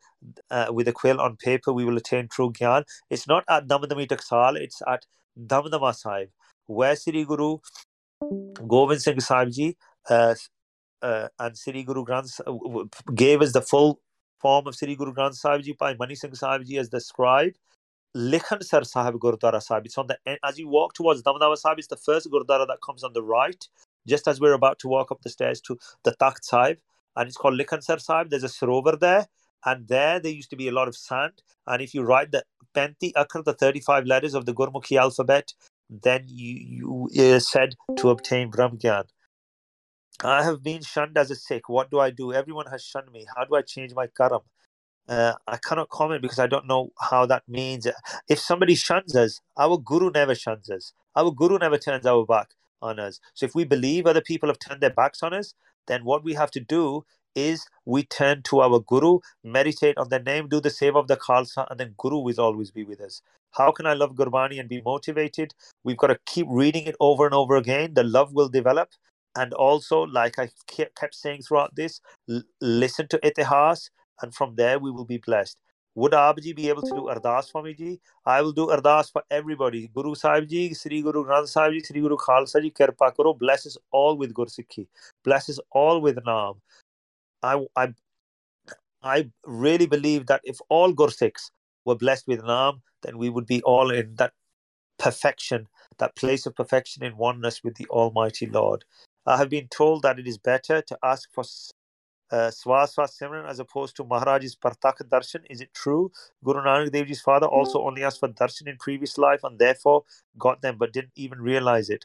uh, 0.53 0.69
with 0.71 0.89
a 0.89 0.93
quill 0.93 1.21
on 1.21 1.37
paper, 1.39 1.75
we 1.75 1.85
will 1.85 1.99
attain 1.99 2.29
true 2.29 2.53
Gyan? 2.53 2.85
It's 3.11 3.29
not 3.29 3.45
at 3.51 3.69
Damdami 3.69 4.09
Taksal, 4.09 4.57
it's 4.59 4.83
at 4.89 5.07
Damdama 5.39 5.97
Sahib, 5.97 6.31
where 6.69 6.95
Sri 6.95 7.25
Guru 7.25 7.59
Govind 8.69 9.03
Singh 9.03 9.21
Sahib 9.21 9.51
Ji 9.53 9.77
uh, 10.09 10.35
uh, 11.03 11.29
and 11.39 11.59
Sri 11.59 11.83
Guru 11.83 12.05
Granth 12.05 12.41
gave 13.15 13.43
us 13.43 13.53
the 13.53 13.63
full 13.63 14.01
form 14.41 14.67
of 14.69 14.77
Sri 14.77 14.95
Guru 14.95 15.13
Granth 15.13 15.35
Sahib 15.35 15.63
Ji 15.63 15.73
by 15.73 15.95
Mani 15.99 16.15
Singh 16.15 16.35
Sahib 16.35 16.65
Ji 16.65 16.79
as 16.79 16.91
the 16.91 17.01
scribe. 17.01 17.53
Likhan 18.17 18.63
Sar 18.63 18.85
Sahib 18.85 19.15
Gurdwara 19.15 19.63
Sahib. 19.63 19.87
It's 19.87 19.99
on 19.99 20.07
the 20.07 20.19
as 20.45 20.59
you 20.59 20.69
walk 20.69 20.95
towards 20.95 21.23
Damdama 21.23 21.57
Sahib, 21.57 21.79
it's 21.79 21.89
the 21.89 21.97
first 21.97 22.31
Gurdwara 22.31 22.67
that 22.67 22.79
comes 22.85 23.05
on 23.05 23.13
the 23.13 23.23
right, 23.23 23.63
just 24.07 24.27
as 24.27 24.41
we're 24.41 24.55
about 24.55 24.79
to 24.81 24.89
walk 24.89 25.13
up 25.13 25.21
the 25.23 25.31
stairs 25.31 25.61
to 25.63 25.79
the 26.05 26.13
Takht 26.13 26.43
Sahib, 26.43 26.79
and 27.17 27.29
it's 27.29 27.37
called 27.37 27.59
Likhan 27.59 27.83
Sar 27.83 27.99
Sahib. 27.99 28.31
There's 28.31 28.45
a 28.45 28.49
sarovar 28.49 28.99
there, 28.99 29.27
and 29.65 29.87
there 29.89 30.19
there 30.21 30.33
used 30.33 30.51
to 30.51 30.57
be 30.57 30.69
a 30.69 30.73
lot 30.73 30.89
of 30.89 30.97
sand. 30.97 31.43
And 31.67 31.83
if 31.83 31.95
you 31.95 32.03
write 32.03 32.33
the 32.33 32.45
Penti 32.75 33.13
Akhar, 33.13 33.45
the 33.45 33.55
35 33.55 34.07
letters 34.07 34.35
of 34.35 34.47
the 34.47 34.55
Gurmukhi 34.55 34.99
alphabet, 34.99 35.53
then 35.91 36.25
you 36.29 37.09
you 37.13 37.35
are 37.37 37.41
said 37.41 37.77
to 37.97 38.11
obtain 38.11 38.51
Brahm 38.51 38.79
Gyan. 38.79 39.05
I 40.25 40.45
have 40.45 40.63
been 40.63 40.83
shunned 40.83 41.19
as 41.19 41.31
a 41.31 41.37
Sikh. 41.37 41.69
What 41.69 41.91
do 41.91 42.01
I 42.01 42.11
do? 42.11 42.33
Everyone 42.33 42.67
has 42.71 42.85
shunned 42.85 43.13
me. 43.13 43.27
How 43.37 43.45
do 43.45 43.57
I 43.57 43.63
change 43.63 43.95
my 43.95 44.09
karam? 44.09 44.43
Uh, 45.09 45.35
I 45.49 45.59
cannot 45.59 45.91
comment 45.91 46.23
because 46.23 46.41
I 46.41 46.49
don't 46.49 46.67
know 46.69 46.91
how 47.01 47.27
that 47.27 47.45
means. 47.49 47.87
If 48.29 48.41
somebody 48.41 48.75
shuns 48.77 49.17
us, 49.17 49.41
our 49.59 49.79
guru 49.79 50.11
never 50.11 50.35
shuns 50.35 50.71
us. 50.71 50.95
Our 51.17 51.33
guru 51.33 51.59
never 51.59 51.79
turns 51.79 52.07
our 52.07 52.27
back 52.27 52.51
on 52.83 53.01
us. 53.01 53.21
So 53.35 53.47
if 53.47 53.55
we 53.55 53.65
believe 53.65 54.07
other 54.07 54.23
people 54.23 54.51
have 54.51 54.59
turned 54.61 54.83
their 54.83 54.91
backs 54.91 55.23
on 55.23 55.35
us, 55.35 55.55
then 55.89 56.05
what 56.05 56.25
we 56.25 56.35
have 56.35 56.51
to 56.53 56.61
do 56.61 57.07
is 57.37 57.67
we 57.87 58.05
turn 58.05 58.43
to 58.45 58.61
our 58.61 58.81
guru, 58.81 59.21
meditate 59.45 59.99
on 59.99 60.09
the 60.11 60.19
name, 60.21 60.49
do 60.49 60.61
the 60.61 60.71
save 60.71 60.97
of 60.97 61.09
the 61.09 61.17
Khalsa, 61.17 61.67
and 61.71 61.81
then 61.81 61.95
guru 61.99 62.19
will 62.21 62.41
always 62.41 62.71
be 62.71 62.85
with 62.85 63.01
us. 63.01 63.23
How 63.53 63.73
can 63.73 63.87
I 63.87 63.95
love 63.95 64.15
Gurbani 64.15 64.61
and 64.61 64.69
be 64.69 64.83
motivated? 64.83 65.55
We've 65.85 65.97
got 65.97 66.09
to 66.09 66.19
keep 66.27 66.47
reading 66.51 66.87
it 66.87 66.97
over 67.01 67.27
and 67.27 67.35
over 67.35 67.57
again. 67.57 67.95
The 67.95 68.05
love 68.05 68.33
will 68.35 68.49
develop. 68.49 68.91
And 69.37 69.55
also, 69.55 70.03
like 70.03 70.39
I 70.39 70.51
kept 70.69 71.15
saying 71.15 71.43
throughout 71.43 71.75
this, 71.77 72.01
l- 72.31 72.43
listen 72.61 73.09
to 73.09 73.19
Itihas, 73.19 73.91
and 74.23 74.35
from 74.35 74.57
there 74.57 74.79
we 74.79 74.91
will 74.91 75.05
be 75.07 75.19
blessed. 75.19 75.59
Would 75.97 76.13
Abji 76.13 76.57
be 76.57 76.69
able 76.71 76.83
to 76.85 76.95
do 76.95 77.03
Ardas 77.05 77.51
for 77.51 77.63
me, 77.63 77.75
ji? 77.75 78.01
I 78.27 78.43
will 78.43 78.53
do 78.53 78.69
Ardas 78.69 79.13
for 79.13 79.23
everybody. 79.31 79.89
Guru 79.95 80.15
Sahib 80.15 80.49
ji, 80.49 80.75
Sri 80.75 81.03
Guru 81.03 81.25
Granth 81.27 81.49
Sahib 81.49 81.75
ji, 81.75 81.81
Sri 81.81 82.01
Guru 82.01 82.17
Khalsa 82.17 82.63
ji, 82.63 82.71
Kirpa 82.71 83.15
Karo, 83.17 83.35
bless 83.35 83.67
us 83.67 83.77
all 83.93 84.17
with 84.17 84.33
Gursikhi. 84.35 84.87
Bless 85.25 85.51
us 85.51 85.59
all 85.73 86.01
with 86.01 86.17
Naam. 86.25 86.57
I, 87.43 87.67
I, 87.77 87.95
I 89.03 89.31
really 89.45 89.87
believe 89.87 90.27
that 90.27 90.41
if 90.45 90.59
all 90.69 90.93
Gursikhs 90.93 91.51
were 91.85 91.97
blessed 91.97 92.27
with 92.27 92.43
Naam, 92.43 92.81
then 93.03 93.19
we 93.19 93.31
would 93.31 93.47
be 93.47 93.63
all 93.63 93.91
in 93.91 94.15
that 94.17 94.33
perfection, 94.99 95.69
that 95.99 96.17
place 96.17 96.47
of 96.47 96.55
perfection 96.57 97.05
in 97.05 97.17
oneness 97.17 97.63
with 97.63 97.77
the 97.77 97.87
Almighty 97.87 98.47
Lord. 98.47 98.85
I 99.27 99.37
have 99.37 99.49
been 99.51 99.69
told 99.69 100.03
that 100.03 100.19
it 100.19 100.27
is 100.27 100.39
better 100.39 100.83
to 100.83 100.99
ask 101.03 101.31
for 101.33 101.45
uh, 102.31 102.51
Swaswa 102.51 103.09
Simran 103.09 103.49
as 103.49 103.59
opposed 103.59 103.97
to 103.97 104.05
Maharaj's 104.05 104.57
Partak 104.57 104.97
Darshan. 105.09 105.45
Is 105.49 105.61
it 105.61 105.73
true? 105.75 106.11
Guru 106.45 106.63
Nanak 106.63 106.93
Dev 106.93 107.07
Ji's 107.07 107.21
father 107.21 107.47
also 107.47 107.83
only 107.83 108.05
asked 108.05 108.21
for 108.21 108.29
darshan 108.29 108.69
in 108.69 108.77
previous 108.77 109.17
life 109.17 109.45
and 109.45 109.59
therefore 109.59 110.03
got 110.39 110.61
them 110.63 110.77
but 110.79 110.93
didn't 110.93 111.13
even 111.17 111.41
realize 111.41 111.89
it 111.89 112.05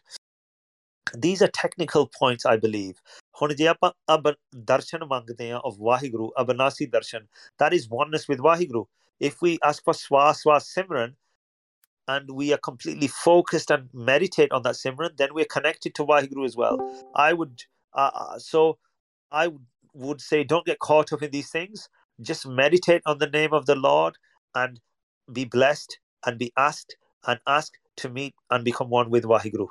These 1.15 1.43
are 1.43 1.49
technical 1.49 2.07
points, 2.07 2.47
I 2.55 2.57
believe. 2.57 2.95
ਹੁਣ 3.43 3.55
ਜੇ 3.55 3.67
ਆਪਾਂ 3.67 3.91
ਅਬ 4.15 4.33
ਦਰਸ਼ਨ 4.57 5.05
ਮੰਗਦੇ 5.05 5.51
ਆ 5.51 5.61
of 5.69 5.77
Waheguru 5.79 6.33
ਅਬਨਾਸੀ 6.41 6.87
Darshan 6.87 7.27
that 7.63 7.77
is 7.79 7.87
oneness 8.01 8.27
with 8.33 8.43
Waheguru 8.43 8.87
if 9.29 9.37
we 9.47 9.53
ask 9.69 9.87
for 9.89 9.95
swa 10.01 10.27
swa 10.41 10.59
simran 10.65 11.15
and 12.15 12.31
we 12.41 12.49
are 12.57 12.61
completely 12.67 13.09
focused 13.15 13.73
and 13.77 13.89
meditate 14.11 14.53
on 14.59 14.63
that 14.67 14.79
simran 14.81 15.17
then 15.23 15.33
we're 15.39 15.51
connected 15.55 15.95
to 15.99 16.07
Vaheguru 16.11 16.47
as 16.51 16.55
well 16.61 16.79
i 17.25 17.31
would 17.41 17.65
uh, 18.03 18.11
uh, 18.23 18.39
so 18.45 18.63
i 19.43 19.45
would 20.05 20.23
say 20.27 20.41
don't 20.53 20.71
get 20.71 20.79
caught 20.87 21.13
up 21.17 21.25
in 21.29 21.33
these 21.35 21.51
things 21.57 21.83
just 22.31 22.49
meditate 22.63 23.11
on 23.13 23.19
the 23.25 23.31
name 23.35 23.59
of 23.61 23.67
the 23.73 23.79
lord 23.89 24.23
and 24.63 24.81
be 25.33 25.45
blessed 25.57 25.99
and 26.27 26.39
be 26.39 26.53
asked 26.57 26.97
and 27.27 27.41
ask 27.47 27.73
to 27.97 28.09
meet 28.09 28.35
and 28.51 28.65
become 28.65 28.89
one 28.89 29.11
with 29.11 29.25
Vaheguru. 29.25 29.67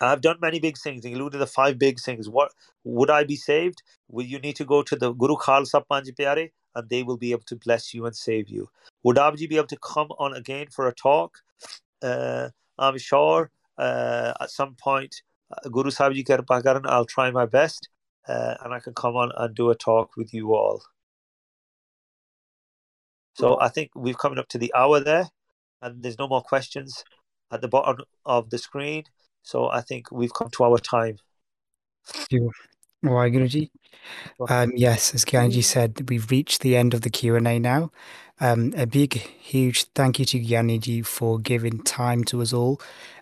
I've 0.00 0.20
done 0.20 0.36
many 0.40 0.60
big 0.60 0.76
things, 0.76 1.04
including 1.04 1.40
the 1.40 1.46
five 1.46 1.78
big 1.78 2.00
things. 2.00 2.28
What 2.28 2.52
would 2.84 3.10
I 3.10 3.24
be 3.24 3.36
saved? 3.36 3.82
Will 4.08 4.26
you 4.26 4.38
need 4.38 4.56
to 4.56 4.64
go 4.64 4.82
to 4.82 4.96
the 4.96 5.12
Guru 5.12 5.36
Khalsa 5.36 5.84
Panj 5.90 6.14
Pyare 6.14 6.50
and 6.76 6.88
they 6.90 7.02
will 7.02 7.16
be 7.16 7.32
able 7.32 7.42
to 7.46 7.56
bless 7.56 7.94
you 7.94 8.06
and 8.06 8.14
save 8.14 8.48
you. 8.48 8.68
Would 9.02 9.16
Abji 9.16 9.48
be 9.48 9.56
able 9.56 9.66
to 9.68 9.78
come 9.78 10.08
on 10.18 10.34
again 10.34 10.66
for 10.70 10.86
a 10.86 10.94
talk? 10.94 11.38
Uh, 12.02 12.50
I'm 12.78 12.98
sure 12.98 13.50
uh, 13.78 14.34
at 14.40 14.50
some 14.50 14.74
point, 14.74 15.22
uh, 15.50 15.68
Guru 15.70 15.90
Sahib 15.90 16.12
Ji 16.14 16.24
I'll 16.84 17.06
try 17.06 17.30
my 17.30 17.46
best 17.46 17.88
uh, 18.28 18.54
and 18.60 18.74
I 18.74 18.80
can 18.80 18.92
come 18.92 19.16
on 19.16 19.32
and 19.36 19.54
do 19.54 19.70
a 19.70 19.74
talk 19.74 20.16
with 20.16 20.34
you 20.34 20.54
all. 20.54 20.82
So 23.34 23.58
I 23.60 23.68
think 23.68 23.90
we've 23.94 24.18
coming 24.18 24.38
up 24.38 24.48
to 24.48 24.58
the 24.58 24.72
hour 24.74 25.00
there, 25.00 25.28
and 25.82 26.02
there's 26.02 26.18
no 26.18 26.28
more 26.28 26.42
questions 26.42 27.04
at 27.50 27.60
the 27.60 27.68
bottom 27.68 28.04
of 28.24 28.50
the 28.50 28.58
screen. 28.58 29.04
So 29.46 29.68
I 29.70 29.80
think 29.80 30.10
we've 30.10 30.34
come 30.34 30.50
to 30.50 30.64
our 30.64 30.78
time. 30.78 31.18
Guruji. 33.30 33.70
Um, 34.48 34.72
yes, 34.74 35.14
as 35.14 35.24
Gyanji 35.24 35.62
said, 35.62 36.08
we've 36.08 36.28
reached 36.32 36.62
the 36.62 36.76
end 36.76 36.94
of 36.94 37.02
the 37.02 37.10
Q&A 37.10 37.60
now. 37.60 37.92
Um, 38.40 38.74
a 38.76 38.86
big, 38.86 39.14
huge 39.14 39.84
thank 39.94 40.18
you 40.18 40.24
to 40.24 40.40
Gyanji 40.40 41.06
for 41.06 41.38
giving 41.38 41.80
time 41.84 42.24
to 42.24 42.42
us 42.42 42.52
all, 42.52 42.80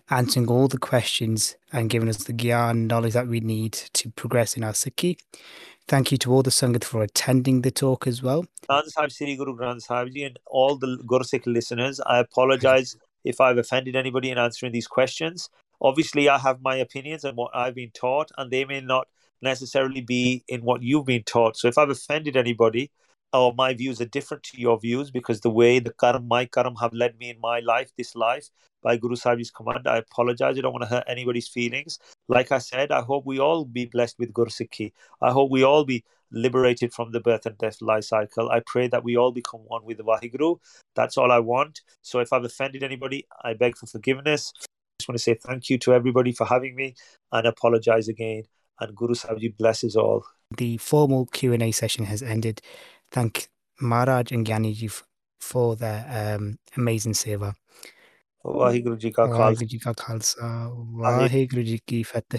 answering 0.09 0.49
all 0.49 0.67
the 0.67 0.79
questions 0.79 1.57
and 1.71 1.91
giving 1.91 2.09
us 2.09 2.23
the 2.23 2.33
Gyan 2.33 2.87
knowledge 2.87 3.13
that 3.13 3.27
we 3.27 3.39
need 3.39 3.73
to 3.73 4.09
progress 4.09 4.57
in 4.57 4.63
our 4.63 4.73
Sikhi. 4.73 5.19
Thank 5.87 6.11
you 6.11 6.17
to 6.17 6.31
all 6.33 6.41
the 6.41 6.49
Sangat 6.49 6.83
for 6.83 7.03
attending 7.03 7.61
the 7.61 7.69
talk 7.69 8.07
as 8.07 8.23
well. 8.23 8.47
Granth 8.67 8.89
Sahib, 8.89 9.11
Sri 9.11 9.35
Guru 9.35 9.55
Granth 9.55 9.83
Sahib 9.83 10.11
Ji 10.11 10.23
and 10.23 10.39
all 10.47 10.75
the 10.75 10.97
Gursikh 11.05 11.45
listeners, 11.45 11.99
I 11.99 12.17
apologize 12.17 12.97
if 13.23 13.39
I've 13.39 13.59
offended 13.59 13.95
anybody 13.95 14.31
in 14.31 14.39
answering 14.39 14.71
these 14.71 14.87
questions. 14.87 15.49
Obviously, 15.85 16.27
I 16.27 16.39
have 16.39 16.63
my 16.63 16.77
opinions 16.77 17.23
and 17.23 17.37
what 17.37 17.51
I've 17.53 17.75
been 17.75 17.91
taught, 17.91 18.31
and 18.39 18.49
they 18.49 18.65
may 18.65 18.81
not 18.81 19.07
necessarily 19.43 20.01
be 20.01 20.43
in 20.47 20.63
what 20.63 20.81
you've 20.81 21.05
been 21.05 21.21
taught. 21.21 21.57
So 21.57 21.67
if 21.67 21.77
I've 21.77 21.91
offended 21.91 22.35
anybody, 22.35 22.89
or 23.31 23.53
my 23.53 23.71
views 23.75 24.01
are 24.01 24.05
different 24.05 24.41
to 24.45 24.59
your 24.59 24.79
views 24.79 25.11
because 25.11 25.41
the 25.41 25.51
way 25.51 25.77
the 25.77 25.93
karam, 25.93 26.27
my 26.27 26.45
karam 26.45 26.73
have 26.77 26.91
led 26.91 27.19
me 27.19 27.29
in 27.29 27.39
my 27.39 27.59
life, 27.59 27.91
this 27.97 28.15
life, 28.15 28.49
by 28.81 28.97
Guru 28.97 29.15
Sahib's 29.15 29.51
command, 29.51 29.87
I 29.87 29.97
apologize. 29.97 30.57
I 30.57 30.61
don't 30.61 30.73
want 30.73 30.85
to 30.85 30.89
hurt 30.89 31.03
anybody's 31.07 31.47
feelings. 31.47 31.99
Like 32.29 32.51
I 32.51 32.57
said, 32.57 32.91
I 32.91 33.01
hope 33.01 33.23
we 33.27 33.37
all 33.37 33.63
be 33.63 33.85
blessed 33.85 34.17
with 34.17 34.33
Gursikhi. 34.33 34.91
I 35.21 35.31
hope 35.31 35.51
we 35.51 35.63
all 35.63 35.85
be 35.85 36.03
liberated 36.31 36.93
from 36.93 37.11
the 37.11 37.19
birth 37.19 37.45
and 37.45 37.59
death 37.59 37.79
life 37.79 38.05
cycle. 38.05 38.49
I 38.49 38.61
pray 38.65 38.87
that 38.87 39.03
we 39.03 39.17
all 39.17 39.31
become 39.31 39.61
one 39.67 39.85
with 39.85 39.97
the 39.97 40.03
Vaheguru. 40.03 40.57
That's 40.95 41.15
all 41.15 41.31
I 41.31 41.39
want. 41.39 41.81
So 42.01 42.21
if 42.21 42.33
I've 42.33 42.43
offended 42.43 42.81
anybody, 42.81 43.27
I 43.43 43.53
beg 43.53 43.77
for 43.77 43.85
forgiveness 43.85 44.51
I 45.04 45.04
just 45.04 45.08
want 45.08 45.18
to 45.18 45.22
say 45.22 45.34
thank 45.34 45.70
you 45.70 45.78
to 45.78 45.94
everybody 45.94 46.32
for 46.32 46.44
having 46.44 46.74
me 46.74 46.94
and 47.32 47.46
apologize 47.46 48.08
again 48.08 48.42
and 48.80 48.94
Guru 48.94 49.14
Sahib 49.14 49.56
blesses 49.56 49.96
all. 49.96 50.24
The 50.56 50.76
formal 50.78 51.26
Q&A 51.26 51.70
session 51.70 52.04
has 52.04 52.22
ended. 52.22 52.60
Thank 53.10 53.48
Maharaj 53.80 54.32
and 54.32 54.46
Gyaniji 54.46 55.02
for 55.40 55.76
their 55.76 56.36
um, 56.38 56.58
amazing 56.76 57.14
seva. 57.14 57.54
Waheguru 58.46 58.96
ਜੀ 58.96 59.10
ਕਾ 59.10 59.24
ਵਾਹਿਗੁਰੂ 59.24 59.66
ਜੀ 59.66 59.78
ਕਾ 59.78 59.92
ਖਾਲਸਾ 59.92 60.70
ਵਾਹਿਗੁਰੂ 60.74 61.62
ਜੀ 61.62 61.78
ਕੀ 61.86 62.02
ਫਤਿਹ 62.02 62.38